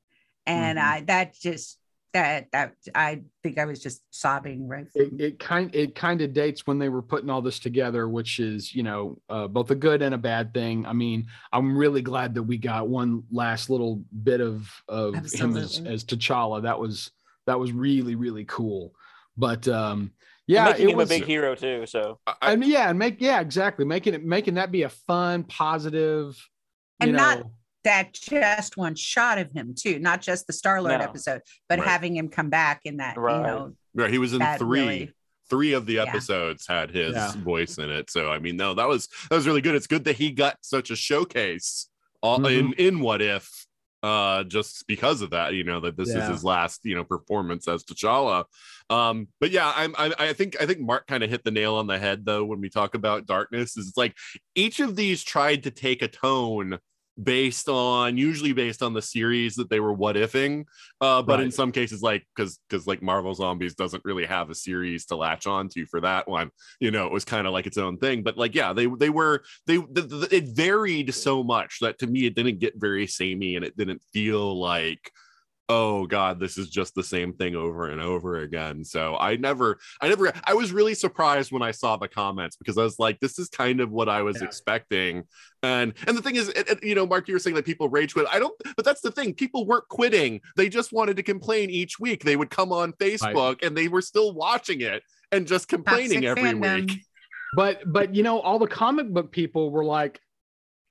[0.46, 0.84] and Mhm.
[0.84, 1.80] i that just
[2.14, 6.32] that that i think i was just sobbing right It, it kind it kind of
[6.32, 9.76] dates when they were putting all this together, which is you know uh, both a
[9.76, 10.86] good and a bad thing.
[10.86, 15.26] I mean, I'm really glad that we got one last little bit of of him
[15.26, 15.34] as,
[15.80, 15.94] Absolutely.
[15.94, 16.62] as T'Challa.
[16.64, 17.12] That was
[17.48, 18.94] that was really really cool.
[19.38, 20.12] But um,
[20.48, 21.86] Yeah, yeah, making it him was, a big hero too.
[21.86, 24.90] So I- I- and yeah, and make yeah exactly making it making that be a
[24.90, 26.36] fun, positive,
[27.02, 27.44] you And know, not-
[27.84, 31.04] that just one shot of him too not just the star lord No.
[31.06, 31.88] episode but Right.
[31.88, 33.36] having him come back in that Right.
[33.38, 35.12] you know right he was in three really
[35.52, 36.06] three of the Yeah.
[36.06, 37.34] episodes had his Yeah.
[37.44, 40.04] voice in it so i mean no that was that was really good it's good
[40.06, 41.88] that he got such a showcase
[42.24, 42.80] all in Mhm.
[42.80, 43.65] in what if
[44.06, 47.68] uh just because of that you know that this is his last you know performance
[47.68, 48.44] as T'Challa.
[48.92, 51.74] Um but yeah I'm, I I think I think Mark kind of hit the nail
[51.74, 54.16] on the head though when we talk about darkness is it's like
[54.54, 56.78] each of these tried to take a tone
[57.22, 60.66] based on usually based on the series that they were what ifing
[61.00, 64.56] uh but in some cases like because because like marvel zombies doesn't really have a
[64.56, 66.50] series to latch on to for that one.
[66.80, 69.10] You know it was kind of like its own thing but like yeah they they
[69.10, 73.08] were they the, the, it varied so much that to me it didn't get very
[73.08, 75.12] samey and it didn't feel like
[75.68, 78.84] oh god this is just the same thing over and over again.
[78.86, 82.78] So i never i never i was really surprised when i saw the comments because
[82.78, 84.46] i was like this is kind of what i was Yeah.
[84.48, 85.24] expecting.
[85.64, 87.90] And and the thing is it, it- you know mark you were saying that people
[87.90, 88.28] rage quit.
[88.32, 90.40] I don't but that's the thing people weren't quitting.
[90.56, 92.24] They just wanted to complain each week.
[92.24, 95.02] They would come on facebook and they were still watching it
[95.32, 96.82] and just complaining Toxic every fandom.
[96.92, 97.02] week.
[97.56, 100.20] But but you know all the comic book people were like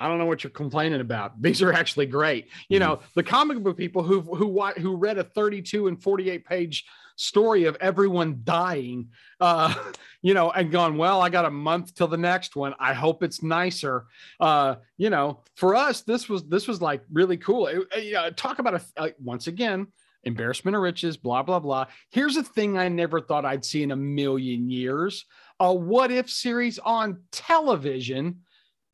[0.04, 1.32] i don't know what you're complaining about.
[1.40, 2.48] These are actually great.
[2.68, 6.84] You know the comic book people who who who read a 32 and 48 page
[7.16, 9.72] story of everyone dying uh
[10.22, 12.74] you know and gone well i got a month till the next one.
[12.78, 14.06] I hope it's nicer.
[14.40, 17.68] Uh you know for us this was this was like really cool.
[17.68, 19.86] It, uh, talk about a uh, once again
[20.24, 21.86] embarrassment of riches, blah, blah, blah.
[22.10, 25.26] Here's a thing I never thought I'd see in a million years.
[25.60, 28.40] A what if series on television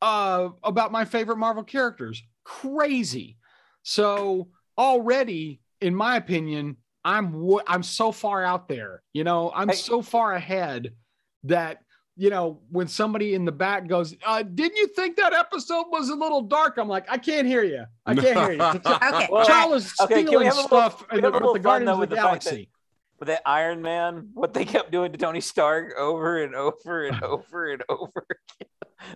[0.02, 2.22] uh, about my favorite Marvel characters.
[2.44, 3.36] Crazy.
[3.82, 9.02] So already, in my opinion, I'm w- I'm so far out there.
[9.12, 9.74] You know, I'm Hey.
[9.74, 10.92] so far ahead
[11.44, 11.78] that
[12.16, 16.10] you know when somebody in the back goes, uh, "Didn't you think that episode was
[16.10, 17.84] a little dark?" I'm like, I can't hear you.
[18.04, 18.60] I can't hear you.
[18.84, 19.28] Okay.
[19.46, 21.52] Charles is okay, can we stealing have a little- stuff we in the, a with
[21.54, 22.70] the Guardians of with the the Galaxy.
[23.20, 27.22] With that Iron Man, what they kept doing to Tony Stark over and over and
[27.22, 28.68] over and over again.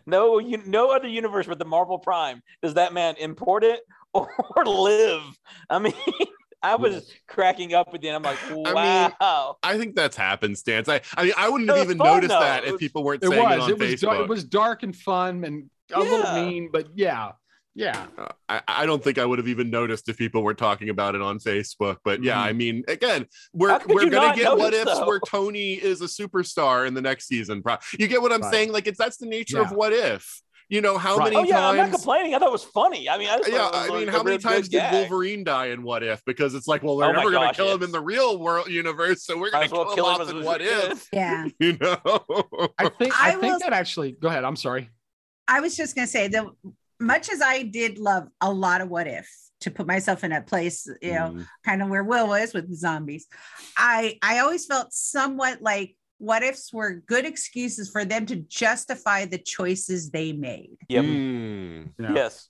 [0.07, 3.81] No, you, no other universe but the Marvel Prime does that man import it
[4.15, 4.29] or,
[4.65, 5.23] live.
[5.69, 5.93] I mean,
[6.63, 7.05] I was Yes.
[7.29, 8.17] cracking up at the end.
[8.17, 8.39] I'm like,
[8.75, 9.57] wow.
[9.63, 10.89] I think that's happenstance.
[10.89, 12.41] I, I mean, I wouldn't have even fun, noticed though.
[12.41, 13.65] that It if people weren't It saying it was.
[13.65, 13.89] on It was.
[13.91, 14.01] Facebook.
[14.01, 17.33] Dark, it was dark and fun and a little mean, but yeah,
[17.75, 18.07] yeah.
[18.17, 21.15] Uh, I, I don't think I would have even noticed if people were talking about
[21.15, 21.97] it on Facebook.
[22.05, 22.41] But yeah.
[22.41, 25.07] I mean, again, we're we're gonna not get what notice, ifs though?
[25.07, 27.63] where Tony is a superstar in the next season.
[27.99, 28.53] You get what I'm Right.
[28.53, 28.73] saying?
[28.73, 30.41] Like it's that's the nature of what if.
[30.71, 31.25] You know how Right.
[31.33, 31.97] many Oh yeah, I'm not times?
[31.97, 32.35] complaining.
[32.35, 33.09] I thought it was funny.
[33.09, 34.93] I mean, I yeah, thought it was I mean, how many times did gag.
[34.95, 36.25] Wolverine die in What If?
[36.25, 38.01] Because it's like, well, they're Oh my never going to gosh, kill him in the
[38.01, 40.45] real world universe, so we're going to as kill, well him kill off him in
[40.45, 40.63] What.
[40.63, 41.09] If.
[41.13, 41.49] Yeah.
[41.61, 41.99] You know?
[42.79, 43.21] I think.
[43.23, 44.13] I, I think will- that actually.
[44.13, 44.43] Go ahead.
[44.45, 44.89] I'm sorry.
[45.47, 46.47] I was just gonna say that
[47.01, 49.29] much as I did love a lot of what if
[49.61, 51.47] to put myself in a place, you know, Mm.
[51.65, 53.27] kind of where Wil was with the zombies.
[53.77, 59.25] I I always felt somewhat like what ifs were good excuses for them to justify
[59.25, 60.77] the choices they made.
[60.89, 61.05] Yep.
[61.05, 61.91] Mm.
[61.99, 62.13] Yeah.
[62.15, 62.49] Yes.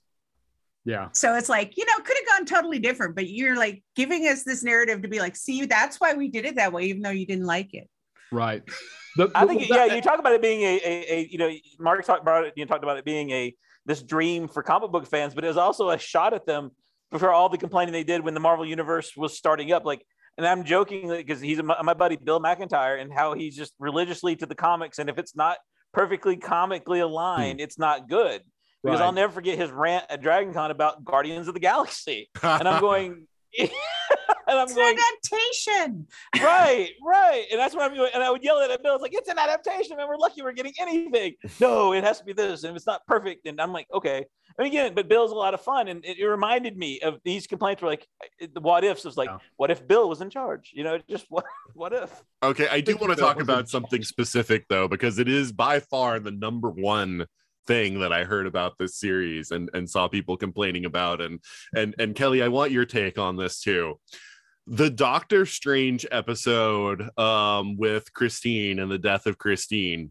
[0.84, 1.08] Yeah.
[1.12, 4.42] So it's like, you know, could have gone totally different, but you're like giving us
[4.44, 7.10] this narrative to be like, see, that's why we did it that way, even though
[7.10, 7.88] you didn't like it.
[8.30, 8.62] Right.
[9.16, 11.50] The- I think the- yeah, you talk about it being a, a, a you know,
[11.78, 13.54] Mark talked about it, you talked about it being a
[13.86, 16.70] this dream for comic book fans, but it was also a shot at them
[17.18, 19.84] for all the complaining they did when the Marvel universe was starting up.
[19.84, 20.04] Like,
[20.36, 24.36] and I'm joking because he's my, my buddy Bill McIntyre and how he's just religiously
[24.36, 25.58] to the comics, and if it's not
[25.92, 28.42] perfectly comically aligned, it's not good.
[28.82, 32.68] Because I'll never forget his rant at Dragon Con about Guardians of the Galaxy, and
[32.68, 33.26] I'm going.
[34.54, 34.98] and I'm It's an going,
[35.52, 36.06] adaptation.
[36.42, 37.44] right, right.
[37.50, 38.10] And that's what I'm going.
[38.14, 38.82] And I would yell at it.
[38.82, 41.34] Bill, it's like, it's an adaptation, and We're lucky we're getting anything.
[41.60, 42.64] No, it has to be this.
[42.64, 44.24] And if it's not perfect, and I'm like, okay.
[44.56, 45.88] And again, but Bill's a lot of fun.
[45.88, 48.06] And it, it reminded me of these complaints were like
[48.52, 49.38] the what ifs was like, Yeah.
[49.56, 50.70] what if Bill was in charge?
[50.72, 51.44] You know, just what
[51.74, 52.22] what if?
[52.42, 55.80] Okay, I do want to talk about in something specific though, because it is by
[55.80, 57.26] far the number one
[57.66, 61.20] thing that I heard about this series and and saw people complaining about.
[61.20, 61.40] And
[61.74, 63.98] and and Kelley, I want your take on this too.
[64.66, 70.10] The Doctor Strange episode um, with Christine and the death of Christine.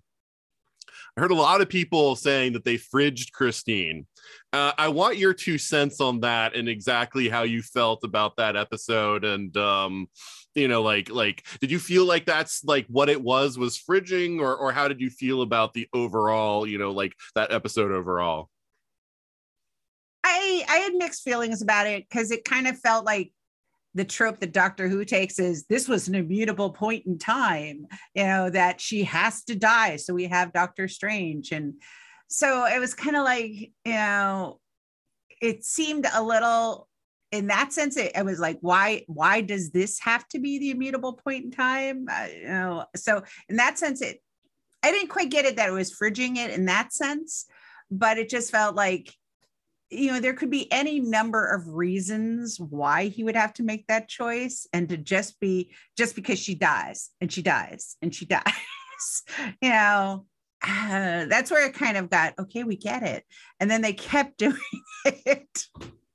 [1.18, 4.08] I heard a lot of people saying that they fridged Christine.
[4.52, 8.56] Uh, I want your two cents on that and exactly how you felt about that
[8.56, 10.08] episode and um,
[10.56, 14.40] you know like like did you feel like that's like what it was was fridging
[14.40, 18.50] or or how did you feel about the overall you know like that episode overall
[20.24, 23.32] I I had mixed feelings about it because it kind of felt like
[23.96, 27.86] the trope that Doctor Who takes is this was an immutable point in time,
[28.16, 29.98] you know, that she has to die.
[29.98, 31.52] So we have Doctor Strange.
[31.52, 31.76] And
[32.28, 34.60] so it was kind of like, you know,
[35.42, 36.88] it seemed a little
[37.32, 40.70] in that sense, it, it was like, why, why does this have to be the
[40.70, 42.06] immutable point in time?
[42.08, 44.22] Uh, you know, so in that sense, it
[44.84, 47.46] I didn't quite get it that it was fridging it in that sense,
[47.90, 49.14] but it just felt like
[49.94, 53.86] you know there could be any number of reasons why he would have to make
[53.88, 58.26] that choice and to just be just because she dies and she dies and she
[58.26, 58.44] dies
[59.62, 60.26] you know
[60.66, 63.24] uh, that's where it kind of got okay we get it
[63.60, 64.58] and then they kept doing
[65.06, 65.66] it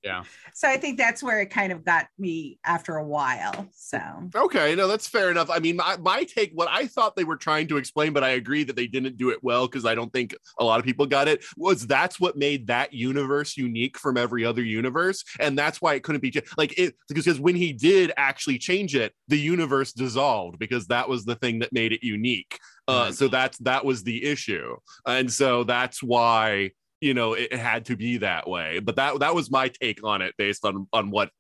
[0.09, 0.25] Yeah.
[0.55, 4.01] so i think that's where it kind of got me after a while so.
[4.35, 5.51] Okay no that's fair enough.
[5.51, 8.31] I mean my, my take what i thought they were trying to explain but i
[8.31, 11.07] agree that they didn't do it well because i don't think a lot of people
[11.07, 15.81] got it was that's what made that universe unique from every other universe and that's
[15.81, 19.39] why it couldn't be cha- like it because when he did actually change it the
[19.39, 22.59] universe dissolved because that was the thing that made it unique.
[22.87, 24.75] Uh, so that's that was the issue
[25.07, 26.71] and so that's why
[27.01, 30.23] you know it had to be that way but that that was my take on
[30.23, 31.31] it based on on what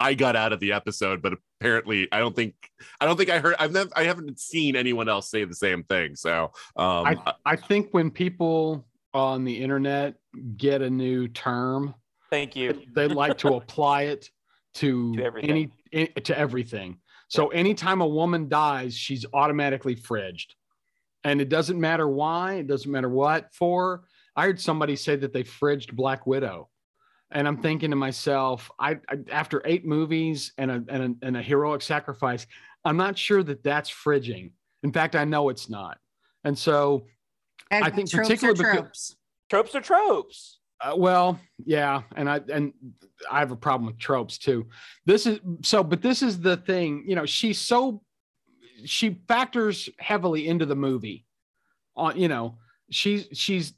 [0.00, 2.54] i got out of the episode but apparently i don't think
[3.00, 5.82] i don't think i heard i've never i haven't seen anyone else say the same
[5.84, 6.44] thing so
[6.76, 10.14] um I, I think when people on the internet
[10.56, 11.94] get a new term,
[12.30, 12.82] Thank you.
[12.94, 14.30] they like to apply it
[14.74, 15.72] to, To everything.
[15.92, 16.98] any to everything.
[17.28, 20.54] So anytime a woman dies, she's automatically fridged.
[21.24, 24.04] And it doesn't matter why, it doesn't matter what for.
[24.38, 26.68] I heard somebody say that they fridged Black Widow
[27.32, 31.36] and I'm thinking to myself, I, I after eight movies and a, and a and
[31.36, 32.46] a heroic sacrifice,
[32.84, 34.52] I'm not sure that that's fridging.
[34.84, 35.98] In fact, I know it's not.
[36.44, 37.04] And so,
[37.72, 39.16] And I think tropes particularly are because- tropes.
[39.50, 40.60] Tropes are tropes.
[40.82, 42.72] uh, well, yeah, and I and
[43.28, 44.66] I have a problem with tropes too.
[45.04, 47.02] This is so, but this is the thing.
[47.08, 48.02] You know, she's so
[48.84, 51.26] she factors heavily into the movie.
[51.96, 52.58] On you know,
[52.90, 53.72] she's she's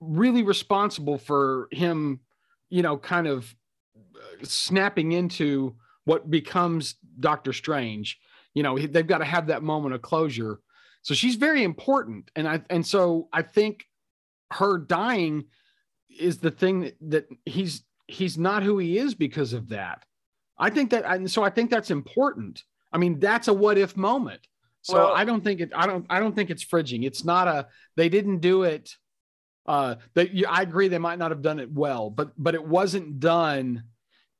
[0.00, 2.20] really responsible for him.
[2.68, 3.54] You know, kind of
[3.96, 5.74] uh, snapping into
[6.04, 8.18] what becomes Doctor Strange.
[8.54, 10.60] You know, they've got to have that moment of closure.
[11.02, 13.84] So she's very important, and I and so I think
[14.52, 15.44] her dying
[16.18, 20.04] is the thing that, that he's he's not who he is because of that.
[20.58, 22.64] I think that and so I think that's important.
[22.92, 24.46] I mean, that's a what if moment.
[24.82, 27.04] So Well- I don't think it I don't I don't think it's fridging.
[27.04, 28.96] It's not a they didn't do it
[29.70, 32.64] uh that you I agree they might not have done it well, but but it
[32.64, 33.84] wasn't done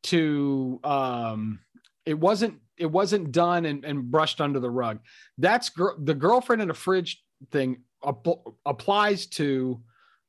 [0.05, 1.61] to um
[2.05, 4.99] it wasn't it wasn't done and, and brushed under the rug.
[5.39, 7.22] That's gr- the girlfriend in a fridge
[7.53, 8.26] thing app-
[8.66, 9.81] applies to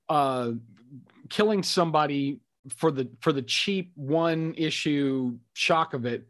[0.07, 0.51] uh
[1.29, 2.39] killing somebody
[2.75, 6.27] for the for the cheap one issue shock of it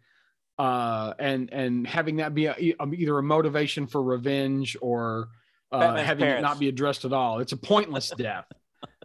[0.60, 5.28] uh and and having that be a, either a motivation for revenge or
[5.74, 7.40] uh having it not be addressed at all.
[7.40, 8.46] It's a pointless death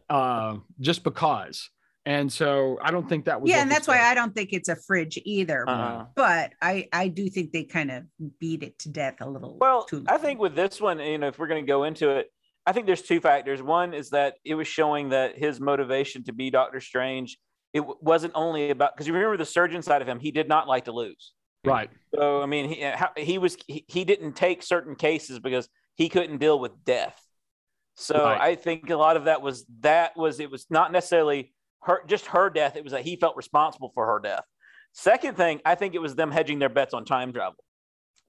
[0.09, 1.71] uh just because
[2.05, 4.01] and so i don't think that was Yeah, and that's why.
[4.01, 5.69] I don't think it's a fridge either.
[5.69, 6.07] Uh-uh.
[6.15, 8.05] But I I do think they kind of
[8.39, 9.57] beat it to death a little.
[9.59, 12.11] Well, too I think with this one, you know, if we're going to go into
[12.11, 12.31] it,
[12.65, 13.63] I think there's two factors.
[13.63, 17.39] One is that it was showing that his motivation to be Doctor Strange,
[17.73, 20.49] it w- wasn't only about because you remember the surgeon side of him, he did
[20.49, 21.33] not like to lose.
[21.65, 22.89] right So I mean, he,
[23.23, 27.21] he was he, he didn't take certain cases because he couldn't deal with death.
[27.97, 28.41] So Right.
[28.41, 32.27] I think a lot of that was that was it was not necessarily her just
[32.27, 32.77] her death.
[32.77, 34.45] It was that he felt responsible for her death.
[34.93, 37.57] Second thing, I think it was them hedging their bets on time travel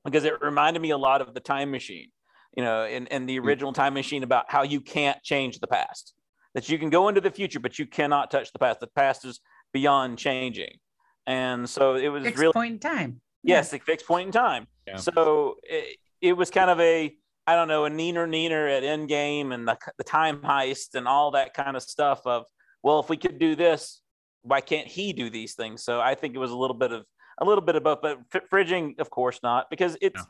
[0.04, 2.10] because it reminded me a lot of the time machine,
[2.56, 3.44] you know, in, in the mm.
[3.44, 6.14] original time machine about how you can't change the past,
[6.54, 8.80] that you can go into the future, but you cannot touch the past.
[8.80, 9.40] The past is
[9.74, 10.78] beyond changing.
[11.26, 13.22] And so it was fixed really point in time.
[13.44, 14.68] Yes, a fixed point in time.
[14.88, 14.96] Yeah.
[14.98, 17.16] So it, it was kind of a,
[17.48, 21.32] I don't know, a neener neener at Endgame and the, the time heist and all
[21.32, 22.44] that kind of stuff of,
[22.84, 24.02] well, if we could do this,
[24.42, 25.84] why can't he do these things?
[25.84, 27.06] So I think it was a little bit of
[27.40, 30.22] a little bit of both, but fr- fridging, of course not, because it's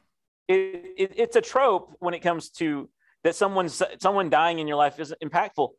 [0.48, 2.90] it, it, it's a trope when it comes to
[3.24, 5.70] that someone's someone dying in your life isn't impactful.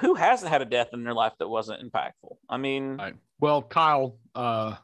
[0.00, 2.36] Who hasn't had a death in their life that wasn't impactful?
[2.48, 3.14] I mean, Right.
[3.40, 4.76] well kyle uh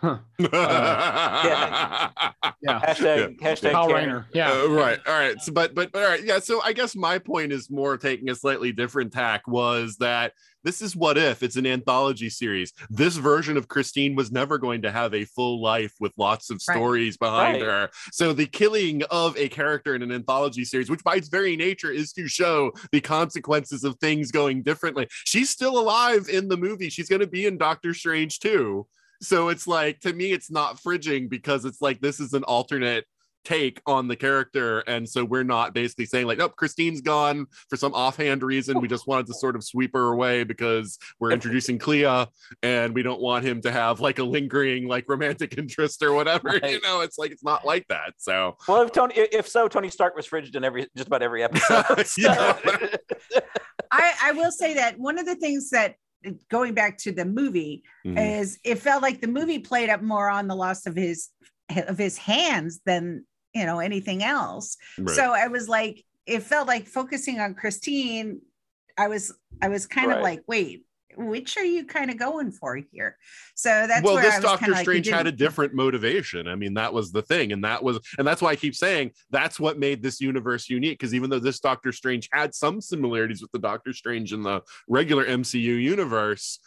[0.00, 0.48] huh, yeah.
[2.60, 4.04] yeah hashtag hashtag kyle Karen.
[4.06, 4.98] rayner yeah Uh, right.
[5.06, 5.40] All right.
[5.40, 6.22] So, but, but, all right.
[6.24, 6.38] Yeah.
[6.38, 10.32] So, I guess my point is more taking a slightly different tack was that
[10.64, 12.72] this is what if it's an anthology series.
[12.90, 16.60] This version of Christine was never going to have a full life with lots of
[16.68, 16.74] Right.
[16.76, 17.62] stories behind Right.
[17.62, 17.90] her.
[18.12, 21.90] So, the killing of a character in an anthology series, which by its very nature
[21.90, 26.88] is to show the consequences of things going differently, she's still alive in the movie.
[26.90, 28.86] She's going to be in Doctor Strange too.
[29.20, 33.04] So it's like to me, it's not fridging because it's like this is an alternate
[33.46, 34.80] take on the character.
[34.80, 38.80] And so we're not basically saying, like, nope, Christine's gone for some offhand reason.
[38.80, 42.26] We just wanted to sort of sweep her away because we're introducing Clea
[42.64, 46.56] and we don't want him to have like a lingering, like romantic interest or whatever.
[46.56, 48.14] You know, it's like it's not like that.
[48.18, 51.42] So Well, if Tony, if so, Tony Stark was fridged in every just about every
[51.44, 52.06] episode.
[52.06, 52.56] So-
[53.92, 55.94] I, I will say that one of the things that
[56.50, 58.40] going back to the movie Mhm.
[58.40, 61.28] is it felt like the movie played up more on the loss of his
[61.68, 63.24] of his hands than
[63.54, 64.76] you know anything else.
[64.98, 65.14] Right.
[65.16, 68.40] So I was like, it felt like focusing on Christine.
[68.98, 70.16] I was I was kind Right.
[70.18, 70.84] of like, wait,
[71.16, 73.16] which are you kind of going for here?
[73.54, 76.46] So that's well, where this I was Doctor kinda like, Strange had a different motivation.
[76.46, 79.12] I mean, that was the thing, and that was, and that's why I keep saying
[79.30, 80.98] that's what made this universe unique.
[80.98, 84.62] Because even though this Doctor Strange had some similarities with the Doctor Strange in the
[84.88, 86.58] regular MCU universe,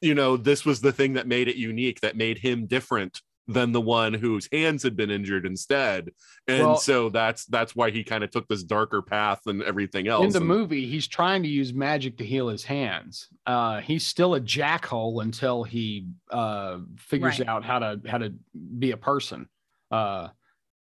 [0.00, 3.72] you know, this was the thing that made it unique, that made him different than
[3.72, 6.10] the one whose hands had been injured instead.
[6.46, 10.06] And Well- so that's that's why he kind of took this darker path than everything
[10.06, 10.26] else.
[10.26, 14.06] in the And- movie he's trying to use magic to heal his hands uh he's
[14.06, 17.48] still a jackhole until he uh figures Right.
[17.48, 18.34] out how to how to
[18.78, 19.48] be a person
[19.90, 20.28] uh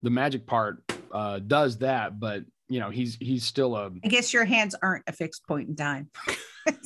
[0.02, 4.34] the magic part uh does that but you know he's he's still a I guess
[4.34, 6.10] your hands aren't a fixed point in time.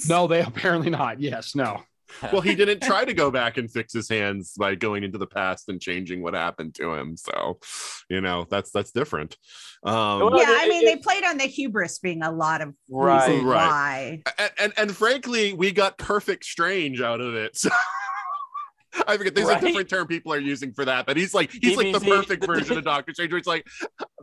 [0.10, 1.84] no they apparently not yes no
[2.32, 5.28] well, he didn't try to go back and fix his hands by going into the
[5.28, 7.18] past and changing what happened to him.
[7.18, 7.60] So,
[8.10, 9.38] you know, that's that's different.
[9.84, 13.28] Um, yeah, I mean, they played on the hubris being a lot of Right.
[13.30, 13.68] reason Right.
[13.68, 14.24] why.
[14.40, 17.58] and, and and frankly, we got perfect strange out of it.
[17.58, 17.70] So
[19.08, 19.62] I forget there's Right.
[19.62, 22.06] a different term people are using for that, but he's like he's He like the
[22.06, 23.32] he- perfect version of Doctor Strange.
[23.32, 23.66] Where it's like,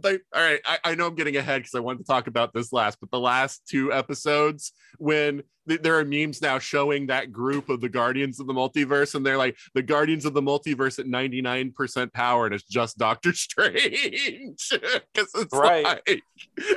[0.02, 2.52] like, all right, I, I know I'm getting ahead because I wanted to talk about
[2.54, 7.32] this last, but the last two episodes when th- there are memes now showing that
[7.32, 10.98] group of the Guardians of the Multiverse, and they're like the Guardians of the Multiverse
[10.98, 15.84] at 99% power, and it's just Doctor Strange because it's Right.
[15.84, 16.22] like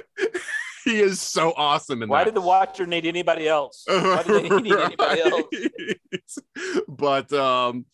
[0.87, 2.25] he is so awesome in Why that.
[2.25, 3.83] did the Watcher need anybody else?
[3.87, 5.45] Why did they need anybody else?
[6.87, 7.85] But um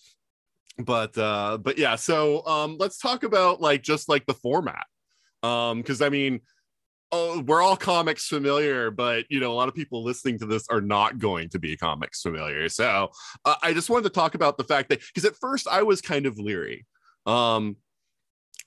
[0.78, 4.86] but uh but yeah so um let's talk about like just like the format
[5.44, 6.40] um because i mean
[7.12, 10.68] oh we're all comics familiar but you know a lot of people listening to this
[10.70, 13.12] are not going to be comics familiar so
[13.46, 16.02] uh, i just wanted to talk about the fact that because at first i was
[16.02, 16.88] kind of leery
[17.28, 17.76] um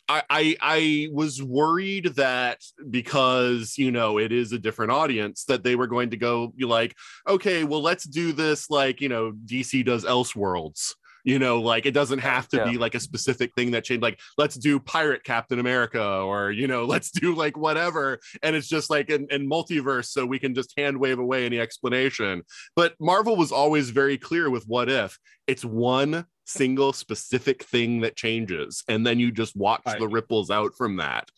[0.09, 5.65] I, I I was worried that because you know it is a different audience that
[5.65, 6.95] they were going to go be like
[7.27, 10.95] okay well let's do this like you know DC does Elseworlds.
[11.25, 12.71] You know like it doesn't have to Yeah.
[12.71, 16.69] be like a specific thing that changed like let's do pirate captain america or you
[16.69, 18.21] know let's do like whatever.
[18.45, 21.59] And it's just like in, in multiverse so we can just hand wave away any
[21.59, 22.43] explanation.
[22.77, 25.19] But marvel was always very clear with what if.
[25.49, 29.99] It's one single specific thing that changes and then you just watch Right.
[29.99, 31.29] the ripples out from that.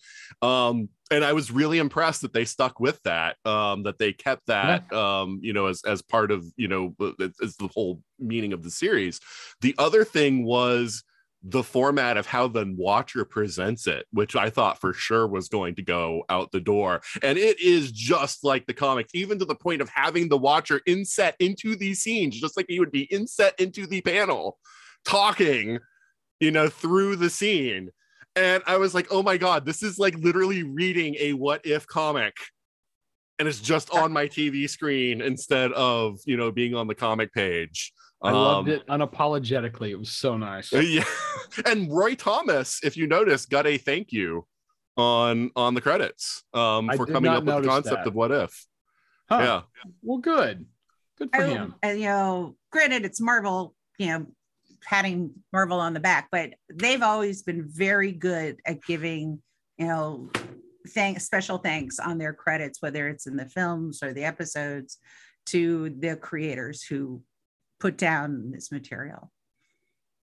[0.42, 4.46] Um and i was really impressed that they stuck with that um that they kept
[4.46, 8.52] that um you know as as part of you know it's it's the whole meaning
[8.52, 9.18] of the series.
[9.62, 11.02] The other thing was
[11.44, 15.72] the format of how the watcher presents it which i thought for sure was going
[15.76, 17.00] to go out the door.
[17.22, 20.80] And it is just like the comics even to the point of having the watcher
[20.84, 24.58] inset into these scenes just like he would be inset into the panel
[25.08, 25.78] talking
[26.38, 27.88] you know through the scene
[28.36, 31.86] and i was like oh my god this is like literally reading a what if
[31.86, 32.34] comic
[33.38, 37.32] and it's just on my tv screen instead of you know being on the comic
[37.32, 39.90] page I loved Um, it unapologetically.
[39.90, 40.72] It was so nice.
[40.72, 41.04] uh, Yeah,
[41.66, 44.44] and Roy Thomas, if you notice, got a thank you
[44.96, 48.08] on on the credits um, for coming up with the concept that.
[48.08, 48.66] of what if.
[49.30, 49.38] Huh.
[49.38, 49.60] Yeah,
[50.02, 50.66] Well, good.
[51.16, 51.74] Good for I, him.
[51.80, 54.26] and, you know, granted, it's Marvel, you know,
[54.82, 59.42] patting Marvel on the back, but they've always been very good at giving,
[59.76, 60.30] you know,
[60.88, 64.98] thanks, special thanks on their credits, whether it's in the films or the episodes,
[65.46, 67.22] to the creators who
[67.80, 69.30] put down this material.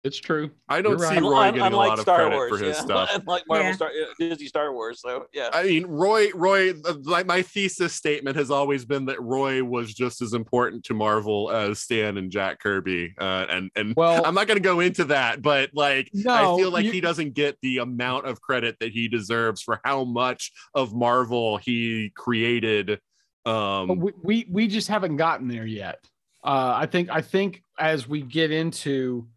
[0.05, 0.51] It's true.
[0.69, 1.23] I don't You're see right.
[1.23, 2.83] Roy Un- getting a lot of Star credit Wars, for his yeah.
[2.85, 3.11] stuff.
[3.15, 3.73] Unlike Marvel Yeah.
[3.75, 5.01] Star, uh, Disney Star Wars.
[5.01, 5.49] So yeah.
[5.53, 6.73] I mean, Roy, Roy,
[7.05, 11.53] like my thesis statement has always been that Roy was just as important to Marvel
[11.53, 13.15] as Stan and Jack Kirby.
[13.17, 16.57] Uh, and and Well, I'm not going to go into that, but like no, I
[16.59, 20.03] feel like you- he doesn't get the amount of credit that he deserves for how
[20.03, 22.99] much of Marvel he created.
[23.47, 25.99] Um, but we, we we just haven't gotten there yet.
[26.45, 29.29] Uh, I think I think as we get into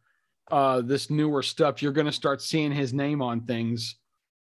[0.51, 3.95] uh, this newer stuff, you're going to start seeing his name on things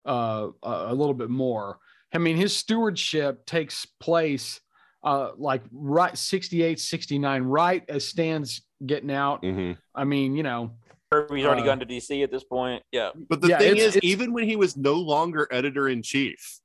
[0.07, 1.78] uh, a, a little bit more.
[2.12, 4.61] I mean, his stewardship takes place
[5.05, 9.42] uh, like right 68, 69, right as Stan's getting out.
[9.42, 9.76] mhm.
[9.94, 10.72] I mean, you know,
[11.11, 12.82] Kirby's already Uh, gone to DC at this point.
[12.92, 13.11] Yeah.
[13.28, 16.03] But the Yeah, thing it's- is, it's- even when he was no longer editor in
[16.03, 16.61] chief,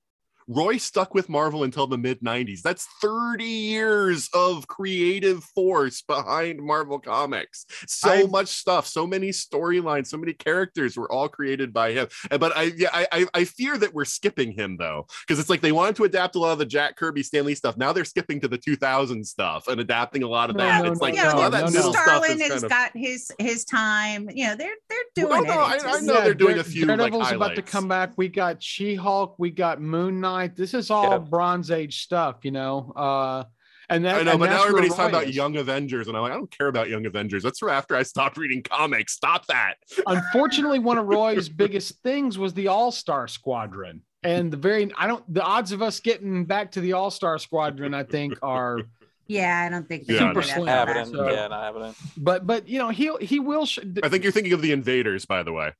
[0.48, 2.62] Roy stuck with Marvel until the mid 90s.
[2.62, 7.66] That's 30 years of creative force behind Marvel Comics.
[7.88, 12.08] So I've- much stuff, so many storylines, so many characters were all created by him.
[12.40, 15.62] But I yeah, I I, I fear that we're skipping him though, because it's like
[15.62, 17.76] they wanted to adapt a lot of the Jack Kirby Stan Lee stuff.
[17.78, 20.84] Now they're skipping to the 2000 stuff and adapting a lot of that.
[20.84, 21.92] no, it's no, like yeah, a lot of no, that no, middle no.
[21.92, 24.30] stuff Starlin has of got his his time.
[24.34, 25.48] You know, they're they're doing Well, it.
[25.48, 28.14] no, I- I just- know they're doing Dare- a few, like, about to come back.
[28.16, 29.36] We got She-Hulk.
[29.38, 30.37] We got Moon Knight.
[30.46, 31.18] This is all Yeah.
[31.18, 32.92] Bronze Age stuff, you know.
[32.96, 33.44] Uh,
[33.90, 35.36] and that I know, and but now everybody's talking about is.
[35.36, 37.42] Young Avengers, and I'm like, I don't care about Young Avengers.
[37.42, 39.14] That's from after I stopped reading comics.
[39.14, 39.76] Stop that.
[40.06, 45.08] Unfortunately, one of Roy's biggest things was the All Star Squadron, and the very I
[45.08, 48.82] don't the odds of us getting back to the All Star Squadron, I think, are
[49.26, 50.28] yeah, I don't think Yeah, they're no.
[50.34, 50.66] super doing slim.
[50.66, 50.88] that.
[50.90, 51.14] Happening.
[51.14, 51.96] so- yeah, not happening.
[52.18, 55.26] but but you know he he will sh- I think you're thinking of the Invaders,
[55.26, 55.72] by the way.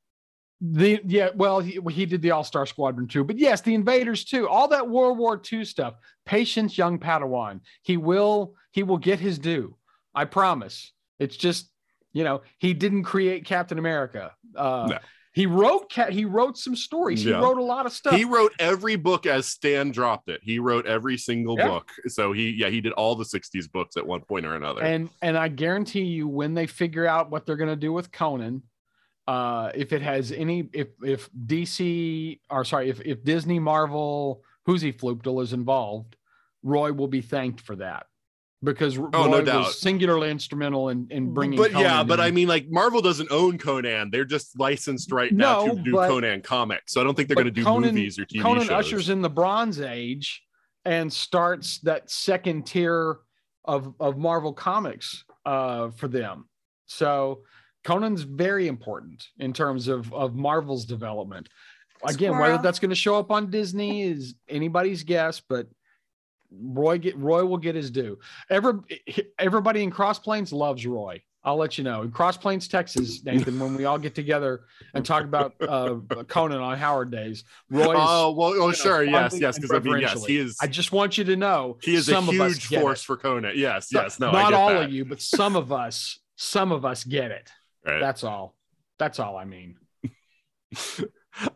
[0.60, 4.26] The yeah, well, he, he did the All Star Squadron too, but yes, the Invaders
[4.26, 4.48] too.
[4.50, 5.96] All that World War II stuff.
[6.26, 7.60] Patience, young Padawan.
[7.84, 9.76] He will he will get his due.
[10.16, 10.92] I promise.
[11.20, 11.70] It's just
[12.12, 14.32] you know he didn't create Captain America.
[14.56, 14.98] Uh, No.
[15.34, 17.22] he wrote he wrote some stories.
[17.22, 18.16] He wrote a lot of stuff.
[18.16, 20.42] He wrote every book as Stan dropped it.
[20.42, 21.68] He wrote every single Yeah.
[21.68, 21.92] book.
[22.08, 24.82] So he, yeah, he did all the '60s books at one point or another.
[24.82, 28.12] and and I guarantee you, when they figure out what they're going to do with
[28.12, 28.64] Conan,
[29.28, 34.94] uh, if it has any, if if DC or sorry, if if Disney, Marvel, Whoosy
[34.98, 36.16] Floopdle is involved,
[36.64, 38.06] Roy will be thanked for that
[38.64, 39.66] because Roy Oh, no doubt.
[39.66, 41.58] was singularly instrumental in in bringing.
[41.58, 42.26] but yeah, but in.
[42.26, 45.92] I mean, like Marvel doesn't own Conan; they're just licensed right now No, to do
[45.94, 46.94] but- Conan comics.
[46.94, 48.72] So I don't think they're going to do Conan- movies or TV Conan shows.
[48.72, 50.42] ushers in the Bronze Age
[50.86, 53.18] and starts that second tier
[53.66, 56.48] of of Marvel comics uh, for them.
[56.86, 57.42] So
[57.88, 61.48] Conan's very important in terms of of Marvel's development.
[62.04, 65.68] Again, whether that's going to show up on Disney is anybody's guess, but
[66.52, 68.20] Roy get Roy will get his due.
[68.50, 68.74] Every
[69.40, 71.24] everybody in Cross Plains loves Roy.
[71.46, 72.02] I'll let you know.
[72.02, 75.96] In Cross Plains, Texas, Nathan, when we all get together and talk about uh,
[76.28, 79.72] Conan on Howard days, Roy is Oh well, oh you know, sure, yes, yes, because
[79.72, 80.58] I mean, yes, he is.
[80.62, 83.06] I just want you to know he is a some of huge force it.
[83.06, 83.54] for Conan.
[83.56, 84.84] Yes, yes, no, I not get all that.
[84.84, 87.50] of you, but some of us, some of us get it.
[87.86, 88.00] Right.
[88.00, 88.56] That's all.
[89.00, 89.78] That's all I mean.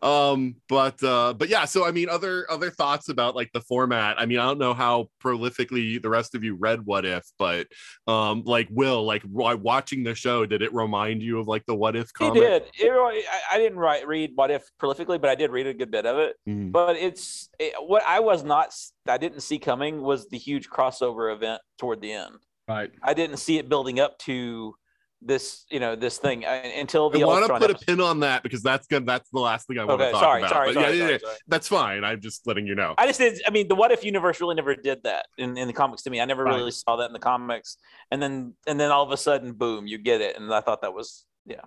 [0.00, 4.14] um but uh but yeah so i mean other other thoughts about like the format
[4.18, 7.66] i mean i don't know how prolifically the rest of you read what if but
[8.06, 11.96] um like will like watching the show did it remind you of like the what
[11.96, 12.62] if He comic did.
[12.78, 15.90] It I, I didn't write read What If prolifically, but I did read a good
[15.90, 16.36] bit of it.
[16.48, 16.72] Mhm.
[16.72, 18.74] But it's it, what I was not,
[19.06, 22.36] I didn't see coming was the huge crossover event toward the end.
[22.68, 22.90] Right.
[23.02, 24.74] I didn't see it building up to
[25.24, 27.22] this, you know, this thing uh, until the.
[27.22, 29.06] I want to Ultron put a pin on that because that's good.
[29.06, 30.50] That's the last thing I want to Okay, talk sorry, about.
[30.50, 31.36] sorry, But sorry, yeah, sorry, yeah, sorry.
[31.48, 32.04] that's fine.
[32.04, 32.94] I'm just letting you know.
[32.98, 33.40] I just did.
[33.46, 36.10] I mean, the What If universe really never did that in, in the comics to
[36.10, 36.20] me.
[36.20, 36.56] I never Right.
[36.56, 37.76] really saw that in the comics,
[38.10, 40.82] and then and then all of a sudden, boom, you get it, and I thought
[40.82, 41.62] that was yeah,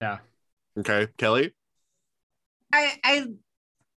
[0.00, 0.18] yeah.
[0.78, 1.54] Okay, Kelley.
[2.72, 3.26] I I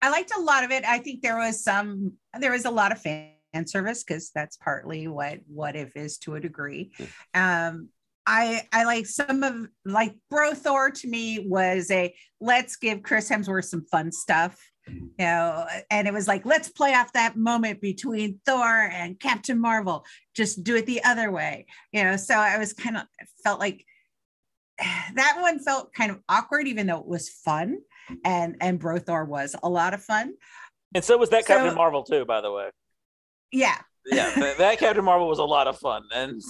[0.02, 0.84] I liked a lot of it.
[0.84, 3.32] I think there was some there was a lot of fan
[3.64, 6.92] service because that's partly what what if is to a degree.
[7.34, 7.88] Um
[8.26, 13.30] I I like some of like Bro Thor to me was a let's give Chris
[13.30, 14.58] Hemsworth some fun stuff.
[14.88, 19.60] You know, and it was like let's play off that moment between Thor and Captain
[19.60, 20.04] Marvel.
[20.34, 21.66] Just do it the other way.
[21.92, 23.02] You know, so I was kind of
[23.42, 23.84] felt like
[24.78, 27.78] that one felt kind of awkward, even though it was fun
[28.24, 30.34] and and Brothor was a lot of fun.
[30.94, 32.70] And so was that So- Captain Marvel too, by the way.
[33.52, 33.78] Yeah.
[34.04, 36.40] Yeah, that Captain Marvel was a lot of fun, and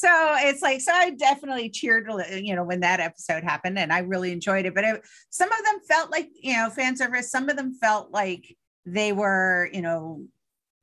[0.00, 3.98] So it's like so I definitely cheered you know when that episode happened and I
[3.98, 4.74] really enjoyed it.
[4.74, 7.30] But it, some of them felt like you know fan service.
[7.30, 10.24] Some of them felt like they were you know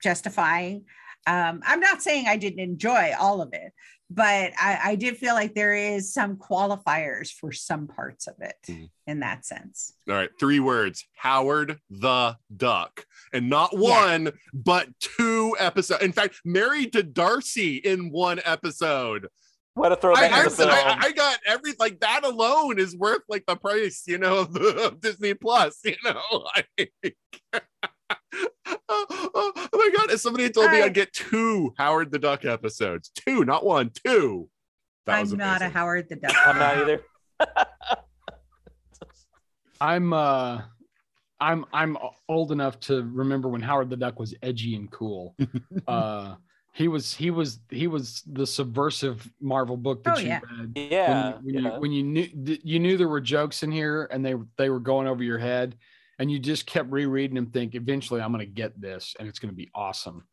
[0.03, 0.85] justifying.
[1.25, 3.73] Um, I'm not saying I didn't enjoy all of it,
[4.09, 8.55] but I, I did feel like there is some qualifiers for some parts of it
[8.67, 8.89] Mhm.
[9.05, 9.93] in that sense.
[10.09, 13.79] All right, three words: Howard the Duck, and not Yeah.
[13.79, 16.03] one but two episodes.
[16.03, 19.27] In fact, married to Darcy in one episode.
[19.73, 20.63] what a throwback I, to.
[20.67, 24.53] I, I got every like that alone is worth like the price, you know, of,
[24.55, 25.79] the, of Disney Plus.
[25.83, 26.21] You know,
[26.55, 26.93] like,
[28.89, 29.05] oh,
[29.35, 29.51] oh
[29.89, 30.11] my god!
[30.11, 33.65] If somebody had told me I- I'd get two Howard the Duck episodes, two, not
[33.65, 34.49] one, two.
[35.05, 35.69] That I'm not a.
[35.69, 36.33] Howard the Duck.
[36.45, 37.01] I'm not either.
[39.79, 40.61] I'm uh
[41.39, 45.35] I'm I'm old enough to remember when Howard the Duck was edgy and cool.
[45.87, 46.35] uh
[46.73, 50.39] he was he was he was the subversive Marvel book that Oh, you yeah.
[50.59, 50.71] read.
[50.75, 51.73] Yeah, when, you, when, yeah.
[51.73, 54.79] you, when you knew you knew there were jokes in here and they they were
[54.79, 55.75] going over your head
[56.19, 59.39] and you just kept rereading them think eventually i'm going to get this and it's
[59.39, 60.23] going to be awesome.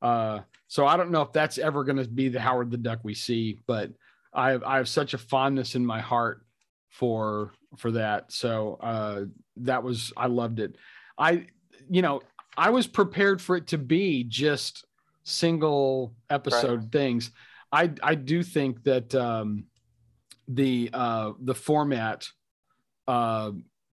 [0.00, 2.98] Uh, so i don't know if that's ever going to be the howard the duck
[3.02, 3.90] we see but
[4.32, 6.44] i have, I have such a fondness in my heart
[6.92, 8.30] for for that.
[8.30, 9.24] So uh,
[9.56, 10.76] that was i loved it.
[11.18, 11.46] I
[11.90, 12.20] you know
[12.56, 14.84] i was prepared for it to be just
[15.24, 17.30] single episode things.
[17.72, 19.64] I i do think that um
[20.48, 22.28] the uh the format
[23.08, 23.52] uh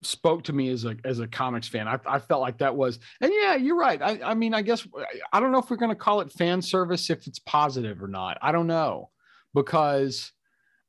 [0.05, 1.87] spoke to me as a as a comics fan.
[1.87, 4.01] I, I felt like that was and yeah, you're right.
[4.01, 4.87] I, I mean, I guess
[5.33, 8.37] I don't know if we're gonna call it fan service if it's positive or not.
[8.41, 9.09] I don't know
[9.53, 10.31] because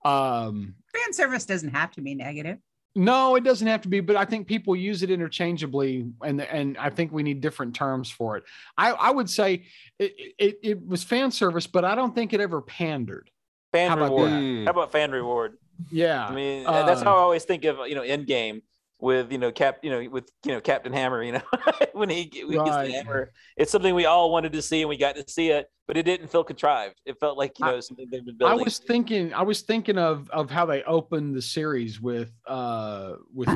[0.05, 2.59] um Fan service doesn't have to be negative.
[2.95, 6.79] no, it doesn't have to be, but I think people use it interchangeably, and and
[6.79, 8.45] I think we need different terms for it.
[8.79, 9.65] I, I would say
[9.99, 13.31] it, it it was fan service, but I don't think it ever pandered.
[13.73, 14.31] fan How about reward.
[14.31, 14.41] that?
[14.41, 14.65] Mm.
[14.65, 15.59] How about fan reward?
[15.91, 18.63] Yeah, I mean, that's Uh, how I always think of you know Endgame.
[18.99, 21.43] With you know cap you know with you know Captain Hammer you know
[21.93, 24.89] when he, when he gets the hammer it's something we all wanted to see and
[24.89, 27.73] we got to see it but it didn't feel contrived it felt like you I-
[27.73, 28.59] know something they've been building.
[28.59, 33.17] I was thinking, I was thinking of of how they opened the series with uh
[33.35, 33.51] with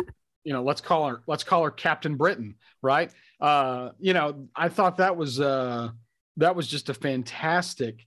[0.45, 3.11] you know let's call her let's call her Captain Britain, right?
[3.41, 5.89] Uh, you know, I thought that was uh
[6.37, 8.07] that was just a fantastic.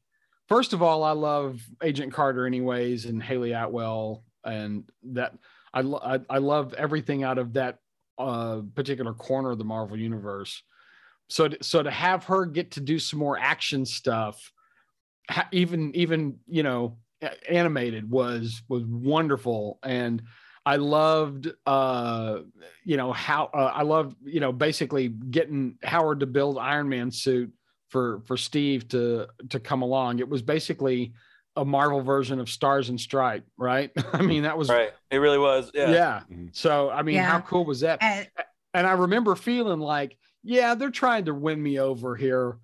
[0.49, 4.83] First of all, I love Agent Carter, anyways, and Hayley Atwell, and
[5.13, 5.33] that
[5.73, 7.79] I lo- I, I love everything out of that
[8.17, 10.61] uh particular corner of the Marvel universe.
[11.29, 14.51] So to, so to have her get to do some more action stuff
[15.29, 16.97] ha- even even you know
[17.49, 20.21] animated was was wonderful and
[20.65, 22.39] i loved uh
[22.83, 27.11] you know how uh, i loved you know basically getting howard to build iron man
[27.11, 27.51] suit
[27.87, 31.13] for for steve to to come along it was basically
[31.55, 35.37] a marvel version of stars and stripe right i mean that was right it really
[35.37, 36.55] was yeah, yeah, Mhm.
[36.55, 38.27] so i mean how cool was that And
[38.75, 42.57] and I remember feeling like, yeah, they're trying to win me over here.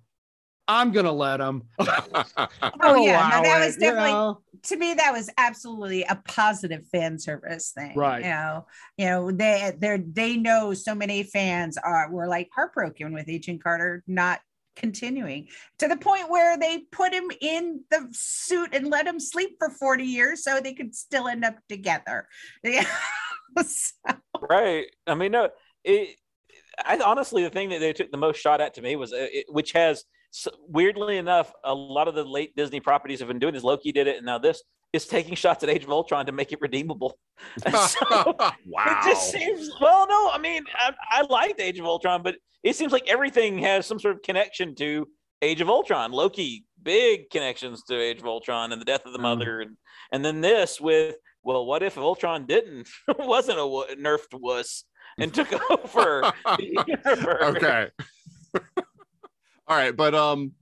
[0.66, 1.62] I'm gonna let them.
[2.82, 3.30] Oh, yeah.
[3.32, 4.34] No, that was definitely-
[4.64, 8.24] to me that was absolutely a positive fan service thing Right.
[8.24, 8.66] you know
[8.98, 13.62] you know they they they know so many fans are were like heartbroken with agent
[13.62, 14.40] carter not
[14.80, 15.46] continuing
[15.78, 19.68] to the point where they put him in the suit and let him sleep for
[19.70, 22.26] 40 years so they could still end up together.
[22.64, 22.86] Yeah
[23.62, 24.14] So-
[24.48, 24.86] right.
[25.06, 25.50] I mean no
[25.84, 26.16] it
[26.84, 29.26] i honestly the thing that they took the most shot at to me was uh,
[29.32, 30.04] it, which has
[30.68, 33.64] weirdly enough a lot of the late disney properties have been doing this.
[33.64, 34.62] Loki did it and now this
[34.92, 37.16] is taking shots at age of ultron to make it redeemable
[37.70, 38.52] So- wow.
[38.86, 40.06] It just seems well.
[40.08, 43.86] No, I mean, I, I liked Age of Ultron, but it seems like everything has
[43.86, 45.08] some sort of connection to
[45.40, 46.12] Age of Ultron.
[46.12, 49.22] Loki, big connections to Age of Ultron and the death of the Mhm.
[49.22, 49.76] mother, and
[50.12, 52.88] and then this with well, what if Ultron didn't
[53.18, 54.84] wasn't a wo- nerfed wuss
[55.18, 56.30] and took over?
[56.46, 57.88] okay.
[59.66, 60.52] All right, but um,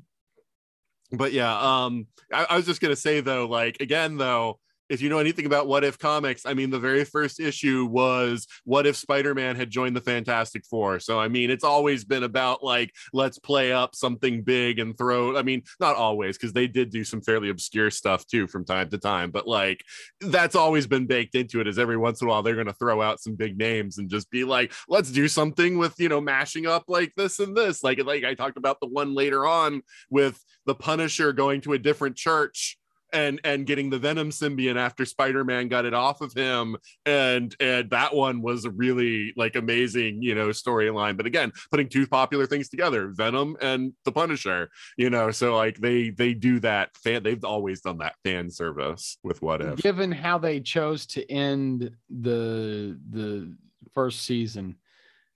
[1.13, 5.09] but yeah, um, I, I was just gonna say though, like again though, if you
[5.09, 8.97] know anything about What If comics, I mean, the very first issue was What If
[8.97, 11.01] Spider Man had joined the Fantastic Four.
[11.01, 15.37] So, I mean, it's always been about like, let's play up something big and throw,
[15.37, 18.89] I mean, not always, because they did do some fairly obscure stuff too from time
[18.91, 19.85] to time, but like,
[20.21, 22.73] that's always been baked into it is every once in a while they're going to
[22.73, 26.21] throw out some big names and just be like, let's do something with, you know,
[26.21, 27.83] mashing up like this and this.
[27.83, 31.79] Like, like I talked about the one later on with the Punisher going to a
[31.79, 32.78] different church
[33.13, 36.77] and and getting the venom symbiont after spider-man got it off of him
[37.07, 41.89] and and that one was a really like amazing you know storyline but again putting
[41.89, 46.61] two popular things together venom and the punisher you know so like they they do
[46.61, 51.07] that fan they've always done that fan service with what if Given how they chose
[51.07, 53.57] to end the the
[53.95, 54.77] first season,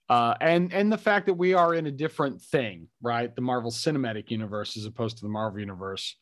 [0.09, 3.35] uh, and and the fact that we are in a different thing, right?
[3.35, 6.17] The Marvel Cinematic Universe as opposed to the Marvel Universe.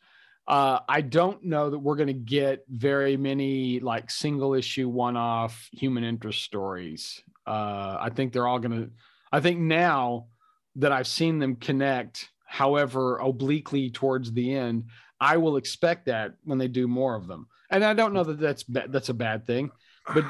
[0.50, 5.16] Uh, I don't know that we're going to get very many like single issue, one
[5.16, 7.22] off human interest stories.
[7.46, 8.90] Uh, I think they're all going to.
[9.30, 10.26] I think now
[10.74, 14.86] that I've seen them connect, however obliquely towards the end,
[15.20, 17.46] I will expect that when they do more of them.
[17.70, 19.70] And I don't know that that's ba- that's a bad thing.
[20.12, 20.24] But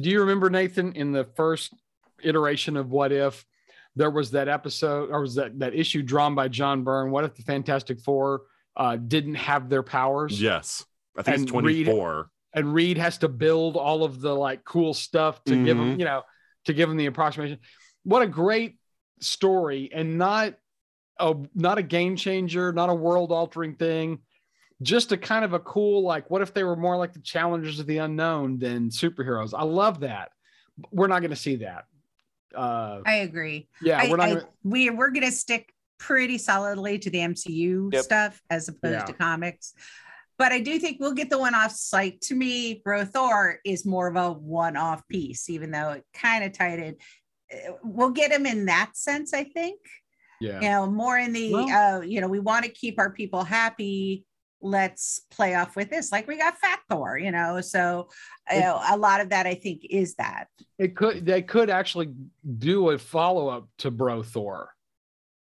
[0.00, 1.72] do you remember Nathan in the first
[2.24, 3.46] iteration of What If?
[3.94, 7.12] There was that episode, or was that that issue drawn by John Byrne?
[7.12, 8.42] What if the Fantastic Four
[8.76, 10.40] uh, didn't have their powers?
[10.40, 10.84] yes
[11.16, 14.64] i think it's And read- 24 and Reed has to build all of the like
[14.64, 15.98] cool stuff to give him, Mhm.
[16.00, 16.22] you know,
[16.64, 17.58] to give him the approximation.
[18.02, 18.76] What a great
[19.20, 20.54] story, and not
[21.20, 24.18] a not a game changer, not a world altering thing,
[24.82, 26.28] just a kind of a cool like.
[26.28, 29.54] What if they were more like the challengers of the unknown than superheroes?
[29.56, 30.30] I love that.
[30.90, 31.84] We're not going to see that.
[32.52, 33.68] Uh, I agree.
[33.80, 34.26] yeah, I, we're not.
[34.28, 38.02] I- gonna, we we're gonna stick pretty solidly to the MCU Yep.
[38.02, 39.04] stuff as opposed Yeah.
[39.04, 39.74] to comics.
[40.38, 44.08] But I do think we'll get the one-off like to me, Bro Thor is more
[44.08, 46.96] of a one-off piece, even though it kind of tied in.
[47.52, 49.78] Uh, We'll get him in that sense, I think.
[50.40, 50.54] yeah.
[50.62, 53.44] You know, more in the Well- uh, you know, we want to keep our people
[53.44, 54.24] happy.
[54.62, 56.10] Let's play off with this.
[56.12, 57.60] Like we got Fat Thor, you know.
[57.60, 58.08] So
[58.50, 60.48] you know, a lot of that I think is that.
[60.78, 62.14] It could they could actually
[62.58, 64.70] do a follow up to Bro Thor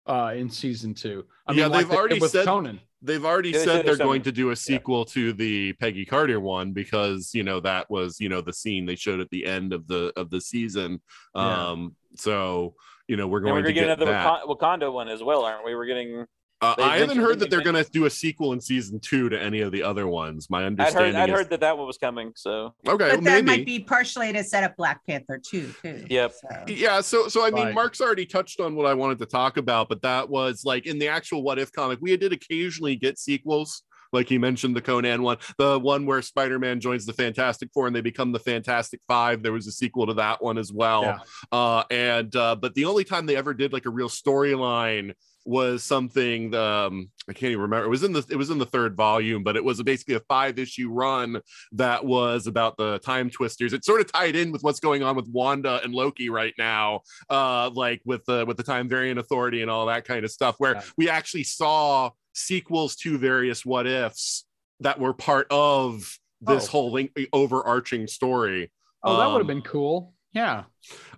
[0.06, 1.24] uh in season two.
[1.46, 2.80] I Yeah, mean, they've they did already with said- Conan.
[3.02, 5.72] they've already Yeah, they said said they're going some- to do a sequel to the
[5.74, 9.30] Peggy Carter one because you know that was you know the scene they showed at
[9.30, 11.00] the end of the of the season.
[11.34, 11.70] Yeah.
[11.70, 12.74] Um, so
[13.08, 14.42] you know we're going we're to gonna get get another that.
[14.44, 15.74] Wakanda, Wakanda one as well, aren't we?
[15.74, 16.26] We're getting
[16.62, 19.28] Uh, I haven't heard that they they're going to do a sequel in season two
[19.28, 20.48] to any of the other ones.
[20.48, 22.32] My I'd understanding heard, I'd is heard that that one was coming.
[22.36, 23.42] So okay, But that maybe.
[23.46, 25.74] might be partially to set up Black Panther too.
[25.82, 26.06] too.
[26.08, 26.32] Yep.
[26.32, 27.74] So- Yeah, so so I mean, Right.
[27.74, 30.98] Mark's already touched on what I wanted to talk about, but that was like in
[31.00, 33.82] the actual What If comic, we did occasionally get sequels.
[34.12, 37.96] Like he mentioned, the Conan one, the one where Spider-Man joins the Fantastic Four and
[37.96, 39.42] they become the Fantastic Five.
[39.42, 41.02] There was a sequel to that one as well.
[41.02, 41.18] Yeah.
[41.50, 45.14] Uh, and uh, but the only time they ever did like a real storyline
[45.44, 47.86] was something um I can't even remember.
[47.86, 50.20] It was in the it was in the third volume, but it was basically a
[50.20, 51.40] five issue run
[51.72, 53.72] that was about the time twisters.
[53.72, 57.00] It sort of tied in with what's going on with Wanda and Loki right now,
[57.30, 60.56] uh, like with the with the time variant authority and all that kind of stuff,
[60.58, 60.82] where Yeah.
[60.96, 64.44] we actually saw sequels to various what ifs
[64.80, 66.70] that were part of this Oh.
[66.70, 68.72] whole link, overarching story.
[69.04, 70.14] Oh, that would Um, have been cool.
[70.32, 70.64] Yeah.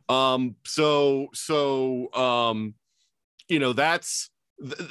[0.09, 2.75] um so so um
[3.49, 4.31] you know that's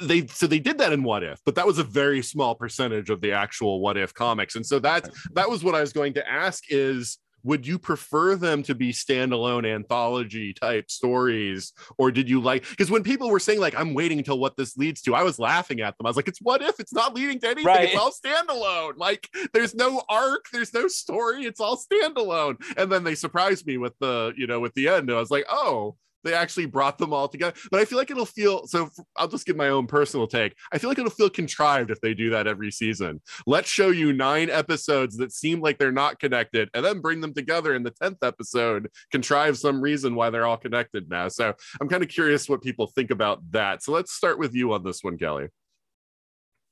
[0.02, 3.08] they so they did that in what if but that was a very small percentage
[3.08, 4.56] of the actual what if comics.
[4.56, 8.36] And so that that was what i was going to ask is would you prefer
[8.36, 13.38] them to be standalone anthology type stories or did you like because when people were
[13.40, 16.06] saying like i'm waiting until what this leads to i was laughing at them.
[16.06, 17.88] I was like it's what if it's not leading to anything Right.
[17.90, 18.96] it's all standalone.
[18.98, 22.56] Like there's no arc there's no story it's all standalone.
[22.76, 25.46] And then they surprised me with the you know with the end i was like
[25.48, 27.54] oh they actually brought them all together.
[27.70, 30.56] But i feel like it'll feel so I'll just give my own personal take.
[30.72, 33.20] I feel like it'll feel contrived if they do that every season.
[33.46, 37.34] Let's show you nine episodes that seem like they're not connected and then bring them
[37.34, 41.28] together in the 10th episode contrive some reason why they're all connected now.
[41.28, 43.82] So i'm kind of curious what people think about that.
[43.82, 45.48] So let's start with you on this one kelley.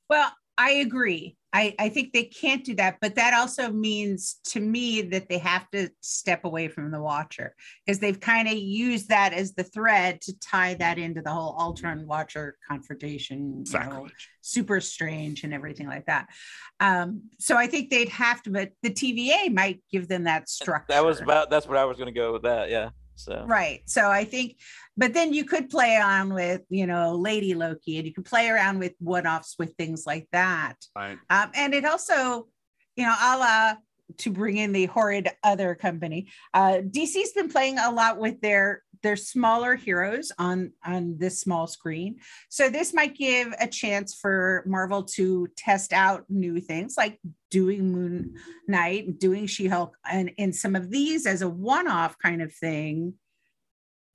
[0.09, 1.37] Well, I agree.
[1.51, 5.37] I, I think they can't do that, but that also means to me that they
[5.37, 7.55] have to step away from the watcher
[7.85, 11.55] because they've kind of used that as the thread to tie that into the whole
[11.59, 14.11] Ultron Watcher confrontation, you know, exactly
[14.43, 16.27] super strange and everything like that.
[16.79, 20.85] Um, so I think they'd have to, but the TVA might give them that structure.
[20.89, 22.69] that was about that's what I was going to go with that.
[22.69, 22.89] Yeah.
[23.15, 23.81] So Right.
[23.85, 24.57] So I think,
[24.97, 28.49] but then you could play on with, you know, Lady Loki and you could play
[28.49, 30.75] around with one offs with things like that.
[30.95, 32.47] right Um, and it also,
[32.95, 33.73] you know, a la
[34.17, 36.27] to bring in the horrid other company.
[36.53, 41.67] Uh, DC's been playing a lot with their their smaller heroes on on this small
[41.67, 42.15] screen.
[42.49, 47.19] So this might give a chance for Marvel to test out new things like
[47.51, 48.35] doing Moon
[48.67, 53.13] Knight, doing She-Hulk, and in some of these as a one-off kind of thing,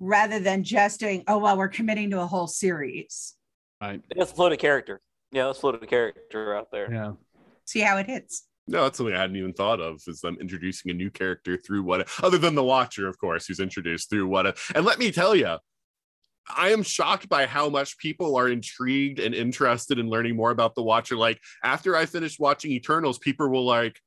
[0.01, 3.35] rather than just doing, oh well, we're committing to a whole series.
[3.81, 4.03] Right.
[4.17, 5.01] let's float a character.
[5.31, 6.93] Yeah, let's float a character out there.
[6.93, 7.13] Yeah.
[7.65, 8.45] See how it hits.
[8.69, 11.85] No, that's something I hadn't even thought of is them introducing a new character through
[11.85, 14.59] what other than the Watcher, of course, who's introduced through what.
[14.75, 15.57] And let me tell you,
[16.55, 20.75] I am shocked by how much people are intrigued and interested in learning more about
[20.75, 21.17] the Watcher.
[21.17, 24.01] Like after I finished watching Eternals, people were like,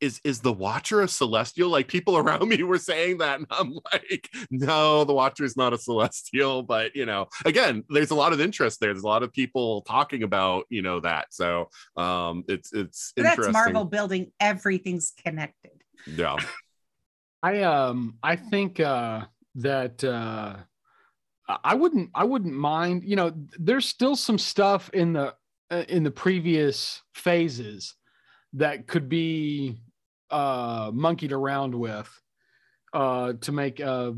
[0.00, 1.70] is is the Watcher a celestial?
[1.70, 5.72] Like people around me were saying that, and I'm like, no, the Watcher is not
[5.72, 6.62] a celestial.
[6.62, 8.92] But you know, again, there's a lot of interest there.
[8.92, 11.26] There's a lot of people talking about you know that.
[11.30, 13.48] So um, it's it's But that's.
[13.48, 15.82] Marvel building everything's connected.
[16.06, 16.36] Yeah.
[17.42, 19.24] I um I think uh
[19.56, 20.56] that uh
[21.48, 25.34] I wouldn't I wouldn't mind, you know, there's still some stuff in the
[25.70, 27.94] uh, in the previous phases
[28.54, 29.76] that could be
[30.30, 32.08] uh monkeyed around with
[32.92, 34.12] uh to make uh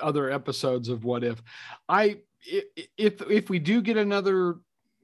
[0.00, 1.42] other episodes of what if.
[1.88, 2.18] I
[2.98, 4.56] if if we do get another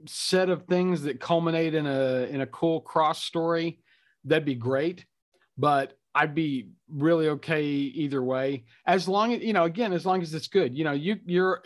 [0.06, 3.80] set of things that culminate in a in a cool cross story
[4.24, 5.04] that'd be great.
[5.56, 8.64] But I'd be really okay either way.
[8.86, 10.76] As long as you know again as long as it's good.
[10.76, 11.62] You know you you're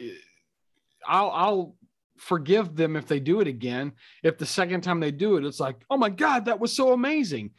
[1.06, 1.76] I'll I'll
[2.18, 3.92] forgive them if they do it again.
[4.22, 6.92] If the second time they do it it's like oh my god that was so
[6.92, 7.50] amazing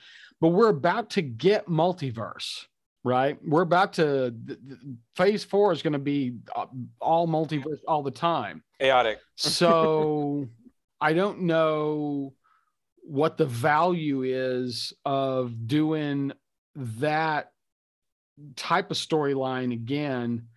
[0.43, 2.65] but we're about to get multiverse
[3.05, 3.37] right?
[3.45, 4.33] We're about to
[5.15, 6.67] phase 4 is going to be uh,
[7.01, 8.63] all multiverse all the time.
[8.79, 9.19] Chaotic.
[9.35, 10.47] so
[11.01, 12.33] I don't know
[13.01, 16.31] what the value is of doing
[16.75, 17.51] that
[18.55, 20.47] type of storyline again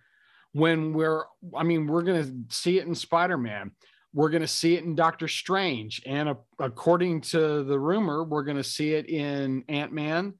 [0.53, 1.23] when we're
[1.53, 3.71] I mean we're going to see it in Spider-Man
[4.13, 6.01] we're going to see it in Doctor Strange.
[6.05, 10.33] And a, according to the rumor we're going to see it in Ant-Man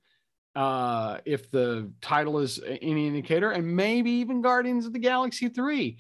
[0.56, 5.98] uh if the title is any indicator and maybe even Guardians of the Galaxy 3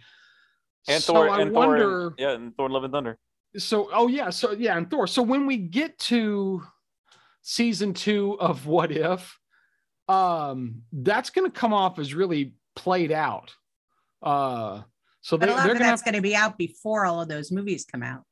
[0.88, 3.19] And so Thor I and Thor and, yeah, and Thor and Love and Thunder.
[3.57, 5.06] so oh yeah so yeah and thor.
[5.07, 6.64] So when we get to
[7.44, 9.38] season two of what if
[10.10, 13.53] um that's going to come off as really played out.
[14.23, 14.81] Uh
[15.28, 17.28] so But they, a lot they're of that's going to be out before all of
[17.28, 18.24] those movies come out.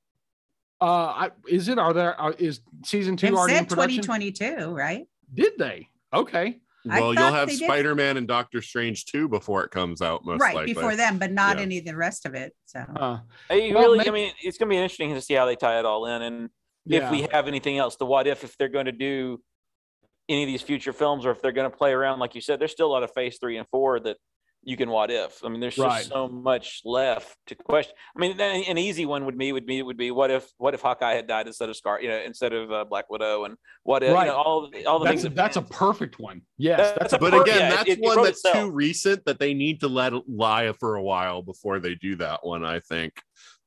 [0.79, 1.77] Uh, I, is it?
[1.77, 2.17] Are there?
[2.17, 4.01] Are, is season two It already in said production?
[4.01, 5.05] 2022, right?
[5.33, 5.89] Did they?
[6.13, 6.61] Okay.
[6.89, 10.39] I Well, you'll have Spider Man and Doctor Strange 2 before it comes out, most
[10.39, 10.45] likely.
[10.45, 10.73] right likely.
[10.73, 11.63] before them, but not Yeah.
[11.63, 12.53] any of the rest of it.
[12.65, 13.19] So Uh,
[13.49, 15.57] Hey, Well, really, maybe- I mean, it's going to be interesting to see how they
[15.57, 16.49] tie it all in, and
[16.85, 17.05] yeah.
[17.07, 17.97] if we have anything else.
[17.97, 19.43] The what if if they're going to do
[20.29, 22.59] any of these future films, or if they're going to play around, like you said,
[22.61, 24.15] there's still a lot of Phase three and four that
[24.65, 25.43] you can what if.
[25.45, 27.93] I mean, there's just so much left to question.
[28.15, 30.73] I mean, an an easy one would be would be would be what if what
[30.73, 33.55] if Hawkeye had died instead of Scar, you know, instead of uh, Black Widow, and
[33.83, 34.25] what if Right.
[34.25, 35.23] you know all all the that's things.
[35.23, 36.41] that that's a perfect one.
[36.57, 37.49] Yes, That's that's a a But Perfect.
[37.49, 38.55] again, Yeah, that's it- it one wrote that's itself.
[38.65, 42.15] too recent that they need to let it lie for a while before they do
[42.17, 43.13] that one, I think.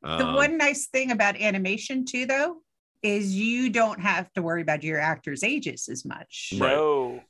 [0.03, 2.57] the Um, one nice thing about animation too, though,
[3.03, 6.53] is you don't have to worry about your actors' ages as much.
[6.57, 6.70] Right.
[6.73, 7.20] no.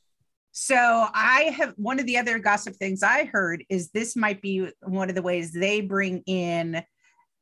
[0.60, 4.68] So I have one of the other gossip things I heard is this might be
[4.82, 6.82] one of the ways they bring in,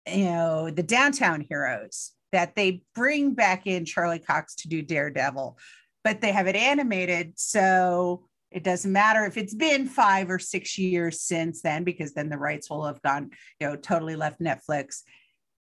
[0.06, 5.56] you know, the downtown heroes that they bring back in Charlie Cox to do Daredevil,
[6.04, 7.32] but they have it animated.
[7.36, 12.28] So it doesn't matter if it's been five or six years since then, because then
[12.28, 15.00] the rights will have gone, you know, totally left Netflix.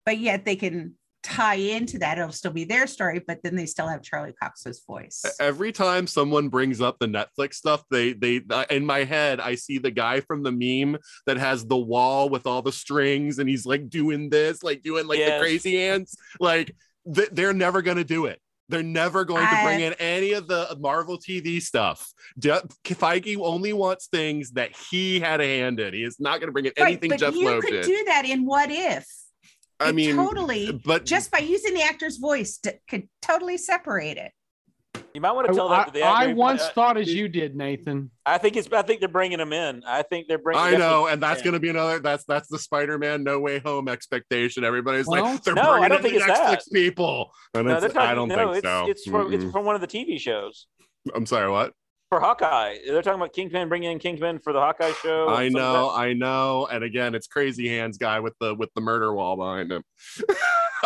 [0.06, 2.19] But yet they can tie into that.
[2.19, 5.25] It'll still be their story, but then they still have Charlie Cox's voice.
[5.39, 9.55] every time someone brings up the Netflix stuff, they they uh, in my head I
[9.55, 13.49] see the guy from the meme that has the wall with all the strings and
[13.49, 16.17] he's like doing this, like doing like the crazy hands.
[16.39, 16.75] Like
[17.13, 18.41] th- they're never gonna do it.
[18.71, 22.09] They're never going to bring in any of the Marvel TV stuff.
[22.39, 25.93] De- Feige only wants things that he had a hand in.
[25.93, 28.05] He is not going to bring in Right, anything but Jeff you Loeb could do
[28.07, 29.09] that in What If.
[29.81, 34.19] I It mean, totally but just by using the actor's voice d- could totally separate
[34.19, 34.32] it.
[35.15, 36.35] You might want to tell that to the I- I actor.
[36.36, 38.11] once Uh, thought as you did, Nathan.
[38.27, 38.69] I think it's.
[38.73, 39.82] I think they're bringing him in.
[39.86, 40.62] I think they're bringing.
[40.62, 41.98] I know, and that's going to be another.
[41.98, 44.62] That's that's the Spider-Man No Way Home expectation.
[44.65, 46.73] Everybody's Well, like, they're no, I bringing don't in think the it's Netflix that.
[46.73, 48.86] people, and No, it's, talking, I don't no, think it's, so.
[48.89, 49.52] It's from it's Mm-mm.
[49.52, 50.66] from one of the TV shows
[51.15, 51.73] I'm sorry, what?
[52.11, 52.77] For Hawkeye.
[52.87, 55.28] They're talking about Kingpin bringing in Kingpin for the Hawkeye show.
[55.28, 58.69] I Some of know, I know, and again, it's Crazy Hands guy with the with
[58.74, 59.82] the murder wall behind him.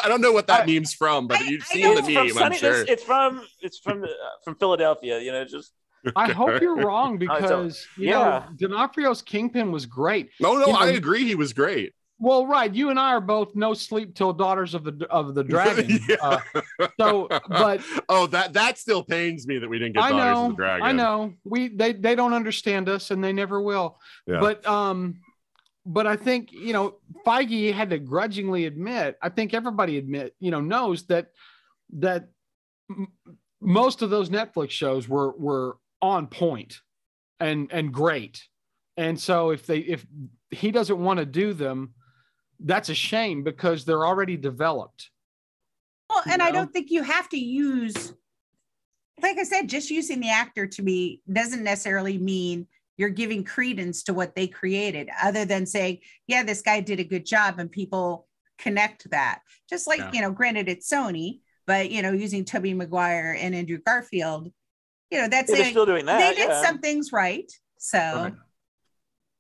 [0.04, 2.10] I don't know what that I- meme's from, but I- you've seen the that.
[2.26, 2.82] It's meme, I'm sure.
[2.82, 4.08] it's, it's from it's from uh,
[4.44, 5.18] from Philadelphia.
[5.18, 5.72] You know, just
[6.16, 8.44] I hope you're wrong it's a- because you yeah.
[8.60, 10.28] know D'Onofrio's Kingpin was great.
[10.40, 11.24] no, no, you know- I agree.
[11.24, 11.94] He was great.
[12.18, 15.44] Well, right, you and I are both no sleep till daughters of the of the
[15.44, 15.98] dragon.
[16.08, 16.16] Yeah.
[16.20, 20.38] uh, so, but oh, that that still pains me that we didn't get I Daughters
[20.38, 20.86] of know, the Dragon.
[20.86, 23.98] I know, we they they don't understand us and they never will.
[24.26, 24.40] Yeah.
[24.40, 25.20] But um,
[25.84, 26.96] but I think you know
[27.26, 29.18] Feige had to grudgingly admit.
[29.20, 31.28] I think everybody admit you know knows that
[31.94, 32.28] that
[32.90, 33.08] m-
[33.60, 36.80] most of those Netflix shows were were on point
[37.40, 38.42] and and great.
[38.96, 40.06] And so if they if
[40.50, 41.94] he doesn't want to do them,
[42.60, 45.10] that's a shame because they're already developed.
[46.10, 48.12] Well, and I don't think you have to use,
[49.22, 52.66] like I said, just using the actor to be doesn't necessarily mean
[52.96, 57.04] you're giving credence to what they created, other than saying, yeah, this guy did a
[57.04, 58.28] good job and people
[58.58, 59.40] connect that.
[59.68, 60.12] Just like, Yeah.
[60.12, 64.52] you know, granted it's Sony, but you know, using Tobey Maguire and Andrew Garfield,
[65.10, 66.18] you know, that's yeah, they're still doing that.
[66.18, 66.62] they did yeah.
[66.62, 67.50] some things right.
[67.78, 68.34] So Right.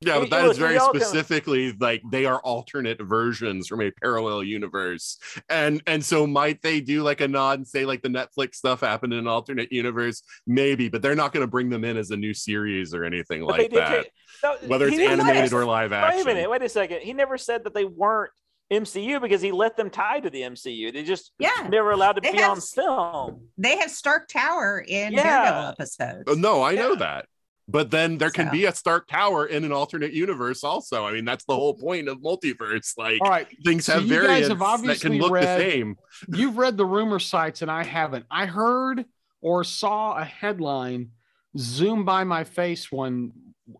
[0.06, 3.00] Yeah, but that you is look, very you all kinda- specifically like they are alternate
[3.00, 5.18] versions from a parallel universe.
[5.48, 8.80] And and so might they do like a nod and say like the Netflix stuff
[8.80, 10.22] happened in an alternate universe?
[10.46, 13.46] Maybe, but they're not going to bring them in as a new series or anything
[13.46, 14.02] But like that.
[14.04, 14.12] take-
[14.42, 16.16] no, Whether it's animated let- or live action.
[16.18, 16.50] Wait a minute.
[16.50, 17.00] Wait a second.
[17.00, 18.30] He never said that they weren't
[18.72, 20.90] MCU because he let them tie to the MCU.
[20.92, 23.48] They just yeah, never allowed to They be have- on film.
[23.58, 25.22] they have Stark Tower in Yeah.
[25.22, 26.24] Daredevil episodes.
[26.26, 27.26] Oh, no, I know that.
[27.66, 28.52] But then there can So.
[28.52, 31.06] be a Stark Tower in an alternate universe also.
[31.06, 32.92] I mean, that's the whole point of multiverse.
[32.98, 35.96] Like All right, things so have you variants have that can look read- the same.
[36.34, 38.26] you've read the rumor sites and I haven't.
[38.30, 39.06] I heard
[39.40, 41.10] or saw a headline
[41.56, 43.32] zoom by my face one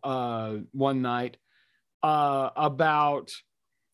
[0.03, 1.37] uh one night
[2.03, 3.33] uh about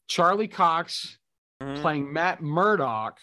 [0.06, 1.16] Charlie Cox
[1.62, 1.80] Mhm.
[1.82, 3.18] playing Matt Murdock.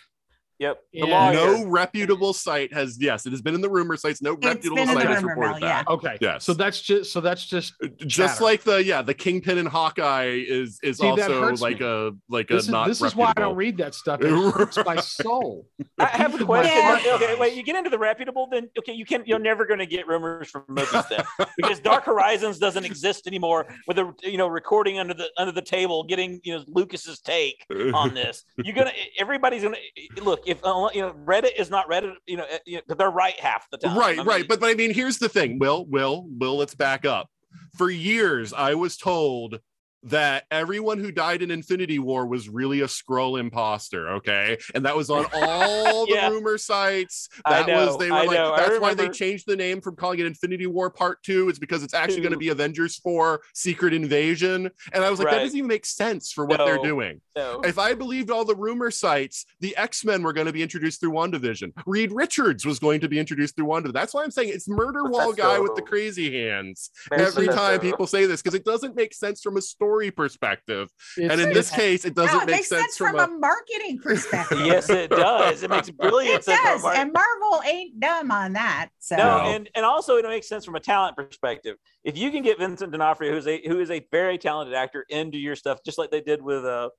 [0.60, 0.80] Yep.
[0.92, 1.06] Yeah.
[1.06, 1.34] lawyer.
[1.34, 4.22] No reputable site has yes, it has been in the rumor sites.
[4.22, 5.86] No It's reputable been in the site has rumor reported mill, that.
[5.88, 5.94] yeah.
[5.94, 6.18] Okay.
[6.20, 6.44] Yes.
[6.46, 8.44] So that's just so that's just uh, just chatter.
[8.44, 11.86] like the yeah the kingpin and hawkeye is is See, also like me.
[11.86, 14.20] a like this a is not this is why I don't read that stuff.
[14.28, 15.68] It hurts my soul.
[16.00, 16.82] I have a question.
[16.82, 17.54] heart Okay, wait.
[17.56, 19.24] You get into the reputable, then okay, you can.
[19.26, 21.24] You're never going to get rumors from movies then,
[21.58, 23.68] because Dark Horizons doesn't exist anymore.
[23.88, 27.64] With a you know recording under the under the table, getting you know Lucas's take
[27.94, 28.44] on this.
[28.58, 28.92] You're gonna.
[29.20, 29.78] Everybody's gonna
[30.22, 30.47] look.
[30.48, 33.78] If uh, you know Reddit is not Reddit, you know, know they're right half the
[33.78, 33.98] time.
[33.98, 34.48] right I right.
[34.48, 35.60] but but i mean here's the thing.
[35.60, 37.30] Will will will let's back up.
[37.78, 39.60] For years i was told
[40.08, 44.58] that everyone who died in Infinity War was really a Skrull imposter, okay?
[44.74, 46.30] And that was on all the Yeah.
[46.30, 47.30] rumor sites.
[47.48, 50.20] That was they were I like know, that's why they changed the name from calling
[50.20, 53.94] it Infinity War Part 2 It's because it's actually going to be Avengers 4 Secret
[53.94, 54.70] Invasion.
[54.94, 57.22] And I was like that doesn't even make sense for what they're doing.
[57.36, 57.60] No.
[57.62, 61.12] If I believed all the rumor sites, the X-Men were going to be introduced through
[61.12, 61.72] WandaVision.
[61.86, 63.94] Reed Richards was going to be introduced through WandaVision.
[63.94, 68.08] That's why I'm saying it's Murder Wall guy with the crazy hands every time people
[68.08, 72.06] say this because it doesn't make sense from a story perspective and in this case
[72.06, 74.60] it doesn't no, it make sense, sense from, from a, a marketing perspective.
[74.62, 75.64] yes, it does.
[75.64, 76.62] It makes brilliant it sense.
[76.62, 76.98] does, Mark.
[76.98, 78.90] and Marvel ain't dumb on that.
[79.00, 79.44] So No, No.
[79.46, 81.78] and and also it makes sense from a talent perspective.
[82.04, 85.38] If you can get Vincent D'Onofrio, who's a who is a very talented actor, into
[85.38, 86.90] your stuff, just like they did with uh,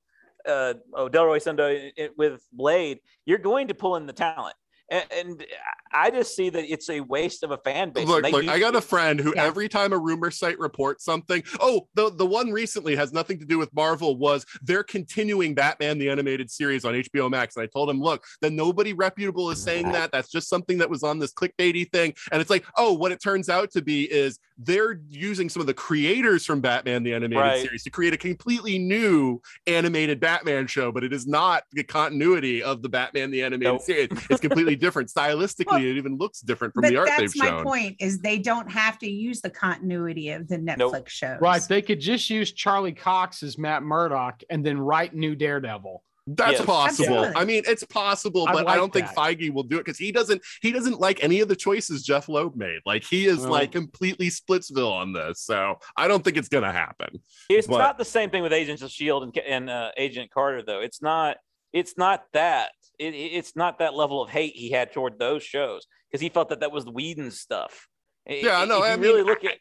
[0.47, 4.55] uh, oh, Delroy Lindo with Blade, you're going to pull in the talent.
[4.91, 5.45] And, and
[5.91, 8.07] I just see that it's a waste of a fan base.
[8.07, 9.45] look look do- i got a friend who Yeah.
[9.45, 13.45] every time a rumor site reports something oh the, the one recently has nothing to
[13.45, 17.67] do with marvel was they're continuing batman the animated series on hbo max and i
[17.67, 21.17] told him look then nobody reputable is saying that that's just something that was on
[21.19, 24.99] this clickbaity thing and it's like oh what it turns out to be is they're
[25.09, 27.61] using some of the creators from batman the animated Right.
[27.63, 32.61] series to create a completely new animated batman show but it is not the continuity
[32.63, 33.81] of the batman the animated Nope.
[33.81, 37.31] series it's completely different stylistically Well, it even looks different from the art that's they've
[37.33, 37.45] shown.
[37.55, 41.07] That's my point is they don't have to use the continuity of the Netflix Nope.
[41.09, 41.37] shows.
[41.41, 41.61] Right.
[41.67, 46.03] They could just use Charlie Cox as Matt Murdock and then write new Daredevil.
[46.31, 46.65] That's Yes.
[46.65, 47.05] possible.
[47.15, 47.41] Absolutely.
[47.41, 49.07] I mean, it's possible, but I like don't think.
[49.07, 50.43] Feige will do it because he doesn't.
[50.61, 52.81] He doesn't like any of the choices Jeff Loeb made.
[52.85, 53.49] Like he is No.
[53.49, 57.19] like completely Splitsville on this, so I don't think it's gonna happen.
[57.49, 60.61] It's But- not the same thing with Agents of Shield and, and uh, Agent Carter,
[60.61, 60.81] though.
[60.81, 61.37] It's not.
[61.73, 62.71] It's not that.
[62.99, 66.29] It, it- it's not that level of hate he had toward those shows because he
[66.29, 67.87] felt that that was the Whedon stuff.
[68.27, 69.57] I- Yeah, i- no, If I you mean, really look at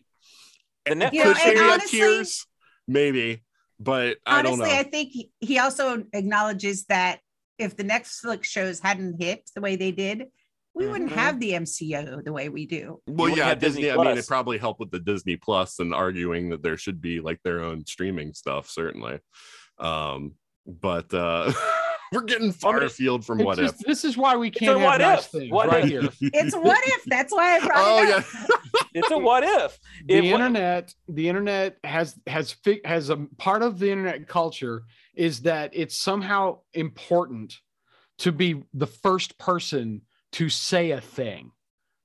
[0.84, 1.12] the Netflix.
[1.12, 2.46] You know, Could maybe honestly- tears,
[2.86, 3.44] maybe,
[3.78, 4.80] but I don't Honestly, know.
[4.80, 7.20] I think he, he also acknowledges that
[7.58, 10.26] if the Netflix shows hadn't hit the way they did,
[10.74, 11.14] we wouldn't Mhm.
[11.16, 13.00] have the MCU the way we do.
[13.06, 13.82] well, wouldn't yeah, Disney.
[13.82, 17.00] Disney I mean, it probably helped with the Disney Plus and arguing that there should
[17.00, 18.68] be like their own streaming stuff.
[18.70, 19.18] Certainly,
[19.78, 20.34] um,
[20.66, 21.52] but uh,
[22.12, 23.86] we're getting far mean, afield from It's what just- if.
[23.86, 25.30] this is why we can't have what nice if.
[25.30, 25.90] things What right if.
[25.90, 26.02] here.
[26.34, 27.04] It's what if?
[27.06, 28.24] That's why I brought Oh it up.
[28.34, 29.00] Oh, yeah.
[29.02, 29.78] it's a what if.
[30.06, 34.26] the If what- internet the internet has has fi- has a part of the internet
[34.28, 37.56] culture is that it's somehow important
[38.18, 40.02] to be the first person
[40.32, 41.50] to say a thing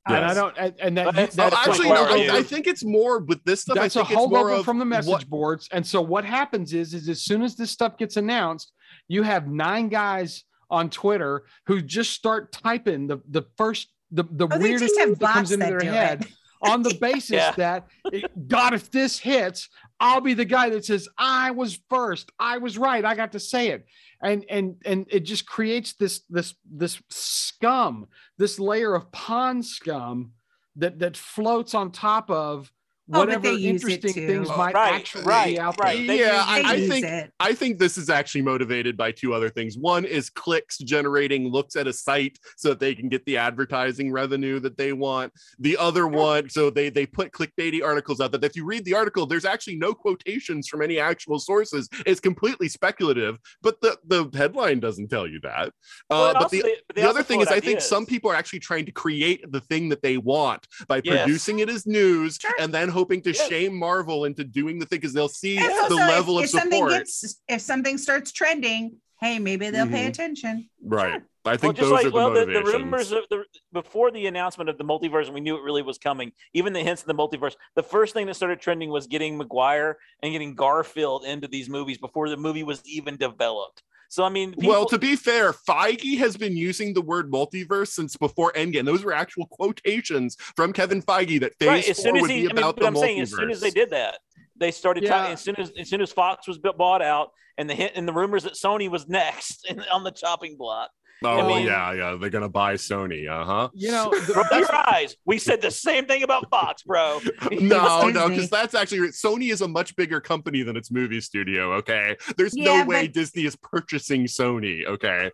[0.07, 2.33] and i don't and, and that, But it's- Oh, that's like, actually, no.
[2.33, 3.75] I, I think it's more with this stuff.
[3.75, 6.01] that's I a think it's more holdover of from the message what- boards and so
[6.01, 8.71] what happens is is as soon as this stuff gets announced
[9.07, 14.47] you have nine guys on twitter who just start typing the the first the, the
[14.51, 16.21] Oh, weirdest just have thing that comes into their head.
[16.21, 16.27] it.
[16.63, 17.51] On the basis Yeah.
[17.57, 19.69] that it- God, if this hits,
[19.99, 23.39] I'll be the guy that says I was first, I was right, I got to
[23.39, 23.85] say it,
[24.21, 28.07] and and and it just creates this this this scum,
[28.37, 30.31] this layer of pond scum
[30.75, 32.71] that that floats on top of
[33.07, 36.07] whatever they use interesting things Oh, might right, actually right, be out right.
[36.07, 36.15] there.
[36.15, 37.31] Yeah, use- I, They I use think it.
[37.39, 39.77] I think this is actually motivated by two other things.
[39.77, 44.11] One is clicks generating looks at a site so that they can get the advertising
[44.11, 45.33] revenue that they want.
[45.59, 48.93] The other one, so they they put clickbaity articles out that if you read the
[48.95, 51.89] article, there's actually no quotations from any actual sources.
[52.05, 55.71] It's completely speculative, but the the headline doesn't tell you that.
[56.09, 57.59] Well, Uh, and but also the they- but they the other thing float is, I
[57.59, 61.23] think some people are actually trying to create the thing that they want by Yes.
[61.25, 62.51] producing it as news Sure.
[62.59, 63.47] and then hoping to Yes.
[63.49, 66.49] shame Marvel into doing the thing because they'll see And the level if, of if
[66.51, 66.91] something support.
[66.91, 70.09] gets if something starts trending, hey, maybe they'll pay Mhm.
[70.09, 70.69] attention.
[70.81, 71.11] Right.
[71.11, 71.27] Sure.
[71.45, 73.43] I Well, think just those like are the well, the, the rumors of the
[73.73, 76.31] before the announcement of the multiverse, and we knew it really was coming.
[76.53, 77.55] Even the hints of the multiverse.
[77.75, 81.97] The first thing that started trending was getting Maguire and getting Garfield into these movies
[81.97, 83.83] before the movie was even developed.
[84.13, 87.87] So I mean, people, well, to be fair, Feige has been using the word multiverse
[87.87, 88.85] since before Endgame.
[88.85, 92.29] Those were actual quotations from Kevin Feige that Phase right, as Four soon as would
[92.29, 94.19] he, be I mean, about but the I'm saying as soon as they did that,
[94.55, 95.09] they started Yeah.
[95.09, 95.33] talking.
[95.33, 98.13] As soon as as soon as Fox was bought out, and the hint and the
[98.13, 100.91] rumors that Sony was next in, on the chopping block.
[101.23, 103.29] Oh I mean- yeah, yeah, they're gonna buy Sony.
[103.29, 103.69] Uh huh.
[103.73, 105.15] You know, the- Roll your eyes.
[105.25, 107.19] We said the same thing about Fox, bro.
[107.51, 111.73] No, no, because that's actually Sony is a much bigger company than its movie studio.
[111.75, 114.85] Okay, there's Yeah, no way but- Disney is purchasing Sony.
[114.85, 115.29] Okay,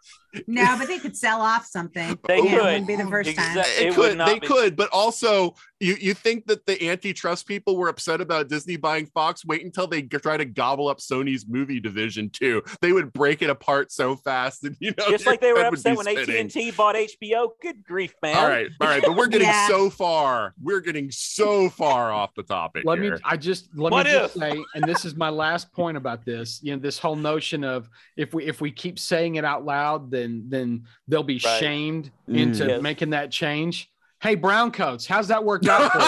[0.47, 2.17] No, but they could sell off something.
[2.27, 2.51] They Yeah, could.
[2.51, 3.57] It wouldn't be the first time.
[3.57, 7.77] It, It could they be- could but also you you think that the antitrust people
[7.77, 11.45] were upset about disney buying fox wait until they g- try to gobble up sony's
[11.47, 15.39] movie division too they would break it apart so fast and you know Just like
[15.39, 17.49] they were upset when AT and T bought HBO.
[17.61, 18.35] Good grief, man!
[18.35, 19.67] all right all right but we're getting Yeah.
[19.69, 24.05] so far we're getting so far off the topic let me i just let What
[24.05, 27.15] me just say and this is my last point about this you know this whole
[27.15, 31.41] notion of if we if we keep saying it out loud then then they'll be
[31.43, 31.59] Right.
[31.59, 32.37] shamed Mm.
[32.37, 32.81] into Yes.
[32.81, 33.89] making that change
[34.21, 35.99] hey brown coats how's that worked out for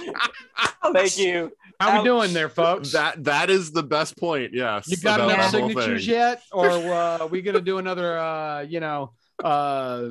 [0.00, 0.12] you
[0.92, 1.52] Thank you.
[1.80, 5.50] how we doing there folks that that is the best point yes you got enough
[5.50, 9.12] signatures yet or uh, are we gonna do another uh you know
[9.44, 9.46] uh,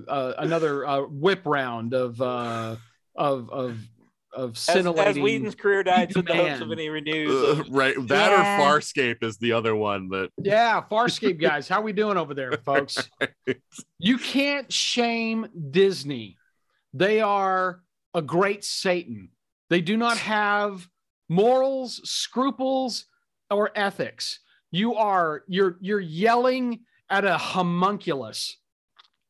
[0.07, 2.75] uh another uh, whip round of uh
[3.15, 3.77] of of
[4.35, 7.31] of As, scintillating as Whedon's career died, so the hopes of any renews.
[7.59, 8.59] Uh, right that Yeah.
[8.59, 12.51] or farscape is the other one that Yeah, Farscape guys, how we doing over there,
[12.65, 12.97] folks?
[13.99, 16.37] You can't shame Disney.
[16.93, 17.81] They are
[18.13, 19.29] a great Satan.
[19.69, 20.87] They do not have
[21.27, 23.05] morals, scruples,
[23.49, 24.39] or ethics.
[24.71, 28.57] You are you're you're yelling at a homunculus.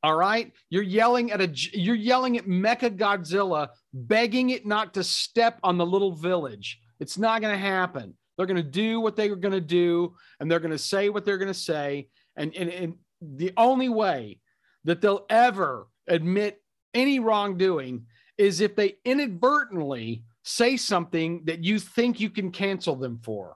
[0.05, 0.53] All right?
[0.69, 5.79] You're yelling at a you're yelling at Mecha Godzilla begging it not to step on
[5.79, 6.79] the little village.
[6.99, 8.13] It's not going to happen.
[8.37, 11.25] They're going to do what they're going to do and they're going to say what
[11.25, 14.41] they're going to say and, and and the only way
[14.83, 16.61] that they'll ever admit
[16.93, 18.05] any wrongdoing
[18.37, 23.55] is if they inadvertently say something that you think you can cancel them for.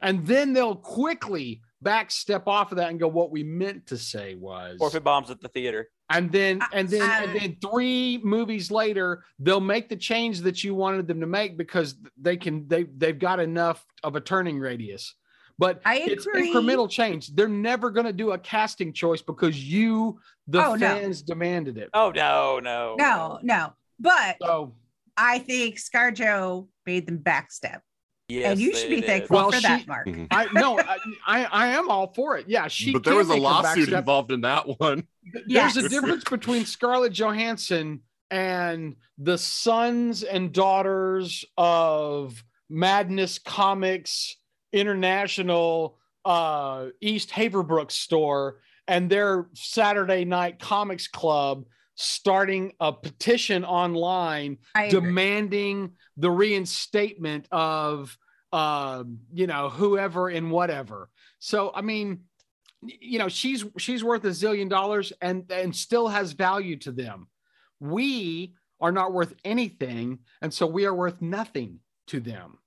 [0.00, 3.96] And then they'll quickly back step off of that and go, what we meant to
[3.96, 4.78] say was.
[4.80, 5.88] Or if it bombs at the theater.
[6.10, 10.62] And then, and then, I- and then three movies later, they'll make the change that
[10.64, 14.58] you wanted them to make because they can, they, they've got enough of a turning
[14.58, 15.14] radius.
[15.58, 16.52] But I it's agree.
[16.54, 17.34] incremental change.
[17.34, 20.78] They're never going to do a casting choice because you, the Oh, no.
[20.78, 21.90] fans, demanded it.
[21.92, 23.72] Oh no, no, No, no.
[23.98, 24.74] But So,
[25.18, 27.80] I think ScarJo made them backstep.
[28.30, 29.06] Yes, and you should be did.
[29.06, 30.08] thankful Well, for she- that, Mark.
[30.30, 30.96] I no, I,
[31.26, 32.46] I, I am all for it.
[32.48, 32.92] Yeah, she.
[32.92, 35.06] but there was a lawsuit involved in that one
[35.46, 38.00] There's a difference between Scarlett Johansson
[38.30, 44.36] and the sons and daughters of Madness Comics
[44.72, 51.64] International uh, East Haverbrook store and their Saturday night comics club
[52.00, 54.56] starting a petition online
[54.88, 58.16] demanding the reinstatement of
[58.52, 61.08] um you know whoever and whatever.
[61.38, 62.20] So i mean
[62.82, 67.28] you know she's she's worth a zillion dollars and and still has value to them.
[67.78, 72.58] We are not worth anything and so we are worth nothing to them.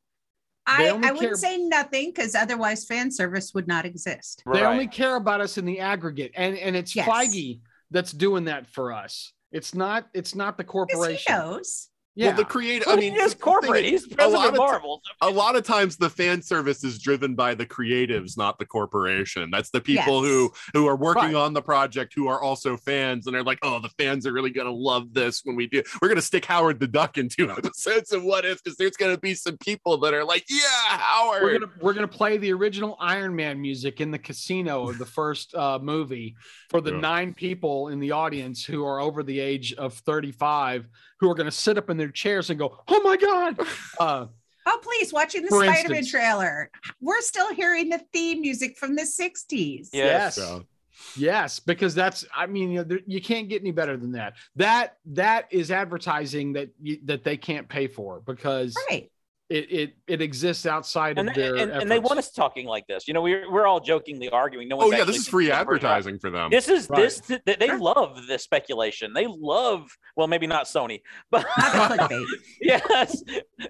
[0.78, 4.44] They I, only I wouldn't care- say nothing because otherwise fan service would not exist.
[4.54, 7.10] they only care about us in the aggregate and and it's Yes.
[7.10, 7.60] feige
[7.94, 11.90] that's doing that for us it's not it's not the corporation he knows.
[12.15, 13.84] Yeah well the creative i mean he is corporate.
[13.85, 15.02] is, He's a president lot of of Marvel.
[15.22, 19.49] a lot of times the fan service is driven by the creatives not the corporation
[19.52, 20.31] that's the people Yes.
[20.31, 21.35] who who are working Right.
[21.35, 24.52] on the project who are also fans and they're like oh the fans are really
[24.52, 27.30] going to love this when we do we're going to stick howard the duck in
[27.30, 30.44] two episodes of what if because there's going to be some people that are like
[30.49, 30.60] yeah
[30.98, 34.98] howard we're gonna we're gonna play the original Iron Man music in the casino of
[34.99, 36.35] the first uh, movie
[36.69, 36.99] for the Yeah.
[36.99, 40.88] nine people in the audience who are over the age of 35
[41.24, 43.58] who are gonna sit up in their chairs and go, "Oh my god!"
[44.00, 44.26] Uh,
[44.66, 46.10] Oh, please, watching the For Spider Man instance.
[46.12, 46.72] trailer.
[47.02, 49.90] We're still hearing the theme music from the 60s.
[49.91, 50.36] Yes.
[50.36, 50.64] So,
[51.18, 54.36] yes, because that's I mean you, know, there, you can't get any better than that.
[54.56, 59.12] That that is advertising that you, that they can't pay for because Right.
[59.49, 62.65] It, it it exists outside And, of they- their and, and they want us talking
[62.65, 63.07] like this.
[63.07, 64.68] You know, we're, we're all jokingly arguing.
[64.70, 65.76] No oh one's yeah this is free thinking about it.
[65.76, 67.02] advertising for them This is Right.
[67.02, 67.20] this.
[67.45, 67.80] They, they Sure.
[67.80, 69.14] love this speculation.
[69.14, 69.90] They love.
[70.15, 71.02] Well, maybe not Sony,
[71.32, 72.26] but Not the clickbait.
[72.61, 73.24] yes,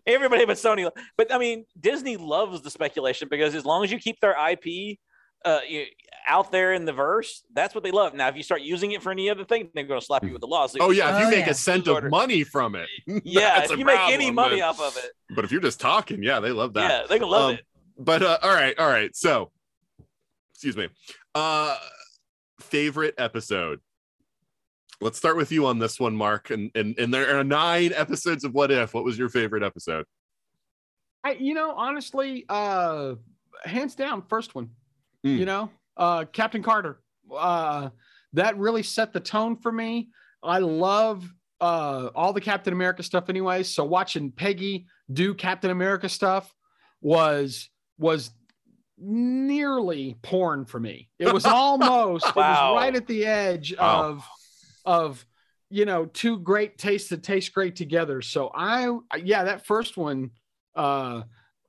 [0.05, 0.89] everybody but Sony.
[1.17, 4.99] But I mean, Disney loves the speculation because as long as you keep their IP
[5.45, 5.85] uh, you,
[6.27, 8.13] out there in the verse, that's what they love.
[8.13, 10.31] Now, if you start using it for any other thing, they're going to slap you
[10.33, 10.81] with a lawsuit.
[10.81, 11.51] oh yeah if you Oh, make yeah.
[11.51, 12.87] a cent of money from it
[13.25, 13.55] yeah.
[13.59, 15.79] that's If a you make any money but- off of it, but if you're just
[15.81, 17.65] talking yeah they love that yeah, they're gonna love Um, it.
[17.97, 19.51] but uh, all right all right so
[20.53, 20.87] excuse me
[21.35, 21.75] uh
[22.61, 23.79] favorite episode
[25.01, 28.43] let's start with you on this one mark and and, and there are nine episodes
[28.45, 30.05] of what if what was your favorite episode
[31.25, 33.15] I, you know, honestly, uh,
[33.63, 34.71] hands down, first one.
[35.25, 35.37] Mm.
[35.37, 36.99] You know, uh, Captain Carter.
[37.35, 37.89] Uh,
[38.33, 40.09] that really set the tone for me.
[40.41, 41.23] I love
[41.61, 43.63] uh, all the Captain America stuff, anyway.
[43.63, 46.53] So watching Peggy do Captain America stuff
[47.01, 48.31] was was
[48.97, 51.09] nearly porn for me.
[51.19, 52.71] It was almost wow.
[52.71, 54.03] it was right at the edge Wow.
[54.03, 54.27] of
[54.85, 55.25] of
[55.69, 58.21] you know two great tastes that taste great together.
[58.21, 60.31] So I yeah, that first one
[60.75, 61.21] uh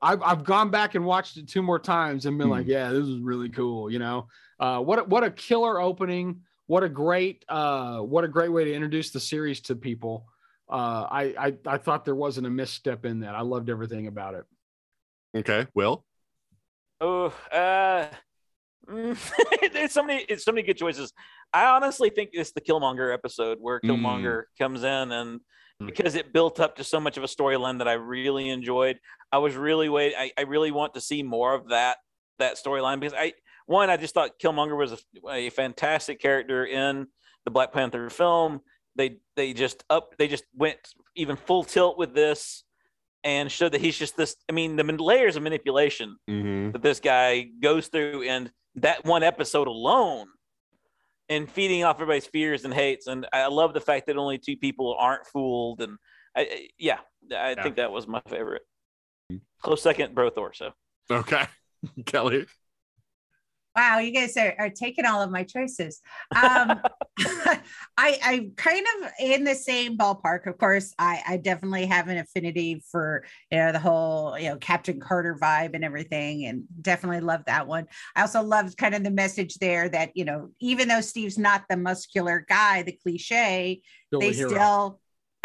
[0.02, 2.52] I've, I've gone back and watched it two more times and been Hmm.
[2.52, 3.90] like, yeah, this is really cool.
[3.90, 4.28] You know,
[4.60, 6.42] uh, what a- what a killer opening!
[6.66, 10.26] What a great uh, what a great way to introduce the series to people.
[10.68, 13.34] Uh, I, I I thought there wasn't a misstep in that.
[13.34, 14.44] I loved everything about it.
[15.36, 16.04] Okay, Wil.
[17.00, 18.06] Oh, uh,
[18.88, 21.12] mm, there's so many, it's so many good choices.
[21.52, 23.90] I honestly think it's the Killmonger episode where Mm.
[23.90, 25.42] Killmonger comes in and Mm.
[25.84, 28.98] Because it built up to so much of a storyline that I really enjoyed.
[29.32, 30.14] I was really wait.
[30.16, 31.98] I, I really want to see more of that
[32.38, 33.32] that storyline because I
[33.66, 37.06] one I just thought Killmonger was a, a fantastic character in
[37.44, 38.60] the Black Panther film.
[38.96, 40.78] They they just up they just went
[41.16, 42.64] even full tilt with this
[43.22, 44.36] and showed that he's just this.
[44.48, 46.72] I mean, the layers of manipulation Mm-hmm.
[46.72, 50.26] that this guy goes through and that one episode alone
[51.28, 54.56] and feeding off everybody's fears and hates and i love the fact that only two
[54.56, 55.96] people aren't fooled and
[56.36, 56.98] I, yeah
[57.32, 57.62] i Yeah.
[57.62, 58.62] think that was my favorite
[59.32, 59.42] mm-hmm.
[59.62, 60.72] close second bro thor so
[61.10, 61.44] Okay,
[62.06, 62.46] Kelley.
[63.76, 66.00] Wow, you guys are, are taking all of my choices.
[66.34, 66.80] Um,
[67.96, 70.46] I, I'm kind of in the same ballpark.
[70.48, 74.56] Of course, I, I definitely have an affinity for you know the whole you know
[74.56, 77.86] Captain Carter vibe and everything, and definitely love that one.
[78.16, 81.64] I also loved kind of the message there that you know even though Steve's not
[81.68, 85.00] the muscular guy, the cliche, Still they still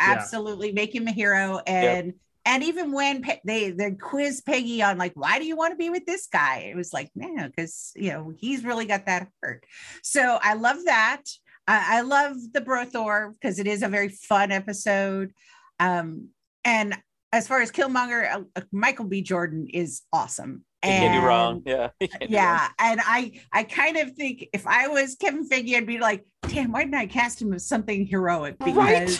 [0.05, 0.15] Yeah.
[0.15, 2.13] absolutely make him a hero and
[2.49, 5.77] and even when Pe- they they quiz Peggy on like why do you want to
[5.77, 6.69] be with this guy?
[6.71, 9.63] It was like no because you know he's really got that hurt
[10.03, 11.21] so I love that.
[11.67, 15.31] I, I love the Brothor because it is a very fun episode.
[15.79, 16.29] Um
[16.65, 16.97] and
[17.31, 19.21] as far as Killmonger uh, uh, Michael B.
[19.21, 20.65] Jordan is awesome.
[20.83, 21.61] You can't do And- wrong.
[21.65, 22.29] Yeah you wrong.
[22.29, 26.25] yeah, and I I kind of think if I was Kevin Feige, I'd be like,
[26.47, 28.57] damn, why didn't I cast him as something heroic?
[28.57, 29.19] Because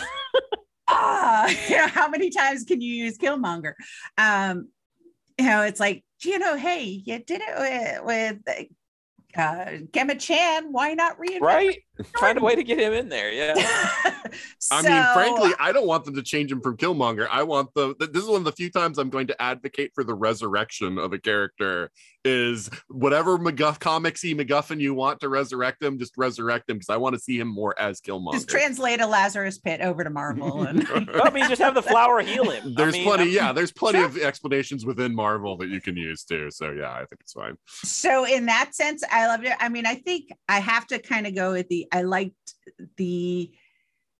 [0.90, 3.74] Ah, you know, how many times can you use Killmonger?
[4.18, 4.68] Um,
[5.38, 8.66] you know, it's like, you know, hey, you did it with, with
[9.36, 10.72] uh, Gemma Chan.
[10.72, 11.40] Why not reinvent?
[11.40, 11.78] right
[12.20, 13.54] find a way to get him in there yeah
[14.72, 17.26] I mean, frankly, I don't want them to change him from Killmonger.
[17.28, 17.96] I want the.
[17.98, 21.12] This is one of the few times I'm going to advocate for the resurrection of
[21.12, 21.90] a character.
[22.22, 26.98] Is whatever McGuff comicsy MacGuffin you want to resurrect him, just resurrect him because I
[26.98, 28.34] want to see him more as Killmonger.
[28.34, 30.86] just translate a Lazarus pit over to Marvel and.
[31.08, 32.62] Well, I mean, just have the flower heal him.
[32.68, 33.52] I There's mean, plenty, I'm- yeah.
[33.52, 34.06] There's plenty Sure.
[34.06, 36.50] of explanations within Marvel that you can use too.
[36.50, 37.56] So yeah, I think it's fine.
[37.66, 41.26] so in that sense i loved it i mean i think i have to kind
[41.26, 42.54] of go with the i liked
[42.96, 43.50] the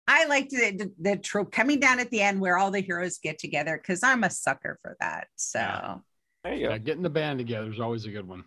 [0.08, 3.18] i liked the, the, the trope coming down at the end where all the heroes
[3.18, 5.94] get together because i'm a sucker for that so Yeah.
[6.42, 6.70] There you go.
[6.72, 8.44] Yeah, getting the band together is always a good one.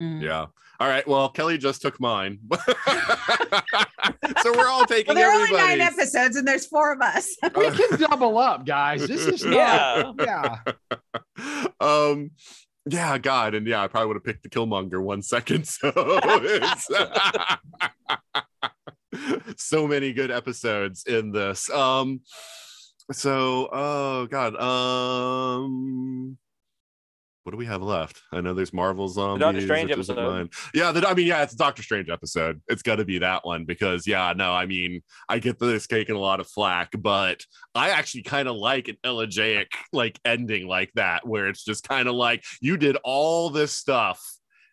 [0.00, 0.22] mm.
[0.22, 0.46] Yeah.
[0.78, 1.04] All right.
[1.08, 2.38] Well, Kelley just took mine,
[4.42, 7.36] so we're all taking well there are only nine episodes and there's four of us
[7.56, 9.06] We can double up, guys.
[9.08, 10.58] This is not, Yeah.
[11.40, 11.66] yeah.
[11.80, 12.30] um
[12.88, 15.92] yeah god and yeah i probably would have picked the killmonger one second so
[19.56, 21.70] so many good episodes in this.
[21.70, 22.20] Um
[23.10, 26.36] so oh god um
[27.48, 28.20] what do we have left?
[28.30, 29.40] I know there's Marvel Zombies.
[29.40, 30.52] Doctor Strange episode.
[30.74, 32.60] Yeah, the, I mean, yeah, it's a Doctor Strange episode.
[32.68, 35.86] It's got to be that one because, yeah, no, I mean, I get that it's
[35.86, 37.40] taking a lot of flack, but
[37.74, 42.06] I actually kind of like an elegiac like ending like that, where it's just kind
[42.06, 44.22] of like you did all this stuff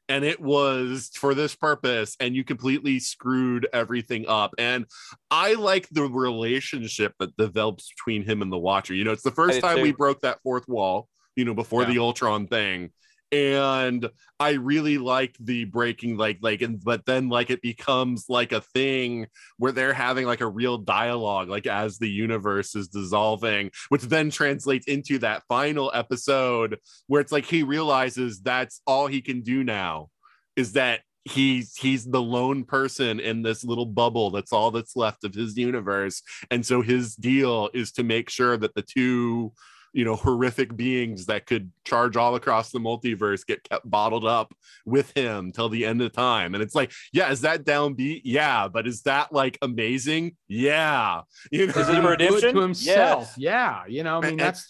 [0.10, 4.54] and it was for this purpose and you completely screwed everything up.
[4.58, 4.86] And
[5.32, 8.94] I like the relationship that develops between him and the Watcher.
[8.94, 9.84] You know, it's the first time too.
[9.84, 11.90] we broke that fourth wall, you know, before Yeah.
[11.90, 12.92] the Ultron thing.
[13.32, 14.08] And
[14.40, 18.62] I really like the breaking, like, like, and but then like it becomes like a
[18.62, 24.04] thing where they're having like a real dialogue, like as the universe is dissolving, which
[24.04, 29.42] then translates into that final episode where it's like he realizes that's all he can
[29.42, 30.10] do now
[30.56, 35.24] is that he's he's the lone person in this little bubble that's all that's left
[35.24, 36.22] of his universe
[36.52, 39.52] and so his deal is to make sure that the two
[39.96, 44.54] you know horrific beings that could charge all across the multiverse get kept bottled up
[44.86, 48.68] with him till the end of time and it's like yeah is that downbeat yeah
[48.68, 52.56] but is that like amazing yeah you know Is it a Do it redemption?
[52.56, 53.22] to himself?
[53.22, 53.38] Yes.
[53.38, 54.70] Yeah, you know, I mean And- that's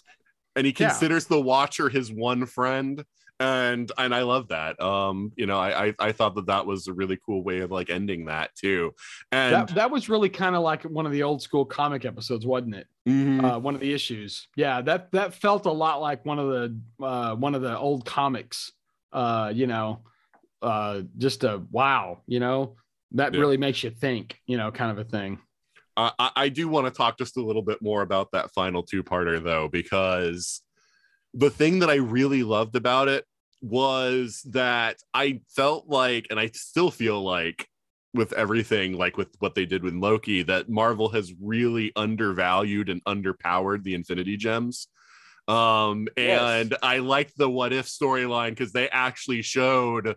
[0.54, 0.88] and he Yeah.
[0.90, 3.04] considers the watcher his one friend
[3.38, 6.88] and and i love that um you know I, I i thought that that was
[6.88, 8.94] a really cool way of like ending that too
[9.30, 12.46] and that that was really kind of like one of the old school comic episodes,
[12.46, 12.86] wasn't it?
[13.06, 13.44] Mhm.
[13.44, 14.48] Uh, one of the issues.
[14.56, 18.06] Yeah, that that felt a lot like one of the uh, one of the old
[18.06, 18.72] comics
[19.12, 20.00] uh, you know,
[20.62, 22.76] uh, just a wow, you know,
[23.12, 23.40] that Yeah.
[23.40, 25.38] really makes you think, you know, kind of a thing.
[25.96, 28.82] I, I- I do want to talk just a little bit more about that final
[28.82, 30.62] two parter though, because
[31.36, 33.24] the thing that I really loved about it
[33.60, 37.68] was that I felt like, and I still feel like
[38.14, 43.04] with everything, like with what they did with Loki, that Marvel has really undervalued and
[43.04, 44.88] underpowered the Infinity Gems.
[45.46, 46.40] Um, Yes.
[46.40, 50.16] and I liked the what if storyline because they actually showed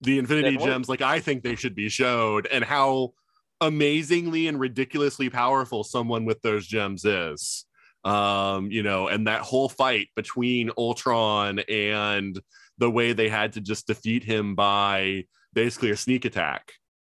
[0.00, 0.56] the Infinity.
[0.56, 3.12] Gems like I think they should be showed, and how
[3.60, 7.66] amazingly and ridiculously powerful someone with those gems is.
[8.04, 12.38] Um, you know, and that whole fight between Ultron and
[12.76, 15.24] the way they had to just defeat him by
[15.54, 16.72] basically a sneak attack,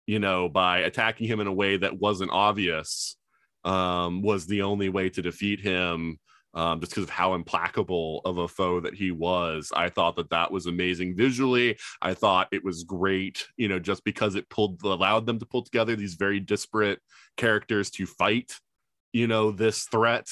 [0.06, 3.16] you know, by attacking him in a way that wasn't obvious,
[3.64, 6.18] um, was the only way to defeat him.
[6.54, 10.30] Um, just because of how implacable of a foe that he was, I thought that
[10.30, 11.76] that was amazing visually.
[12.00, 15.64] I thought it was great, you know, just because it pulled allowed them to pull
[15.64, 17.00] together these very disparate
[17.36, 18.54] characters to fight,
[19.12, 20.28] you know, this threat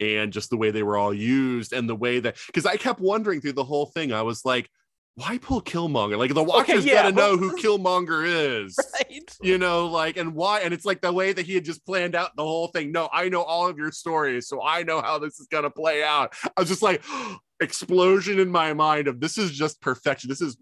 [0.00, 3.00] and just the way they were all used and the way that because I kept
[3.00, 4.70] wondering through the whole thing, I was like,
[5.18, 6.16] why pull Killmonger?
[6.16, 8.78] Like the watchers yeah, gotta know who Killmonger is.
[8.94, 9.36] Right.
[9.42, 10.60] You know, like, and why?
[10.60, 12.92] And it's like the way that he had just planned out the whole thing.
[12.92, 16.04] No, I know all of your stories, so I know how this is gonna play
[16.04, 16.34] out.
[16.44, 17.02] I was just like,
[17.60, 20.28] explosion in my mind of this is just perfection.
[20.28, 20.56] This is,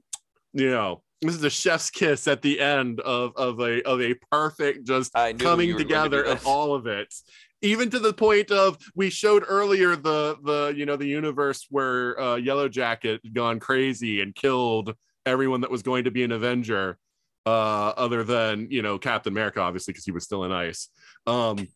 [0.54, 4.14] you know, this is a chef's kiss at the end of of a of a
[4.30, 7.12] perfect just I knew you coming were going to together of all of it
[7.62, 12.18] even to the point of we showed earlier the the you know the universe where
[12.20, 16.98] uh, yellow jacket gone crazy and killed everyone that was going to be an avenger
[17.46, 20.88] uh other than you know captain america obviously because he was still in ice.
[21.26, 21.68] Um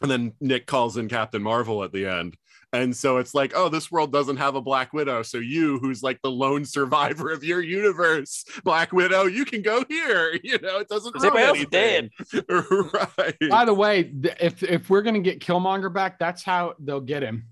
[0.00, 2.36] and then nick calls in captain marvel at the end
[2.72, 6.02] and so it's like oh this world doesn't have a black widow so you who's
[6.02, 10.78] like the lone survivor of your universe black widow you can go here you know
[10.78, 12.90] it doesn't Because everybody ruin else is anything.
[12.94, 17.22] right By the way, if if we're gonna get Killmonger back, that's how they'll get
[17.22, 17.44] him.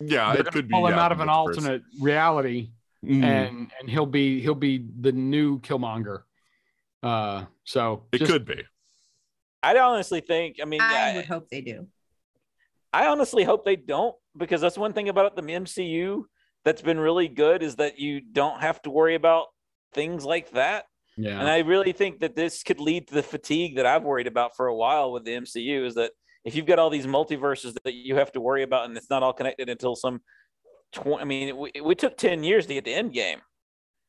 [0.00, 1.32] yeah They're it gonna could be pull him yeah, out of an multiverse.
[1.58, 2.70] alternate reality,
[3.04, 3.22] Mhm.
[3.22, 6.22] and and he'll be he'll be the new Killmonger.
[7.02, 8.62] Uh, so it just- could be
[9.62, 10.56] I honestly think.
[10.62, 11.86] I mean, I I, would hope they do.
[12.92, 16.22] I honestly hope they don't because that's one thing about the MCU
[16.64, 19.46] that's been really good is that you don't have to worry about
[19.92, 20.84] things like that.
[21.16, 21.38] Yeah.
[21.38, 24.56] And I really think that this could lead to the fatigue that I've worried about
[24.56, 26.12] for a while with the MCU is that
[26.44, 29.22] if you've got all these multiverses that you have to worry about and it's not
[29.22, 30.20] all connected until some
[30.92, 33.38] 20, I mean, we, we took 10 years to get the end game.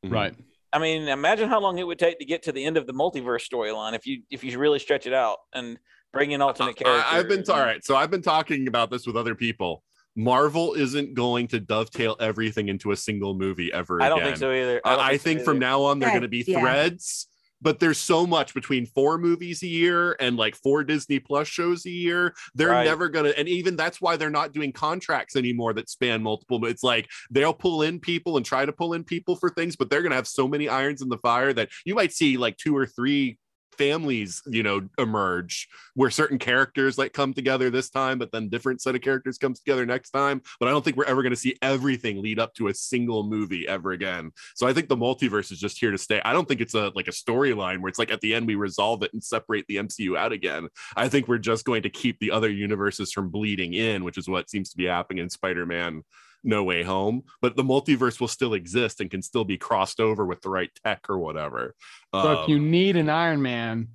[0.03, 0.13] Mm-hmm.
[0.13, 0.35] right.
[0.73, 2.91] I mean, imagine how long it would take to get to the end of the
[2.91, 5.79] multiverse storyline if you if you really stretch it out and
[6.11, 7.05] bring in alternate characters.
[7.09, 7.81] I, I've been all right.
[7.83, 9.83] So I've been talking about this with other people.
[10.15, 13.97] Marvel isn't going to dovetail everything into a single movie ever.
[13.97, 14.05] Again.
[14.05, 14.27] I don't again.
[14.29, 14.81] think so either.
[14.85, 15.59] I, don't I so think from either.
[15.65, 16.61] now on they're going to be Threads, yeah.
[16.61, 17.27] threads.
[17.61, 21.85] But there's so much between four movies a year and like four Disney Plus shows
[21.85, 22.35] a year.
[22.53, 22.83] They're Right.
[22.85, 26.63] never gonna, and even that's why they're not doing contracts anymore that span multiple.
[26.65, 29.89] It's like they'll pull in people and try to pull in people for things, but
[29.89, 32.75] they're gonna have so many irons in the fire that you might see like two
[32.75, 33.39] or three
[33.77, 38.81] families you know emerge where certain characters like come together this time but then different
[38.81, 40.41] set of characters comes together next time.
[40.59, 43.23] But i don't think we're ever going to see everything lead up to a single
[43.23, 44.31] movie ever again.
[44.55, 46.21] So i think the multiverse is just here to stay.
[46.23, 48.55] I don't think it's a like a storyline where it's like at the end we
[48.55, 50.69] resolve it and separate the mcu out again.
[50.95, 54.27] I think we're just going to keep the other universes from bleeding in which is
[54.27, 56.03] what seems to be happening in spider-man
[56.45, 60.25] no way home but the multiverse will still exist and can still be crossed over
[60.25, 61.75] with the right tech or whatever
[62.13, 63.89] So if you Um, need an Iron Man,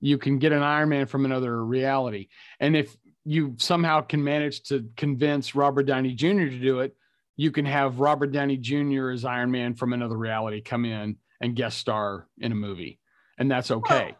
[0.00, 2.28] you can get an Iron Man from another reality.
[2.60, 6.48] And if you somehow can manage to convince Robert Downey Jr.
[6.50, 6.94] to do it,
[7.36, 9.10] you can have Robert Downey Jr.
[9.10, 12.98] as Iron Man from another reality come in and guest star in a movie.
[13.38, 14.16] And that's okay.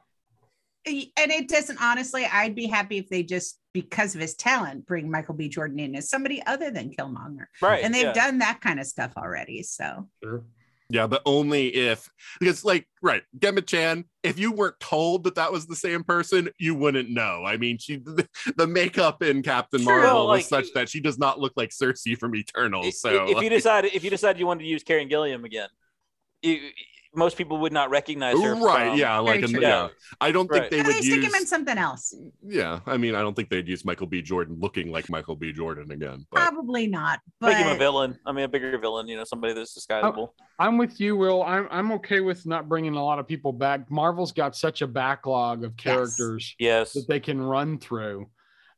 [0.85, 5.11] And it doesn't honestly, I'd be happy if they just because of his talent bring
[5.11, 5.49] Michael B.
[5.49, 7.47] Jordan in as somebody other than Killmonger.
[7.61, 8.13] right, And they've yeah.
[8.13, 9.63] done that kind of stuff already.
[9.63, 10.09] So
[10.91, 15.51] Yeah, but only if because like right, Gemma Chan, if you weren't told that that
[15.53, 17.45] was the same person, you wouldn't know.
[17.47, 21.01] I mean, she the, the makeup in Captain True, Marvel like- was such that she
[21.01, 22.85] does not look like Sersi from Eternal.
[22.85, 25.69] If- So if you decide if you decide you wanted to use Karen Gilliam again,
[26.43, 26.59] you,
[27.15, 28.55] most people would not recognize her.
[28.55, 29.61] right, from- yeah, like in, true.
[29.61, 29.89] yeah.
[30.21, 32.15] I don't think they Why would don't they stick use him in something else.
[32.43, 34.23] Yeah, I mean, I don't think they'd use Michael B.
[34.23, 35.53] Jordan looking like Michael B.
[35.53, 36.27] Jordan again.
[36.31, 37.21] But Probably not.
[37.41, 38.19] Make him a But villain.
[38.25, 39.09] I mean, a bigger villain.
[39.09, 40.31] You know, somebody that's disguisable.
[40.59, 41.43] I'm with you, Wil.
[41.43, 43.91] I'm, I'm okay with not bringing a lot of people back.
[43.91, 46.55] Marvel's got such a backlog of characters.
[46.59, 46.93] yes.
[46.95, 48.27] that they can run through.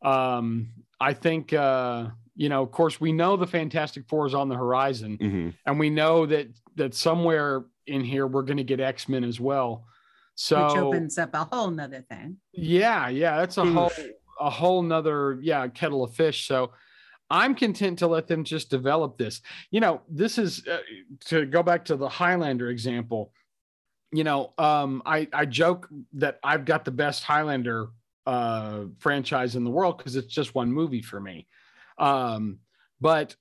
[0.02, 0.70] Um,
[1.00, 2.06] I think, uh,
[2.36, 5.54] you know, of course, we know the Fantastic Four is on the horizon, Mhm.
[5.66, 9.40] and we know that that somewhere in here, we're going to get X Men as
[9.40, 9.86] well.
[10.34, 12.38] So which opens up a whole nother thing.
[12.52, 13.74] yeah, yeah, that's a Oof.
[13.74, 13.90] whole
[14.40, 16.48] a whole nother yeah kettle of fish.
[16.48, 16.72] So
[17.30, 19.40] I'm content to let them just develop this.
[19.70, 20.78] You know, this is uh,
[21.26, 23.32] to go back to the Highlander example.
[24.12, 27.88] You know, um, I I joke that I've got the best Highlander
[28.26, 31.46] uh, franchise in the world because it's just one movie for me.
[31.98, 32.58] Um,
[33.00, 33.36] but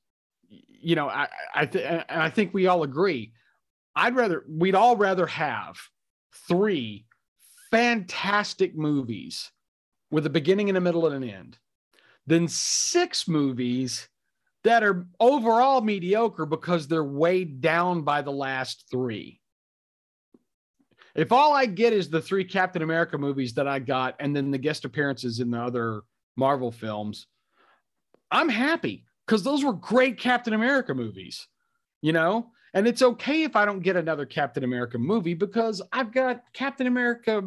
[0.47, 3.33] you know, I I th- and I think we all agree.
[3.95, 5.77] I'd rather we'd all rather have
[6.47, 7.05] three
[7.71, 9.51] fantastic movies
[10.11, 11.57] with a beginning and a middle and an end
[12.27, 14.07] than six movies
[14.63, 19.41] that are overall mediocre because they're weighed down by the last three.
[21.15, 24.51] If all I get is the three Captain America movies that I got and then
[24.51, 26.01] the guest appearances in the other
[26.35, 27.27] Marvel films,
[28.31, 31.47] I'm happy because those were great Captain America movies,
[32.01, 32.51] you know?
[32.73, 36.87] And it's okay if I don't get another Captain America movie because I've got Captain
[36.87, 37.43] America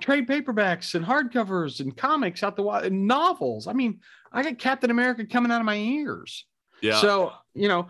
[0.00, 3.66] trade paperbacks and hardcovers and comics out the and novels.
[3.66, 4.00] I mean,
[4.32, 6.46] I got Captain America coming out of my ears.
[6.82, 7.00] Yeah.
[7.00, 7.88] So, you know,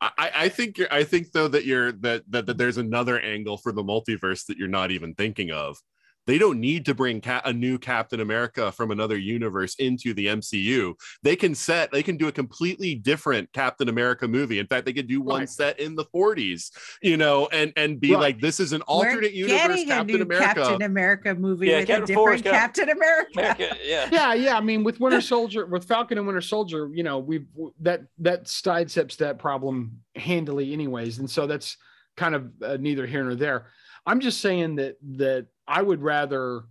[0.00, 3.56] I, I think you're I think though that you're that, that that there's another angle
[3.56, 5.78] for the multiverse that you're not even thinking of.
[6.26, 10.26] They don't need to bring ca- a new Captain America from another universe into the
[10.26, 10.94] MCU.
[11.22, 14.58] They can set, they can do a completely different Captain America movie.
[14.58, 15.48] In fact, they could do one Right.
[15.48, 16.70] set in the 40s,
[17.02, 18.20] you know, and and be Right.
[18.20, 20.54] like, this is an alternate We're universe getting a Captain new America.
[20.54, 22.56] Captain America movie Yeah, with Captain a different Gump.
[22.56, 23.28] Captain America.
[23.40, 24.08] America, yeah.
[24.12, 24.56] yeah, yeah.
[24.56, 27.46] I mean, with Winter Soldier, with Falcon and Winter Soldier, you know, we've
[27.80, 31.76] that that sidesteps that problem handily, anyways, and so that's
[32.16, 33.66] kind of uh, neither here nor there.
[34.06, 36.64] I'm just saying that that I would rather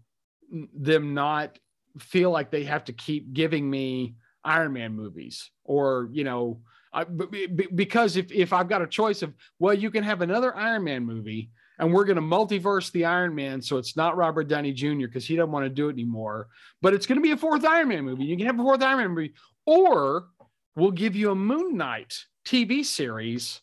[0.74, 1.58] them not
[1.98, 6.62] feel like they have to keep giving me Iron Man movies or you know.
[6.94, 10.22] I, b- b- because if, if I've got a choice of well you can have
[10.22, 11.50] another Iron Man movie
[11.80, 15.08] and we're going to multiverse the Iron Man so it's not Robert Downey Jr.
[15.08, 16.50] because he doesn't want to do it anymore
[16.82, 18.26] but it's going to be a fourth Iron Man movie.
[18.26, 19.34] You can have a fourth Iron Man movie,
[19.66, 20.28] or
[20.76, 22.14] we'll give you a Moon Knight
[22.46, 23.62] TV series.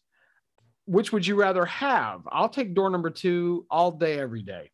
[0.87, 2.23] Which would you rather have?
[2.33, 4.71] I'll take door number two all day, every day.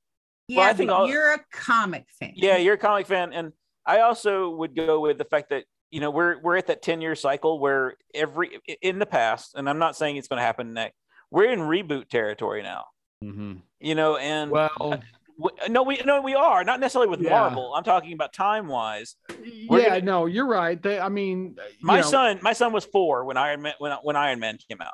[0.49, 2.33] Yeah, Well, I think but all- you're a comic fan.
[2.35, 3.53] Yeah, you're a comic fan, and
[3.87, 7.01] I also would go with the fact that you know we're we're at that ten
[7.01, 10.73] year cycle where every in the past, and I'm not saying it's going to happen
[10.75, 10.97] next.
[11.31, 12.85] We're in reboot territory now.
[13.23, 13.55] Mm-hmm.
[13.81, 17.31] You know, and Well, w- no, we no, we are not necessarily with Yeah.
[17.31, 17.73] Marvel.
[17.75, 19.17] I'm talking about time wise.
[19.43, 20.81] Yeah, gonna- no, you're right.
[20.81, 23.93] They, I mean, uh, My know, son, my son was four when Iron Man when
[24.03, 24.93] when Iron Man came out.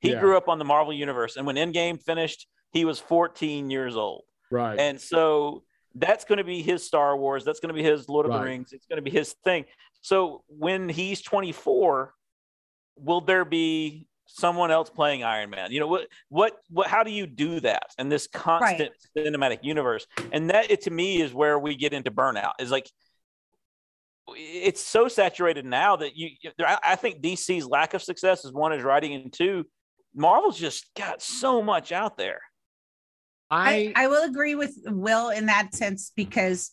[0.00, 0.20] He Yeah.
[0.20, 4.24] grew up on the Marvel universe, and when Endgame finished, he was 14 years old.
[4.50, 4.78] Right?
[4.78, 5.64] And so
[5.94, 7.44] that's going to be his Star Wars.
[7.44, 8.72] That's going to be his Lord of the Rings.
[8.72, 9.64] It's going to be his thing.
[10.00, 12.14] So when he's 24,
[12.96, 15.72] will there be someone else playing Iron Man?
[15.72, 16.08] You know what?
[16.28, 16.56] What?
[16.70, 16.86] What?
[16.86, 20.06] How do you do that in this constant cinematic universe?
[20.32, 22.52] And that, it, to me, is where we get into burnout.
[22.60, 22.88] Is like
[24.36, 26.30] it's so saturated now that you.
[26.60, 29.64] I, I think DC's lack of success is one is writing, and two,
[30.14, 32.40] Marvel's just got so much out there.
[33.50, 36.70] I, I, I will agree with Wil in that sense because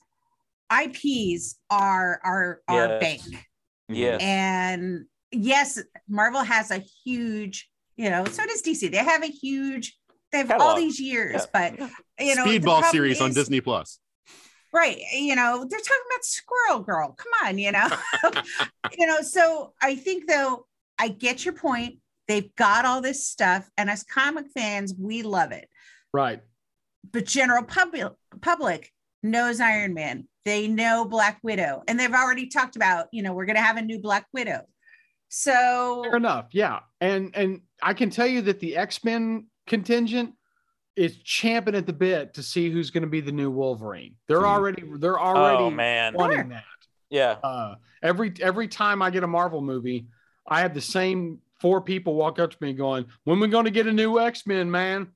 [0.72, 2.99] IPs are our our Yes.
[3.02, 3.22] bank.
[3.22, 3.93] Mm-hmm.
[3.93, 4.22] Yes.
[4.22, 8.91] And yes, Marvel has a huge, you know, so does DC.
[8.91, 9.95] They have a huge,
[10.31, 11.76] they have all these years, Yeah.
[11.77, 11.89] but
[12.19, 13.99] you know, the Speedball problem series on Disney Plus.
[14.73, 17.88] right you know they're talking about squirrel girl come on you know
[18.97, 20.65] you know so i think though
[20.99, 21.95] i get your point
[22.27, 25.69] they've got all this stuff and as comic fans we love it
[26.11, 26.41] right.
[27.11, 28.11] But general public
[28.41, 28.91] public
[29.23, 33.45] knows iron man they know black widow and they've already talked about you know we're
[33.45, 34.61] going to have a new black widow
[35.30, 36.48] so Fair enough.
[36.52, 36.80] Yeah.
[37.02, 40.34] And and I can tell you that the X-Men contingent
[40.95, 44.15] is champing at the bit to see who's going to be the new Wolverine.
[44.27, 44.45] They're Hmm.
[44.45, 46.14] already they're already oh man.
[46.14, 46.48] wanting Sure.
[46.49, 46.64] that.
[47.10, 47.32] Yeah.
[47.44, 50.07] Uh every every time I get a Marvel movie,
[50.48, 53.72] I have the same four people walk up to me going, "When we going to
[53.72, 55.07] get a new X-Men, man?"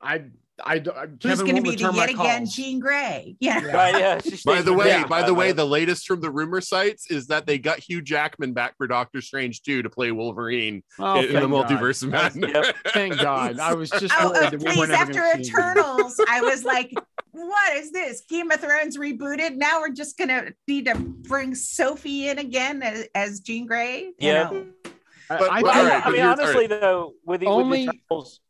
[0.00, 0.24] I
[0.64, 2.54] I, I who's going to be the yet again calls.
[2.54, 3.72] Jean Grey yeah Yeah.
[3.76, 3.98] Right.
[4.24, 4.36] Yeah.
[4.44, 5.08] By the way, them.
[5.08, 8.52] by the way, the latest from the rumor sites is that they got Hugh Jackman
[8.54, 11.68] back for Doctor Strange 2 to play Wolverine Oh, in, in the thank God.
[11.68, 12.50] multiverse of madness.
[12.52, 12.76] Yep.
[12.92, 13.58] Thank God.
[13.60, 15.56] I was just Oh, worried oh, that please, weren't after gonna see him.
[15.58, 16.92] Eternals, I was like,
[17.32, 18.22] what is this?
[18.28, 19.56] Game of Thrones rebooted.
[19.56, 24.04] Now we're just gonna need to bring Sophie in again as, as Jean Grey.
[24.06, 24.50] You Yeah.
[24.50, 24.66] know?
[25.30, 27.46] I- But- I but I, right, I but mean, here's- all honestly, though, with the,
[27.46, 28.40] Only- with Eternals,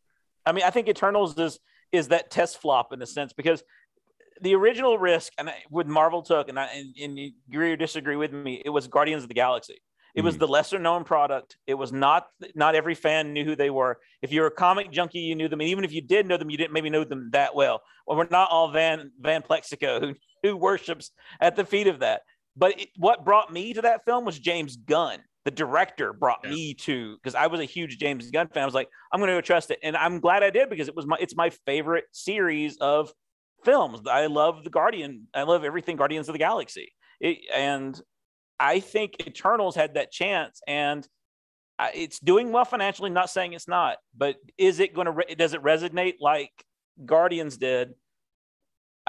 [0.46, 1.58] I mean, I think Eternals is
[1.92, 3.62] is that test flop in a sense because
[4.40, 7.76] the original risk and I, with Marvel took, and I and, and you agree or
[7.76, 9.78] disagree with me, it was Guardians of the Galaxy.
[10.14, 10.40] It was Mhm.
[10.40, 11.56] the lesser known product.
[11.66, 13.98] It was not not every fan knew who they were.
[14.22, 15.60] If you're a comic junkie, you knew them.
[15.60, 17.82] And even if you did know them, you didn't maybe know them that well.
[18.06, 21.10] Well, we're not all Van Van Plexico who, who worships
[21.40, 22.22] at the feet of that.
[22.56, 25.18] But it, what brought me to that film was James Gunn.
[25.48, 26.50] The director brought Yeah.
[26.50, 28.64] me to because I was a huge James Gunn fan.
[28.64, 30.88] I was like, I'm going to go trust it, and I'm glad I did because
[30.88, 33.10] it was my it's my favorite series of
[33.64, 34.06] films.
[34.06, 35.26] I love the Guardian.
[35.32, 36.92] I love everything Guardians of the Galaxy.
[37.18, 37.98] It, and
[38.60, 41.08] I think Eternals had that chance, and
[41.78, 43.08] I, it's doing well financially.
[43.08, 45.12] Not saying it's not, but is it going to?
[45.12, 46.52] Re- does it resonate like
[47.06, 47.94] Guardians did?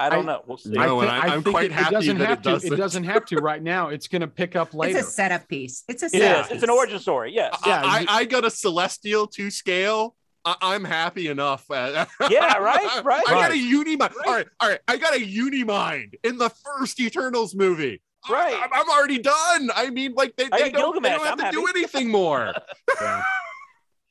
[0.00, 0.42] I don't I- know.
[0.46, 0.70] We'll see.
[0.70, 2.50] No, and I- I'm quite it, happy doesn't that have it to.
[2.50, 2.72] doesn't.
[2.72, 3.88] It doesn't have to right now.
[3.88, 4.98] It's going to pick up later.
[4.98, 5.84] It's a setup piece.
[5.88, 6.52] It's a setup is.
[6.52, 7.32] It's an origin story.
[7.34, 7.56] Yes.
[7.66, 10.16] Yeah, I, you- I got a celestial to scale.
[10.44, 11.66] I, I'm happy enough.
[11.70, 13.22] Yeah, right, right.
[13.28, 14.14] I got a uni mind.
[14.16, 14.26] Right.
[14.26, 14.80] All right, all right.
[14.88, 18.00] I got a uni mind in the first Eternals movie.
[18.28, 18.54] Right.
[18.54, 19.70] I, am already done.
[19.74, 22.54] I mean, like they, they don't, they don't have I'm to do anything more.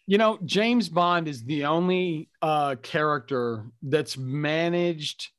[0.10, 5.30] You know, James Bond is the only uh, character that's managed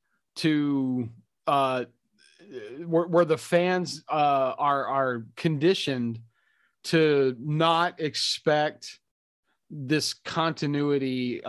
[0.44, 1.08] to
[1.46, 1.84] uh,
[2.84, 6.20] where, where the fans uh, are are conditioned
[6.84, 8.98] to not expect
[9.70, 11.48] this continuity uh,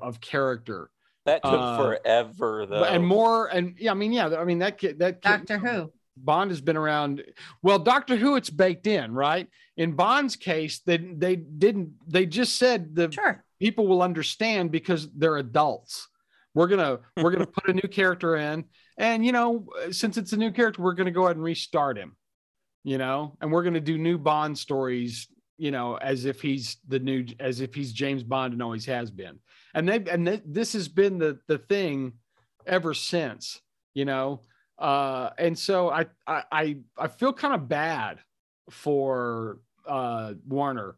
[0.00, 0.90] of character
[1.26, 2.84] That took Uh, forever, though.
[2.84, 5.92] and more and yeah i mean yeah i mean that kid that kid, Doctor Who.
[6.20, 7.22] Bond has been around.
[7.62, 9.46] Well, Doctor Who, it's baked in, right?
[9.76, 11.92] In Bond's case, they they didn't.
[12.08, 13.44] They just said the Sure.
[13.60, 16.08] people will understand because they're adults.
[16.58, 18.64] We're gonna we're gonna put a new character in,
[18.96, 22.16] and you know, since it's a new character, we're gonna go ahead and restart him.
[22.82, 25.28] You know, and we're gonna do new Bond stories.
[25.56, 29.08] You know, as if he's the new, as if he's James Bond and always has
[29.08, 29.38] been.
[29.72, 32.14] And they and th- this has been the the thing
[32.66, 33.60] ever since.
[33.94, 34.40] You know,
[34.80, 38.18] uh, and so I I I, I feel kind of bad
[38.68, 40.96] for uh, Warner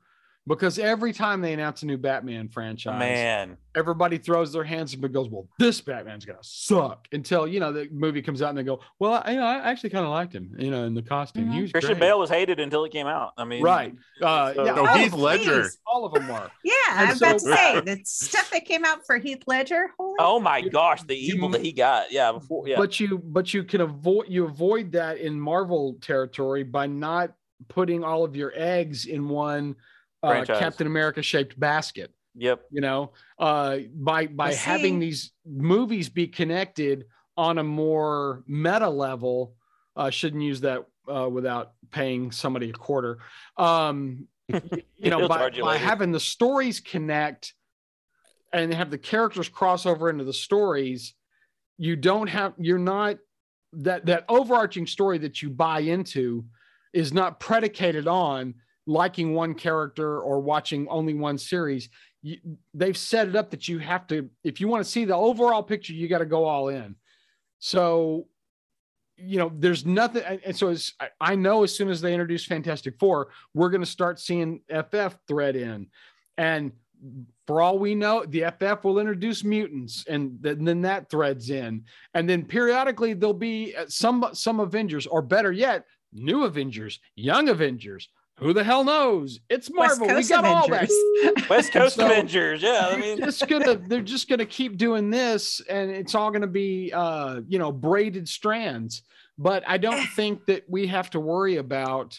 [0.56, 5.02] because every time they announce a new Batman franchise, man, everybody throws their hands up
[5.04, 8.58] and goes, "Well, this Batman's gonna suck." Until you know the movie comes out and
[8.58, 10.94] they go, "Well, I, you know, I actually kind of liked him, you know, in
[10.94, 11.50] the costume.
[11.50, 13.32] He was Christian great." Bale was hated until it came out.
[13.38, 13.94] I mean, Right.
[14.20, 15.60] Uh, so- yeah, No, all Heath of them, Ledger.
[15.62, 15.78] please.
[15.86, 16.50] all of them were.
[16.64, 19.90] Yeah, And I was about to say the stuff that came out for Heath Ledger.
[19.98, 22.10] Holy Oh my You- gosh, the you- evil that he got.
[22.12, 22.76] Yeah, before yeah.
[22.76, 27.32] But you but you can avoid you avoid that in Marvel territory by not
[27.68, 29.76] putting all of your eggs in one
[30.22, 32.12] uh, Captain America shaped basket.
[32.36, 32.62] yep.
[32.70, 37.06] you know uh by by I having these movies be connected
[37.36, 39.54] on a more meta level
[39.96, 43.18] uh shouldn't use that uh without paying somebody a quarter
[43.56, 47.54] um you know by, you by having the stories connect
[48.52, 51.14] and have the characters cross over into the stories
[51.78, 53.16] you don't have you're not
[53.72, 56.44] that that overarching story that you buy into
[56.92, 58.54] is not predicated on
[58.86, 61.88] liking one character or watching only one series
[62.22, 62.38] you,
[62.74, 65.62] they've set it up that you have to if you want to see the overall
[65.62, 66.94] picture you got to go all in.
[67.58, 68.26] So
[69.16, 72.44] you know there's nothing and and so as I- know as soon as they introduce
[72.44, 75.88] fantastic four we're going to start seeing ff thread in.
[76.38, 76.72] And
[77.46, 81.84] for all we know the ff will introduce mutants and th- then that threads in.
[82.14, 87.48] And then periodically there'll be uh, some some avengers or better yet new avengers young
[87.48, 88.08] avengers
[88.40, 89.38] who the hell knows?
[89.48, 90.06] It's marvel.
[90.06, 92.62] We Coast got all that West Coast So- Avengers.
[92.62, 96.30] Yeah, I they're mean, just gonna they're just gonna keep doing this and it's all
[96.30, 99.02] gonna be uh you know braided strands.
[99.38, 102.18] But i don't think that we have to worry about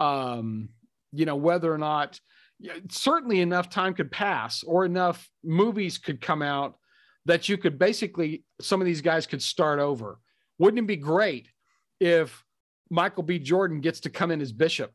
[0.00, 0.68] um
[1.12, 2.18] you know whether or not
[2.90, 6.76] certainly enough time could pass or enough movies could come out
[7.26, 10.18] that you could basically some of these guys could start over.
[10.58, 11.48] Wouldn't it be great
[12.00, 12.44] if
[12.90, 13.38] michael b.
[13.38, 14.92] Jordan gets to come in as bishop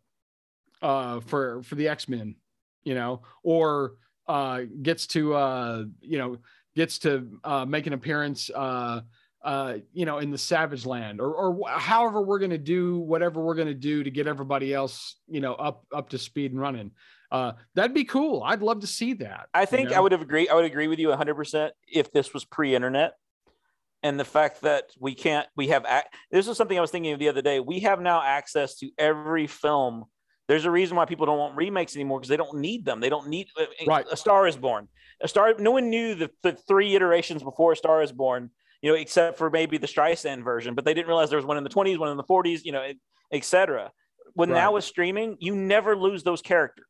[0.81, 2.35] uh for for the x-men
[2.83, 3.93] you know or
[4.27, 6.37] uh gets to uh you know
[6.75, 9.01] gets to uh make an appearance uh
[9.43, 13.41] uh you know in the savage land or or however we're going to do whatever
[13.43, 16.59] we're going to do to get everybody else you know up up to speed and
[16.59, 16.91] running
[17.31, 20.21] uh that'd be cool i'd love to see that I you think I would have
[20.21, 20.47] agree.
[20.49, 23.13] I would agree with you 100 percent if this was pre-internet,
[24.03, 25.47] and the fact that we can't.
[25.55, 25.85] We have.
[25.85, 27.59] ac- This is something I was thinking of the other day.
[27.59, 30.05] We have now access to every film.
[30.47, 32.99] There's a reason why people don't want remakes anymore because they don't need them.
[32.99, 33.47] They don't need.
[33.59, 34.05] uh, Right.
[34.11, 34.87] A Star is Born.
[35.21, 35.53] A Star.
[35.59, 38.49] No one knew the, the three iterations before A Star is Born.
[38.81, 41.57] You know, except for maybe the Streisand version, but they didn't realize there was one
[41.57, 42.63] in the 20s, one in the 40s.
[42.63, 42.91] You know,
[43.31, 43.91] etc.
[44.33, 44.73] When now Right.
[44.75, 46.85] with streaming, you never lose those characters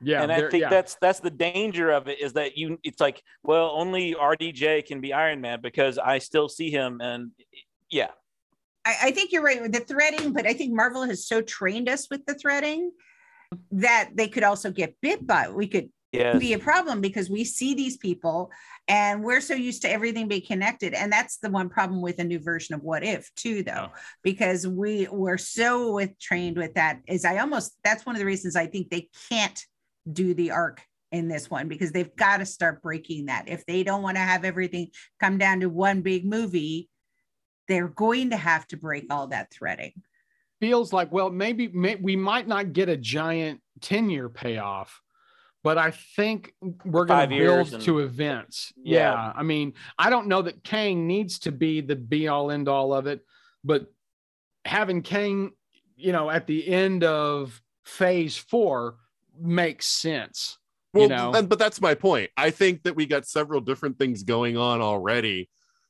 [0.00, 0.68] yeah and I think yeah.
[0.68, 5.00] that's that's the danger of it is that you it's like well only RDJ can
[5.00, 7.32] be Iron Man because I still see him and
[7.90, 8.10] yeah
[8.84, 11.88] I, I think you're right with the threading, but I think Marvel has so trained
[11.88, 12.90] us with the threading
[13.72, 15.48] that they could also get bit by.
[15.48, 16.40] We could Yes.
[16.40, 18.50] be a problem because we see these people
[18.86, 22.24] and we're so used to everything being connected and that's the one problem with a
[22.24, 23.88] new version of what if too though
[24.22, 28.24] because we were so with trained with that is i almost that's one of the
[28.24, 29.66] reasons i think they can't
[30.10, 30.80] do the arc
[31.12, 34.22] in this one because they've got to start breaking that if they don't want to
[34.22, 34.88] have everything
[35.20, 36.88] come down to one big movie
[37.68, 39.92] they're going to have to break all that threading
[40.60, 45.00] feels like well maybe may, we might not get a giant 10 year payoff
[45.62, 46.52] but i think
[46.84, 49.12] we're going to build and- to events Yeah.
[49.12, 49.32] yeah.
[49.36, 52.92] i mean i don't know that kang needs to be the be all end all
[52.92, 53.24] of it
[53.64, 53.86] but
[54.64, 55.52] having kang
[55.96, 58.96] you know at the end of phase four
[59.40, 60.58] makes sense
[60.92, 62.30] Well, you know but that's my point.
[62.36, 65.48] I think that we got several different things going on already.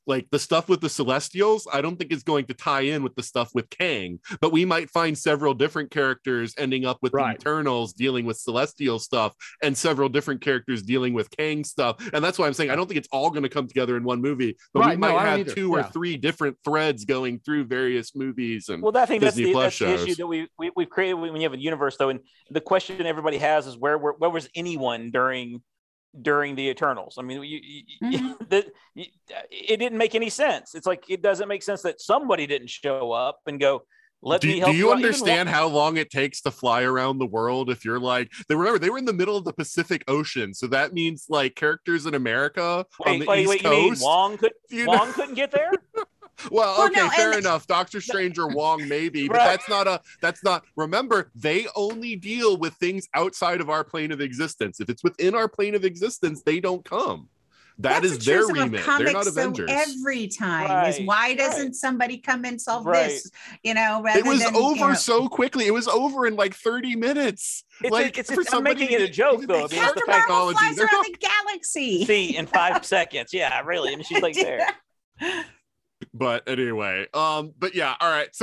[0.09, 3.15] Like the stuff with the Celestials, I don't think is going to tie in with
[3.15, 7.39] the stuff with Kang, but we might find several different characters ending up with Right.
[7.39, 11.97] the Eternals dealing with Celestial stuff and several different characters dealing with Kang stuff.
[12.15, 14.03] And that's why I'm saying I don't think it's all going to come together in
[14.03, 15.55] one movie, but we Right, no, might I don't have either.
[15.55, 15.91] two or Yeah.
[15.91, 18.71] three different threads going through various movies.
[18.71, 21.15] And Well, I think that's the, Plus that's the issue that we, we we've created
[21.15, 22.09] when you have a universe, though.
[22.09, 22.21] And
[22.51, 25.63] the question everybody has is where where, where was anyone during
[26.23, 27.17] during the Eternals?
[27.19, 27.83] I mean, you, you,
[28.19, 28.49] Mhm.
[28.49, 29.07] the, you,
[29.51, 30.75] it didn't make any sense.
[30.75, 33.83] It's like it doesn't make sense that somebody didn't show up and go.
[34.21, 37.19] Let do, me do help you understand Wa- how long it takes to fly around
[37.19, 40.03] the world if you're like they remember they were in the middle of the pacific
[40.09, 43.63] ocean so that means like characters in america on the wait, east wait!
[43.63, 45.71] You mean Wong could you Wong couldn't get there?
[46.51, 49.47] well Well, okay no, fair and- enough doctor strange or wong maybe but Right.
[49.47, 54.13] that's not a that's not remember they only deal with things outside of our plane
[54.13, 57.29] of existence if it's within our plane of existence they don't come
[57.81, 60.99] That That's is the their truth of remit they're not comics, so every time is
[61.07, 61.75] why doesn't right.
[61.77, 63.07] somebody come and solve Right.
[63.09, 63.31] this?
[63.63, 66.35] You know, rather it was than, you over know- so quickly it was over in
[66.35, 69.55] like 30 minutes It's, like it's, for it's, I'm making it a joke though.
[69.55, 70.59] I mean, Captain the the Marvel technology.
[70.59, 72.05] flies They're around not- the galaxy.
[72.05, 73.33] see in five seconds.
[73.33, 73.93] Yeah, really.
[73.93, 74.67] I mean, she's like there.
[76.15, 78.29] But anyway um but yeah all right.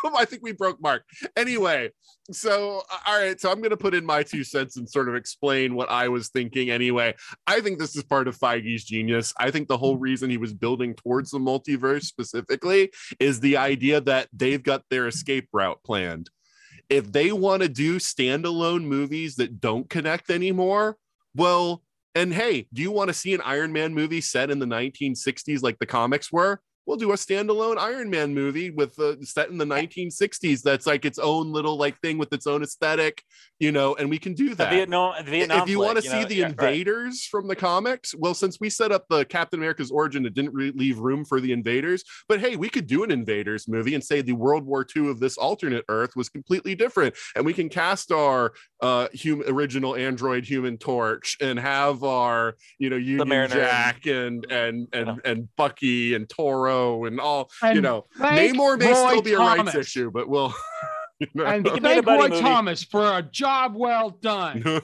[0.00, 1.04] So i think we broke mark.
[1.36, 1.90] Anyway
[2.30, 5.74] so all right so i'm gonna put in my two cents and sort of explain
[5.74, 7.14] what i was thinking anyway.
[7.46, 9.34] I think this is part of feige's genius.
[9.38, 14.00] I think the whole reason he was building towards the multiverse specifically is the idea
[14.02, 16.30] that they've got their escape route planned.
[16.88, 20.96] If they want to do standalone movies that don't connect anymore
[21.34, 21.82] well
[22.14, 25.62] and hey do you want to see an iron man movie set in the 1960s
[25.62, 29.58] like the comics were we'll do a standalone Iron Man movie with uh, set in
[29.58, 30.62] the 1960s.
[30.62, 33.22] That's like its own little like thing with its own aesthetic,
[33.58, 34.70] you know, and we can do The that.
[34.72, 36.50] Vietnam, the Vietnam if you want to flick, see know, the yeah, right.
[36.52, 40.54] invaders from the comics, well, since we set up the Captain America's origin, it didn't
[40.54, 42.04] really leave room for the invaders.
[42.28, 45.20] But hey, we could do an invaders movie and say the World War II of
[45.20, 50.44] this alternate Earth was completely different, and we can cast our uh, hum- original android
[50.44, 55.16] Human Torch and have our you know Union Mariner Jack and and and Yeah.
[55.24, 58.06] and Bucky and Toro and all you know.
[58.18, 60.54] thank Namor may Roy still be a rights issue, but we'll.
[61.20, 61.46] You know.
[61.46, 62.40] And It could be in a thank buddy Roy movie.
[62.42, 64.62] Thomas for a job well done.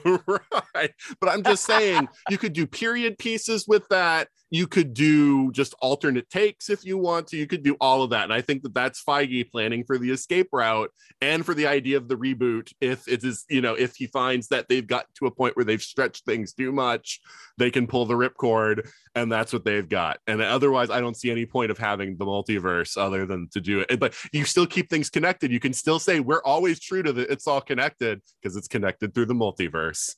[0.75, 0.91] right.
[1.21, 4.27] But I'm just saying, you could do period pieces with that.
[4.55, 7.35] You could do just alternate takes if you want to.
[7.35, 8.23] You could do all of that.
[8.23, 11.97] And I think that that's Feige planning for the escape route and for the idea
[11.97, 12.71] of the reboot.
[12.79, 15.65] If it is, you know, if he finds that they've got to a point where
[15.65, 17.19] they've stretched things too much,
[17.57, 20.19] they can pull the ripcord and that's what they've got.
[20.25, 23.81] And otherwise, I don't see any point of having the multiverse other than to do
[23.81, 23.99] it.
[23.99, 25.51] But you still keep things connected.
[25.51, 29.13] You can still say we're always true to the it's all connected because it's connected
[29.13, 30.15] through the multiverse.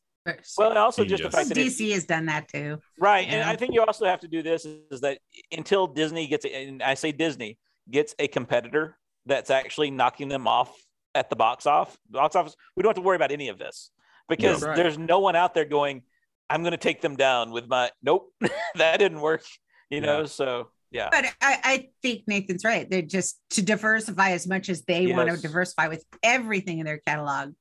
[0.57, 2.79] Well, and also just the fact that it- DC has done that too.
[2.99, 3.27] Right.
[3.27, 5.19] And I think you also have to do this is, is that
[5.51, 7.57] until Disney gets, and I say Disney
[7.89, 10.71] gets a competitor that's actually knocking them off
[11.15, 13.91] at the box off box office, we don't have to worry about any of this
[14.29, 14.69] because Yeah.
[14.69, 14.75] Right.
[14.75, 16.03] there's no one out there going,
[16.49, 18.31] I'm going to take them down with my, nope,
[18.75, 19.43] that didn't work,
[19.89, 20.25] you know?
[20.25, 21.09] So, yeah.
[21.11, 22.89] But I, I think Nathan's right.
[22.89, 26.99] They're just to diversify as much as they want to diversify with everything in their
[26.99, 27.53] catalog.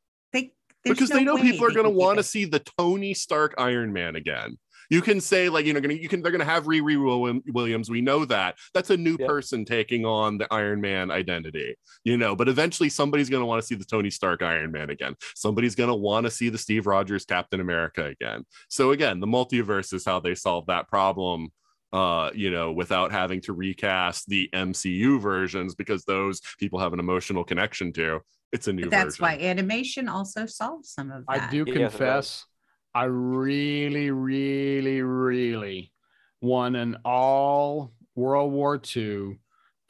[0.87, 3.55] There's because no they know people are going to want to see the Tony Stark
[3.59, 4.57] Iron Man again.
[4.89, 7.91] You can say like you know, gonna you can they're gonna have Riri Wil- Williams.
[7.91, 9.29] We know that that's a new Yep.
[9.29, 11.75] person taking on the Iron Man identity.
[12.05, 15.17] You know, but eventually somebody's gonna want to see the Tony Stark Iron Man again.
[15.35, 18.45] Somebody's gonna want to see the Steve Rogers Captain America again.
[18.69, 21.49] So again, the multiverse is how they solve that problem.
[21.93, 27.01] Uh, you know, without having to recast the MCU versions because those people have an
[27.01, 28.21] emotional connection to.
[28.57, 29.23] It's a new But that's version.
[29.39, 31.43] why animation also solves some of that.
[31.43, 32.47] I do Yes, it confess,
[32.95, 35.93] I really, really, really
[36.41, 39.39] want an all World War II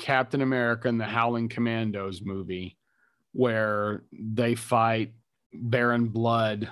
[0.01, 2.77] Captain America and the Howling Commandos movie
[3.31, 5.13] where they fight
[5.55, 6.69] Baron Blood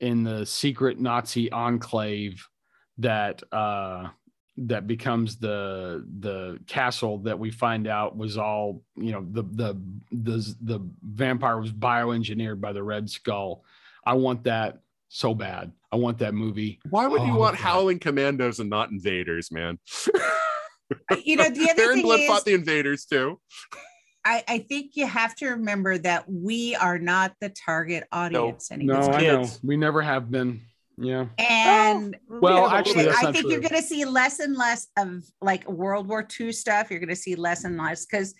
[0.00, 2.48] in the secret Nazi enclave
[2.96, 4.08] that uh,
[4.56, 9.80] that becomes the the castle that we find out was all you know the the
[10.12, 13.64] the the vampire was bioengineered by the Red Skull.
[14.04, 15.72] I want that so bad.
[15.92, 16.78] I want that movie.
[16.90, 17.62] Why would you Oh, want God.
[17.64, 19.78] Howling Commandos and not Invaders, man?
[21.24, 23.40] You know, the other Baron thing Blood is, fought the Invaders too.
[24.24, 28.74] I, I think you have to remember that we are not the target audience No,
[28.74, 29.10] anymore.
[29.14, 29.60] I know kids.
[29.62, 30.60] we never have been.
[31.00, 34.54] Yeah, oh, And Well, Yeah, actually, I not think you're going to see less and
[34.54, 36.90] less of like World War II stuff.
[36.90, 38.34] You're going to see less and less because,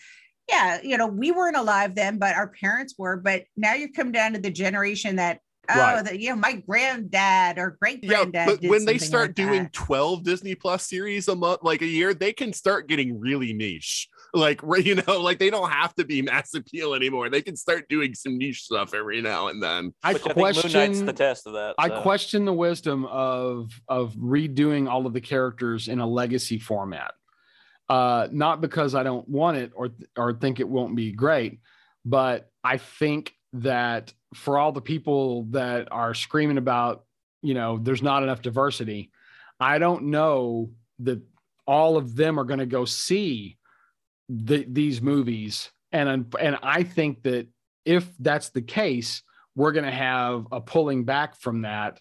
[0.48, 3.16] yeah, you know, we weren't alive then, but our parents were.
[3.16, 6.04] But now you come down to the generation that, oh, Right.
[6.04, 8.34] the, you know, my granddad or great granddad.
[8.34, 8.60] Yeah, granddad.
[8.60, 9.72] but when they start doing that.
[9.72, 14.08] 12 Disney Plus series a month, like a year, they can start getting really niche.
[14.32, 17.30] Like, you know, like they don't have to be mass appeal anymore.
[17.30, 19.94] They can start doing some niche stuff every now and then.
[20.02, 21.06] I Which I think Moon Knight's question.
[21.06, 21.74] the test of that.
[21.78, 27.12] I question the wisdom of of redoing all of the characters in a legacy format.
[27.88, 31.60] Uh, not because I don't want it or or think it won't be great,
[32.04, 37.04] but I think that for all the people that are screaming about,
[37.42, 39.10] you know, there's not enough diversity,
[39.58, 40.70] I don't know
[41.00, 41.20] that
[41.66, 43.58] all of them are going to go see
[44.32, 47.48] the, these movies, and and I think that
[47.84, 49.22] if that's the case,
[49.56, 51.98] we're going to have a pulling back from that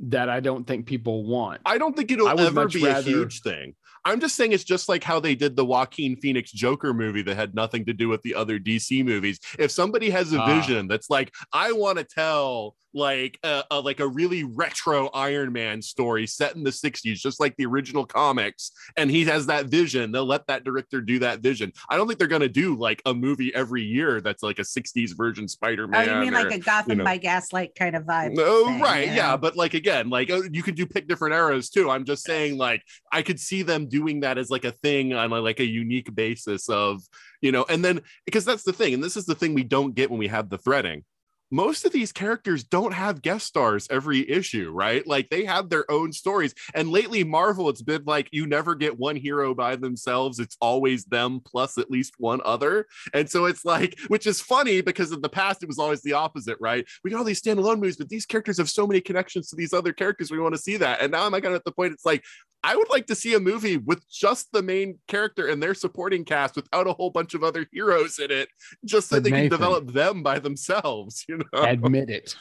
[0.00, 1.60] that I don't think people want.
[1.64, 3.74] I don't think it'll ever be rather- a huge thing.
[4.06, 7.36] I'm just saying it's just like how they did the Joaquin Phoenix Joker movie that
[7.36, 9.40] had nothing to do with the other DC movies.
[9.58, 10.46] If somebody has a Ah.
[10.60, 15.52] vision that's like, I want to tell like a, a like a really retro Iron
[15.52, 19.66] Man story set in the 60s, just like the original comics, and he has that
[19.66, 21.72] vision, they'll let that director do that vision.
[21.88, 25.16] I don't think they're gonna do like a movie every year that's like a 60s
[25.16, 26.08] version Spider-Man.
[26.08, 27.04] Oh, you mean or- like a Gotham you know.
[27.04, 28.34] by Gaslight kind of vibe?
[28.34, 31.34] no, thing, right, you yeah, but like again, like oh, you could do pick different
[31.34, 31.90] eras too.
[31.90, 35.32] I'm just saying, like I could see them doing that as like a thing on
[35.32, 37.02] a, like a unique basis of
[37.40, 39.94] you know, and then because that's the thing, and this is the thing we don't
[39.94, 41.04] get when we have the threading.
[41.50, 45.06] Most of these characters don't have guest stars every issue, right?
[45.06, 46.54] Like they have their own stories.
[46.74, 50.38] And lately, Marvel, it's been like you never get one hero by themselves.
[50.38, 52.86] It's always them plus at least one other.
[53.12, 56.14] And so it's like, which is funny because in the past it was always the
[56.14, 56.86] opposite, right?
[57.04, 59.72] We got all these standalone movies, but these characters have so many connections to these
[59.72, 60.30] other characters.
[60.30, 61.02] We want to see that.
[61.02, 62.24] And now I'm at the point it's like,
[62.64, 66.24] I would like to see a movie with just the main character and their supporting
[66.24, 68.48] cast without a whole bunch of other heroes in it,
[68.86, 71.62] just so But they can develop them by themselves, you know?
[71.62, 72.34] Admit it.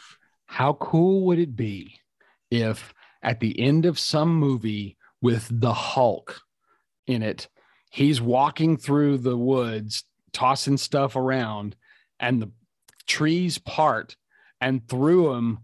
[0.45, 1.99] How cool would it be
[2.51, 6.41] if at the end of some movie with the Hulk
[7.07, 7.47] in it,
[7.89, 11.75] he's walking through the woods, tossing stuff around,
[12.19, 12.51] and the
[13.07, 14.15] trees part,
[14.61, 15.59] and through him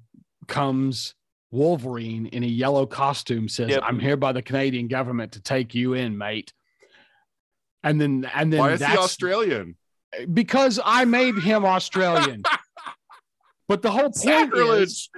[0.47, 1.15] comes
[1.51, 3.83] Wolverine in a yellow costume, says, Yep.
[3.83, 6.53] I'm here by the Canadian government to take you in, mate.
[7.83, 9.75] And then, and then Why is he Australian?
[10.33, 12.43] because I made him Australian.
[13.69, 15.09] But the whole point is,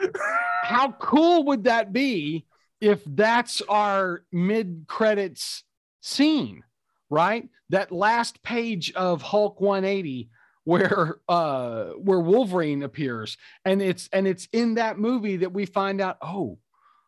[0.61, 2.45] how cool would that be
[2.81, 5.63] if that's our mid credits
[6.01, 6.63] scene,
[7.09, 7.47] right?
[7.69, 10.29] That last page of Hulk 180
[10.63, 13.37] where uh where Wolverine appears.
[13.63, 16.59] And it's and it's in that movie that we find out oh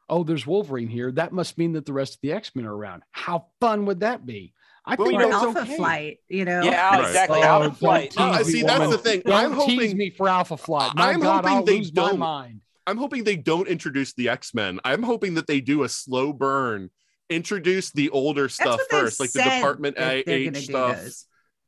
[0.10, 1.12] oh there's Wolverine here.
[1.12, 3.04] That must mean that the rest of the X-Men are around.
[3.12, 4.54] How fun would that be
[4.86, 5.76] I Well, think you know, that's Alpha okay.
[5.78, 6.62] Flight, you know?
[6.62, 7.08] Yeah, Right.
[7.08, 7.40] exactly.
[7.40, 8.12] Oh, Alpha Flight.
[8.12, 8.92] tease No, me, see, that's woman.
[8.92, 9.22] the thing.
[9.26, 10.92] Don't I'm tease hoping- me for Alpha Flight.
[10.96, 12.20] My I'm God, hoping I'll they lose don't.
[12.20, 12.62] mind.
[12.86, 14.82] I'm hoping they don't introduce the X-Men.
[14.84, 16.90] I'm hoping that they do a slow burn,
[17.30, 21.02] introduce the older stuff first, like the Department that A they're H gonna do stuff.
[21.02, 21.26] those.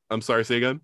[0.09, 0.81] I'm sorry, say again.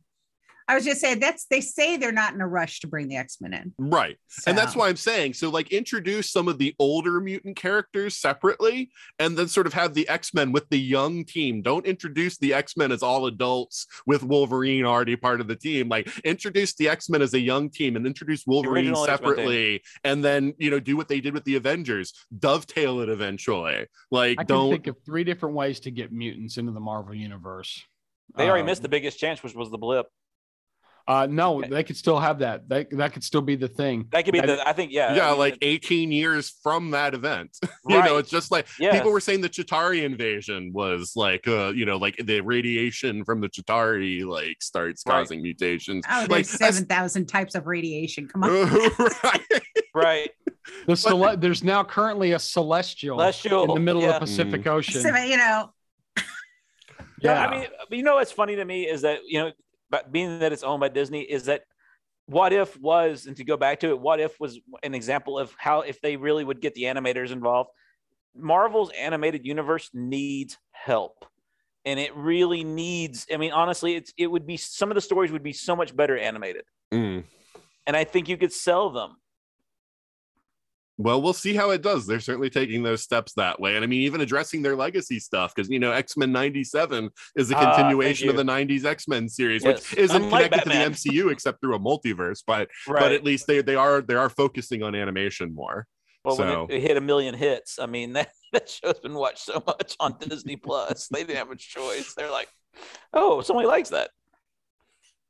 [0.72, 3.18] I was just saying that's they say they're not in a rush to bring the
[3.18, 3.74] X-Men in.
[3.78, 4.16] Right.
[4.48, 8.90] And that's why I'm saying so like introduce some of the older mutant characters separately
[9.20, 11.62] and then sort of have the X-Men with the young team.
[11.62, 15.90] Don't introduce the X-Men as all adults with Wolverine already part of the team.
[15.90, 19.28] Like introduce the X-Men as a young team and introduce Wolverine original X-Men team.
[19.28, 22.14] separately and then, you know, do what they did with the Avengers.
[22.40, 23.88] Dovetail it eventually.
[24.10, 27.14] Like I can don't think of three different ways to get mutants into the Marvel
[27.14, 27.84] universe.
[28.38, 30.08] They already Uh, missed the biggest chance, which was the blip.
[31.12, 32.70] Uh, no, they could still have that.
[32.70, 34.08] That that could still be the thing.
[34.12, 34.68] That could be I- the.
[34.68, 35.14] I think yeah.
[35.14, 37.58] yeah, I mean, like 18 years from that event.
[37.90, 38.06] you Right.
[38.06, 38.94] know, it's just like Yes.
[38.96, 43.42] people were saying the Chitauri invasion was like uh, you know, like the radiation from
[43.42, 45.16] the Chitauri like starts Right.
[45.20, 46.06] causing mutations.
[46.10, 48.28] Oh, like seven thousand types of radiation.
[48.30, 48.50] Come on.
[49.24, 49.42] right.
[49.94, 50.32] right.
[50.88, 54.10] The cele- there's now currently a celestial, Celestial, in the middle yeah.
[54.10, 55.02] of the Pacific Ocean.
[55.02, 55.74] So, you know,
[56.18, 56.24] No,
[57.34, 59.52] yeah, I mean, you know what's funny to me is that you know,
[59.92, 61.64] but being that it's owned by Disney, is that
[62.26, 65.54] what if was and to go back to it what if was an example of
[65.58, 67.70] how if they really would get the animators involved?
[68.36, 71.26] Marvel's animated universe needs help.
[71.84, 75.32] And it really needs i mean honestly it's it would be some of the stories
[75.32, 76.64] would be so much better animated.
[76.94, 77.24] Mm.
[77.88, 79.16] and i think you could sell them
[80.98, 82.06] Well, we'll see how it does.
[82.06, 83.76] They're certainly taking those steps that way.
[83.76, 87.50] And I mean, even addressing their legacy stuff, because, you know, X Men 97 is
[87.50, 89.90] a Ah, thank continuation of the 90s X Men series, Yes.
[89.90, 90.94] which isn't Unlike connected Batman.
[90.94, 94.02] to the MCU except through a multiverse, but right but at least they, they are
[94.02, 95.88] they are focusing on animation more.
[96.24, 99.16] well so- when it, it hit a million hits i mean that, that show's been
[99.16, 102.48] watched so much on disney plus they didn't have a choice they're like
[103.14, 104.10] oh somebody likes that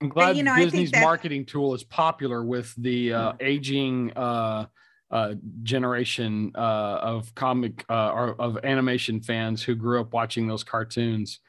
[0.02, 3.34] I'm glad you know, I think Disney's that- marketing tool is popular with the uh,
[3.40, 4.66] aging uh,
[5.12, 5.34] uh,
[5.64, 11.40] generation uh, of comic uh, or of animation fans who grew up watching those cartoons.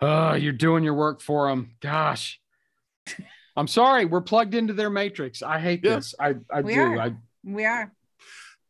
[0.00, 1.72] Uh, you're doing your work for them.
[1.80, 2.40] Gosh,
[3.56, 4.04] I'm sorry.
[4.04, 5.42] We're plugged into their matrix.
[5.42, 5.96] I hate Yeah.
[5.96, 6.14] this.
[6.20, 6.80] I, I We do.
[6.82, 6.98] are.
[6.98, 7.12] I,
[7.44, 7.92] We are.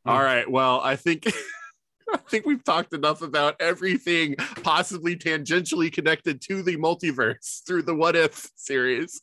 [0.06, 0.50] All right.
[0.50, 1.26] Well, I think
[2.12, 7.94] I think we've talked enough about everything possibly tangentially connected to the multiverse through the
[7.94, 9.22] What If series.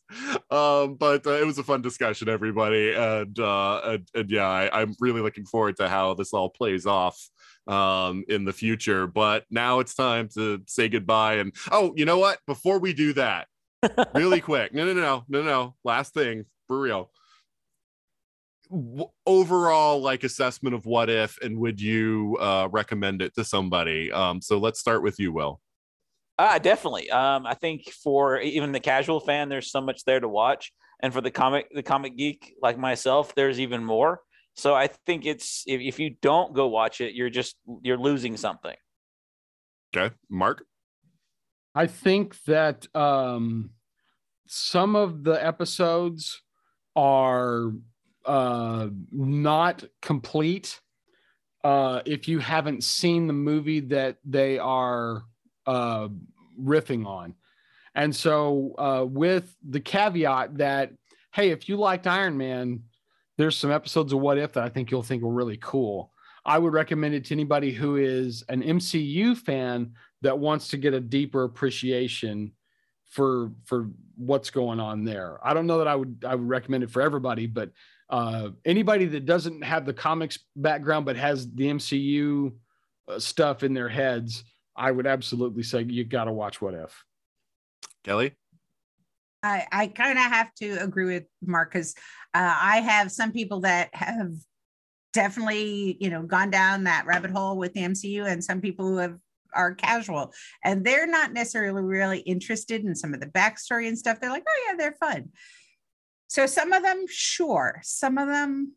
[0.51, 4.81] Um, but uh, it was a fun discussion, everybody, and uh, and, and yeah, I,
[4.81, 7.18] I'm really looking forward to how this all plays off
[7.68, 9.07] um in the future.
[9.07, 12.39] But now it's time to say goodbye and oh you know what?
[12.47, 13.47] Before we do that
[14.15, 14.73] really quick.
[14.73, 15.43] No no no no no.
[15.43, 17.11] No last thing for real
[19.26, 24.41] overall like assessment of what if and would you uh recommend it to somebody um
[24.41, 25.61] so let's start with you wil
[26.39, 27.10] Ah, definitely.
[27.10, 30.72] Um, I think for even the casual fan, there's so much there to watch,
[31.02, 34.22] and for the comic, the comic geek like myself, there's even more.
[34.56, 38.38] So I think it's if, if you don't go watch it, you're just you're losing
[38.38, 38.76] something.
[39.95, 40.64] okay mark
[41.73, 43.72] I think that um,
[44.48, 46.41] some of the episodes
[46.95, 47.72] are
[48.27, 50.79] uh, not complete
[51.63, 55.23] uh, if you haven't seen the movie that they are
[55.65, 56.07] uh,
[56.61, 57.33] riffing on.
[57.95, 60.91] And so, uh, with the caveat that,
[61.33, 62.83] hey, if you liked Iron Man,
[63.37, 66.11] there's some episodes of What If that I think you'll think are really cool.
[66.45, 70.93] I would recommend it to anybody who is an MCU fan that wants to get
[70.93, 72.53] a deeper appreciation
[73.09, 75.39] for for what's going on there.
[75.43, 77.71] I don't know that I would I would recommend it for everybody, but
[78.09, 82.53] uh, anybody that doesn't have the comics background but has the MCU
[83.07, 84.43] uh, stuff in their heads,
[84.75, 87.03] I would absolutely say you got to watch What If.
[88.03, 88.34] kelley
[89.43, 91.93] I, I kind of have to agree with Mark because
[92.34, 94.31] uh, I have some people that have
[95.13, 98.97] definitely, you know, gone down that rabbit hole with the MCU, and some people who
[98.97, 99.17] have
[99.53, 104.19] are casual and they're not necessarily really interested in some of the backstory and stuff.
[104.19, 105.29] They're like, oh yeah, they're fun.
[106.27, 107.79] So some of them, sure.
[107.83, 108.73] Some of them,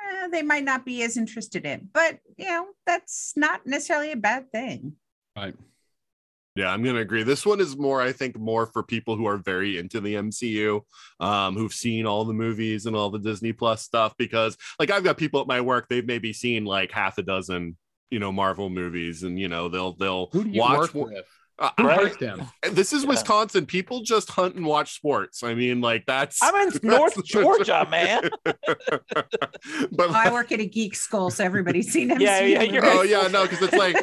[0.00, 4.16] eh, they might not be as interested in, but you know, that's not necessarily a
[4.16, 4.94] bad thing.
[5.36, 5.54] Right.
[6.54, 7.22] Yeah, I'm gonna agree.
[7.22, 10.80] This one is more, I think, more for people who are very into the MCU,
[11.20, 14.14] um, who've seen all the movies and all the Disney Plus stuff.
[14.16, 17.76] Because, like, I've got people at my work; they've maybe seen like half a dozen,
[18.10, 20.94] you know, Marvel movies, and you know, they'll they'll Who do you watch.
[20.94, 21.26] work with?
[21.58, 22.02] Uh, Who Right.
[22.02, 22.42] likes them?
[22.62, 23.08] and this is Yeah.
[23.10, 23.64] Wisconsin.
[23.64, 25.42] People just hunt and watch sports.
[25.42, 26.38] I mean, like that's.
[26.42, 28.28] I'm in North Georgia, man.
[29.92, 32.20] but I work at a geek school, so everybody's seen him.
[32.26, 33.08] Yeah, yeah, you're oh right.
[33.08, 33.96] yeah, no, because it's like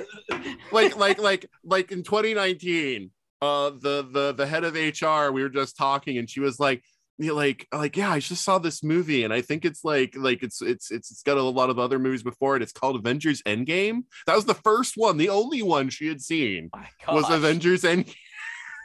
[0.72, 3.12] like like like like in 2019
[3.42, 6.82] uh the the the head of hr we were just talking and she was like
[7.18, 10.16] you know, like like yeah i just saw this movie and i think it's like
[10.18, 12.96] like it's it's it's it's got a lot of other movies before it it's called
[12.96, 17.30] avengers endgame that was the first one the only one she had seen My was
[17.30, 18.16] avengers endgame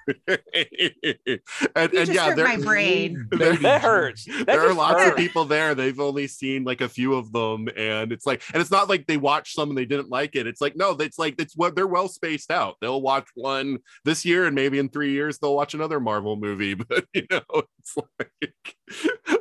[0.26, 3.28] and, and yeah hurt there, my brain.
[3.32, 4.24] there- that hurts.
[4.24, 5.74] That there are just lots of people there.
[5.74, 9.06] They've only seen like a few of them, and it's like, and it's not like
[9.06, 10.46] they watched some and they didn't like it.
[10.46, 12.76] It's like, no, it's like it's what they're well spaced out.
[12.80, 16.74] They'll watch one this year, and maybe in three years they'll watch another Marvel movie.
[16.88, 17.42] But you know,
[17.77, 17.77] it's
[18.18, 18.76] like,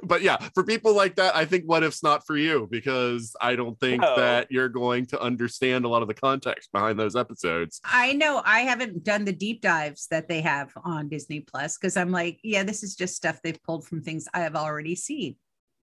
[0.04, 3.56] but yeah, for people like that, I think what if's not for you because I
[3.56, 4.16] don't think No.
[4.16, 7.80] that you're going to understand a lot of the context behind those episodes.
[7.84, 11.98] I know I haven't done the deep dives that they have on Disney Plus because
[11.98, 15.36] I'm like, yeah, this is just stuff they've pulled from things I have already seen.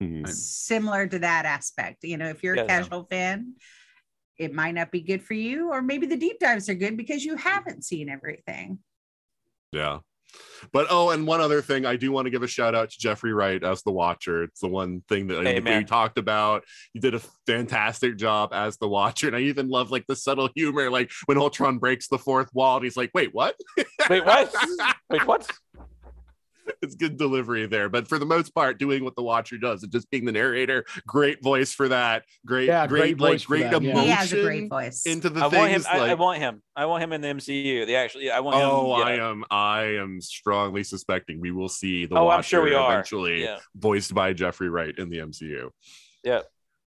[0.02, 0.28] Mhm.
[0.28, 2.04] Similar to that aspect.
[2.04, 2.62] You know, if you're Yeah.
[2.62, 3.54] a casual fan,
[4.36, 7.24] it might not be good for you, or maybe the deep dives are good because
[7.24, 8.80] you haven't seen everything.
[9.70, 10.00] Yeah.
[10.72, 12.98] But oh, and one other thing, I do want to give a shout out to
[12.98, 14.44] Jeffrey Wright as the Watcher.
[14.44, 16.64] It's the one thing that Hey, we talked about.
[16.92, 20.48] He did a fantastic job as the Watcher, and I even love like the subtle
[20.54, 23.56] humor, like when Ultron breaks the fourth wall, and he's like, "Wait, what?"
[24.08, 24.54] Wait, what?
[25.10, 25.50] Wait, what?
[26.82, 27.88] it's good delivery there.
[27.88, 30.84] But for the most part, doing what the Watcher does and just being the narrator,
[31.06, 32.24] great voice for that.
[32.46, 33.90] Great, Yeah, great, great like voice for great that, yeah.
[33.90, 35.06] emotion he has a great voice.
[35.06, 35.68] into the I want him.
[35.82, 35.86] things.
[35.86, 36.62] I, like, I want him.
[36.76, 37.86] I want him in the MCU.
[37.86, 38.62] The actually, I want him.
[38.64, 39.04] oh, yeah.
[39.04, 42.74] I am, I am strongly suspecting we will see the Oh, Watcher I'm sure we
[42.74, 42.92] are.
[42.92, 43.58] eventually Yeah.
[43.76, 45.70] voiced by Jeffrey Wright in the MCU.
[46.22, 46.40] Yeah.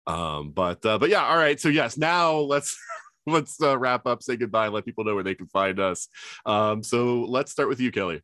[0.07, 1.59] Um, but uh, but yeah, all right.
[1.61, 2.77] So yes, now let's
[3.27, 6.09] let's uh, wrap up, say goodbye, and let people know where they can find us.
[6.45, 8.23] Um, so let's start with you, Kelley.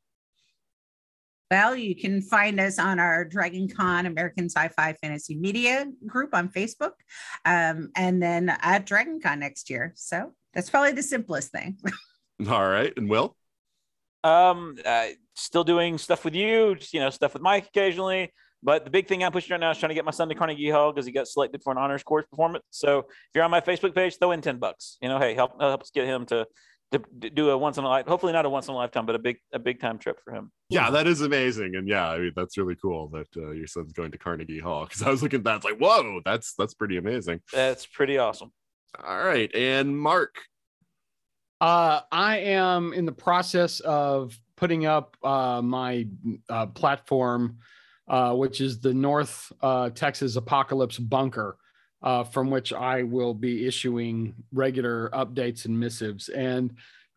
[1.53, 6.49] Well, you can find us on our Dragon Con American Sci-Fi Fantasy Media group on
[6.49, 6.93] Facebook,
[7.45, 9.93] um, and then at Dragon Con next year.
[9.95, 11.77] So that's probably the simplest thing.
[12.49, 13.37] All right, and Wil.
[14.25, 18.33] Um, uh, still doing stuff with you, just, you know, stuff with Mike occasionally.
[18.63, 20.35] But the big thing I'm pushing right now is trying to get my son to
[20.35, 22.65] Carnegie Hall because he got selected for an honors course performance.
[22.71, 24.97] So if you're on my Facebook page, throw in ten bucks.
[25.03, 26.47] You know, hey, help help us get him to
[26.93, 29.15] to do a once in a life, hopefully not a once in a lifetime, but
[29.15, 30.51] a big a big time trip for him.
[30.73, 33.93] Yeah, that is amazing, and yeah, I mean that's really cool that uh, your son's
[33.93, 34.85] going to Carnegie Hall.
[34.85, 37.41] Because I was looking at that, it's like, whoa, that's that's pretty amazing.
[37.53, 38.53] That's pretty awesome.
[39.03, 40.37] All right, and Mark.
[41.61, 46.09] Uh, I am in the process of putting up uh, my
[46.49, 47.59] uh, platform,
[48.09, 51.57] uh, which is the North uh, Texas Apocalypse Bunker,
[52.03, 56.29] uh, from which I will be issuing regular updates and missives.
[56.29, 56.75] And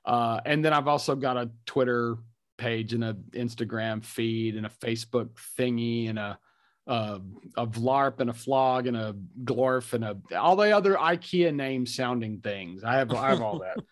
[0.06, 2.18] Uh, and then I've also got a Twitter
[2.57, 6.38] page and an Instagram feed and a Facebook thingy and a
[6.85, 7.19] uh,
[7.56, 11.85] a Vlarp and a Flog and a Glorf and a all the other IKEA name
[11.85, 12.84] sounding things.
[12.84, 13.77] I have I have all that.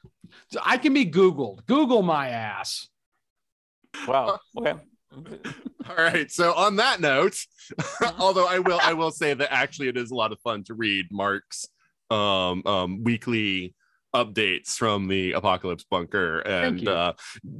[0.47, 1.65] So I can be Googled.
[1.65, 2.87] Google my ass.
[4.07, 4.39] Wow.
[4.57, 4.75] Okay.
[5.89, 6.31] All right.
[6.31, 7.37] So on that note,
[8.19, 10.73] although I will I will say that actually it is a lot of fun to
[10.73, 11.67] read Mark's
[12.09, 13.75] um, um, weekly
[14.13, 17.13] updates from the Apocalypse Bunker and uh,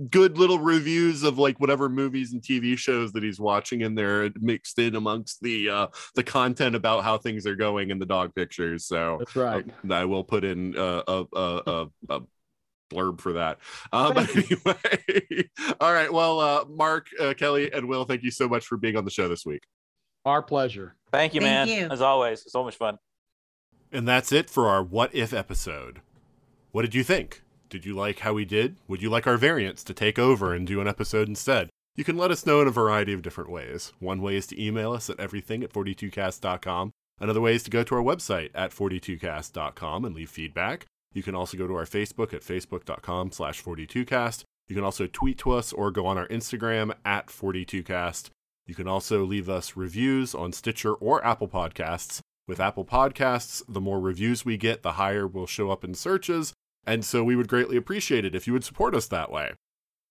[0.10, 4.30] good little reviews of like whatever movies and TV shows that he's watching in there
[4.36, 8.36] mixed in amongst the uh, the content about how things are going in the dog
[8.36, 8.86] pictures.
[8.86, 9.66] So That's right.
[9.90, 12.22] uh, I will put in uh, a, a, a, a
[12.92, 13.60] blurb for that.
[13.94, 15.50] Uh, but anyway,
[15.82, 16.12] all right.
[16.12, 19.12] Well, uh, Mark, uh, Kelley, and Wil, thank you so much for being on the
[19.12, 19.64] show this week.
[20.26, 20.96] Our pleasure.
[21.12, 21.78] Thank you, Thank man.
[21.80, 21.90] you.
[21.90, 22.98] As always, so much fun.
[23.92, 26.02] And that's it for our What If episode.
[26.72, 27.42] What did you think?
[27.70, 28.78] Did you like how we did?
[28.88, 31.70] Would you like our variants to take over and do an episode instead?
[31.96, 33.92] You can let us know in a variety of different ways.
[34.00, 36.92] One way is to email us at everything at 42cast.com.
[37.20, 40.86] Another way is to go to our website at 42cast.com and leave feedback.
[41.14, 44.44] You can also go to our Facebook at facebook.com slash 42cast.
[44.68, 48.30] You can also tweet to us or go on our Instagram at 42cast.
[48.66, 52.22] You can also leave us reviews on Stitcher or Apple Podcasts.
[52.48, 56.54] With Apple Podcasts, the more reviews we get, the higher we'll show up in searches,
[56.86, 59.54] and so we would greatly appreciate it if you would support us that way.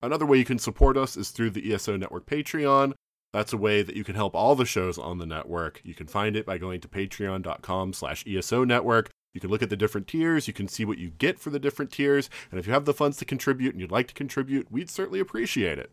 [0.03, 2.93] Another way you can support us is through the ESO Network Patreon.
[3.33, 5.81] That's a way that you can help all the shows on the network.
[5.85, 9.11] You can find it by going to patreon.com slash ESO Network.
[9.35, 10.49] You can look at the different tiers.
[10.49, 12.29] You can see what you get for the different tiers.
[12.51, 15.21] And if you have the funds to contribute and you'd like to contribute, we'd certainly
[15.21, 15.91] appreciate it.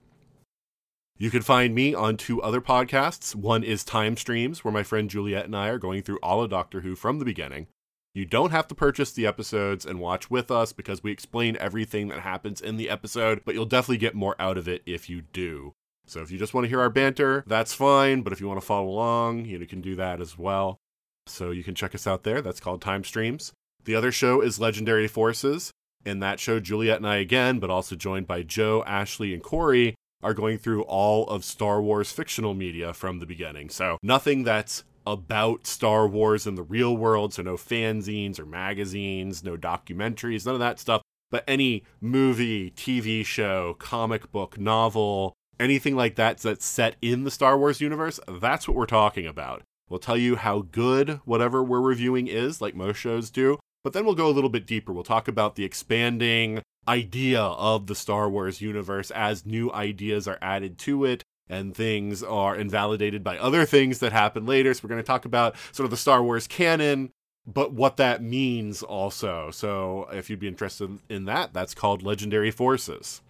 [1.20, 3.34] You can find me on two other podcasts.
[3.34, 6.52] One is Time Streams, where my friend Juliet and I are going through all of
[6.52, 7.68] Doctor Who from the beginning.
[8.14, 12.08] You don't have to purchase the episodes and watch with us because we explain everything
[12.08, 15.22] that happens in the episode, but you'll definitely get more out of it if you
[15.22, 15.74] do.
[16.08, 18.60] So if you just want to hear our banter, that's fine, but if you want
[18.60, 20.80] to follow along, you, can do that as well.
[21.30, 22.42] So you can check us out there.
[22.42, 23.54] That's called Time Streams.
[23.86, 25.72] The other show is Legendary Forces.
[26.06, 29.96] In that show, Juliet and I again, but also joined by Joe, Ashley, and Corey,
[30.24, 33.70] are going through all of Star Wars fictional media from the beginning.
[33.70, 37.34] So nothing that's about Star Wars in the real world.
[37.34, 41.02] So no fanzines or magazines, no documentaries, none of that stuff.
[41.30, 47.32] But any movie, TV show, comic book, novel, anything like that that's set in the
[47.32, 49.64] Star Wars universe, that's what we're talking about.
[49.90, 54.06] We'll tell you how good whatever we're reviewing is, like most shows do, but then
[54.06, 54.92] we'll go a little bit deeper.
[54.92, 60.40] We'll talk about the expanding idea of the Star Wars universe as new ideas are
[60.42, 64.74] added to it and things are invalidated by other things that happen later.
[64.74, 67.12] So we're going to talk about sort of the Star Wars canon
[67.48, 69.50] but what that means also.
[69.52, 73.22] So if you'd be interested in that, that's called Legendary Forces.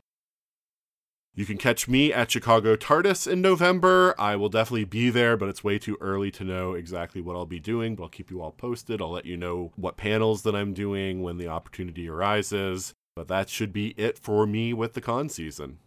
[1.37, 4.15] You can catch me at Chicago TARDIS in November.
[4.17, 7.45] I will definitely be there, but it's way too early to know exactly what I'll
[7.45, 7.95] be doing.
[7.95, 8.99] But I'll keep you all posted.
[8.99, 12.95] I'll let you know what panels that I'm doing when the opportunity arises.
[13.15, 15.77] But that should be it for me with the con season.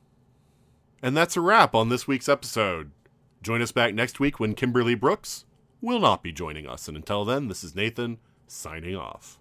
[1.02, 2.92] And that's a wrap on this week's episode.
[3.42, 5.46] Join us back next week when Kimberly Brooks
[5.80, 6.86] will not be joining us.
[6.86, 9.40] And until then, this is Nathan signing off.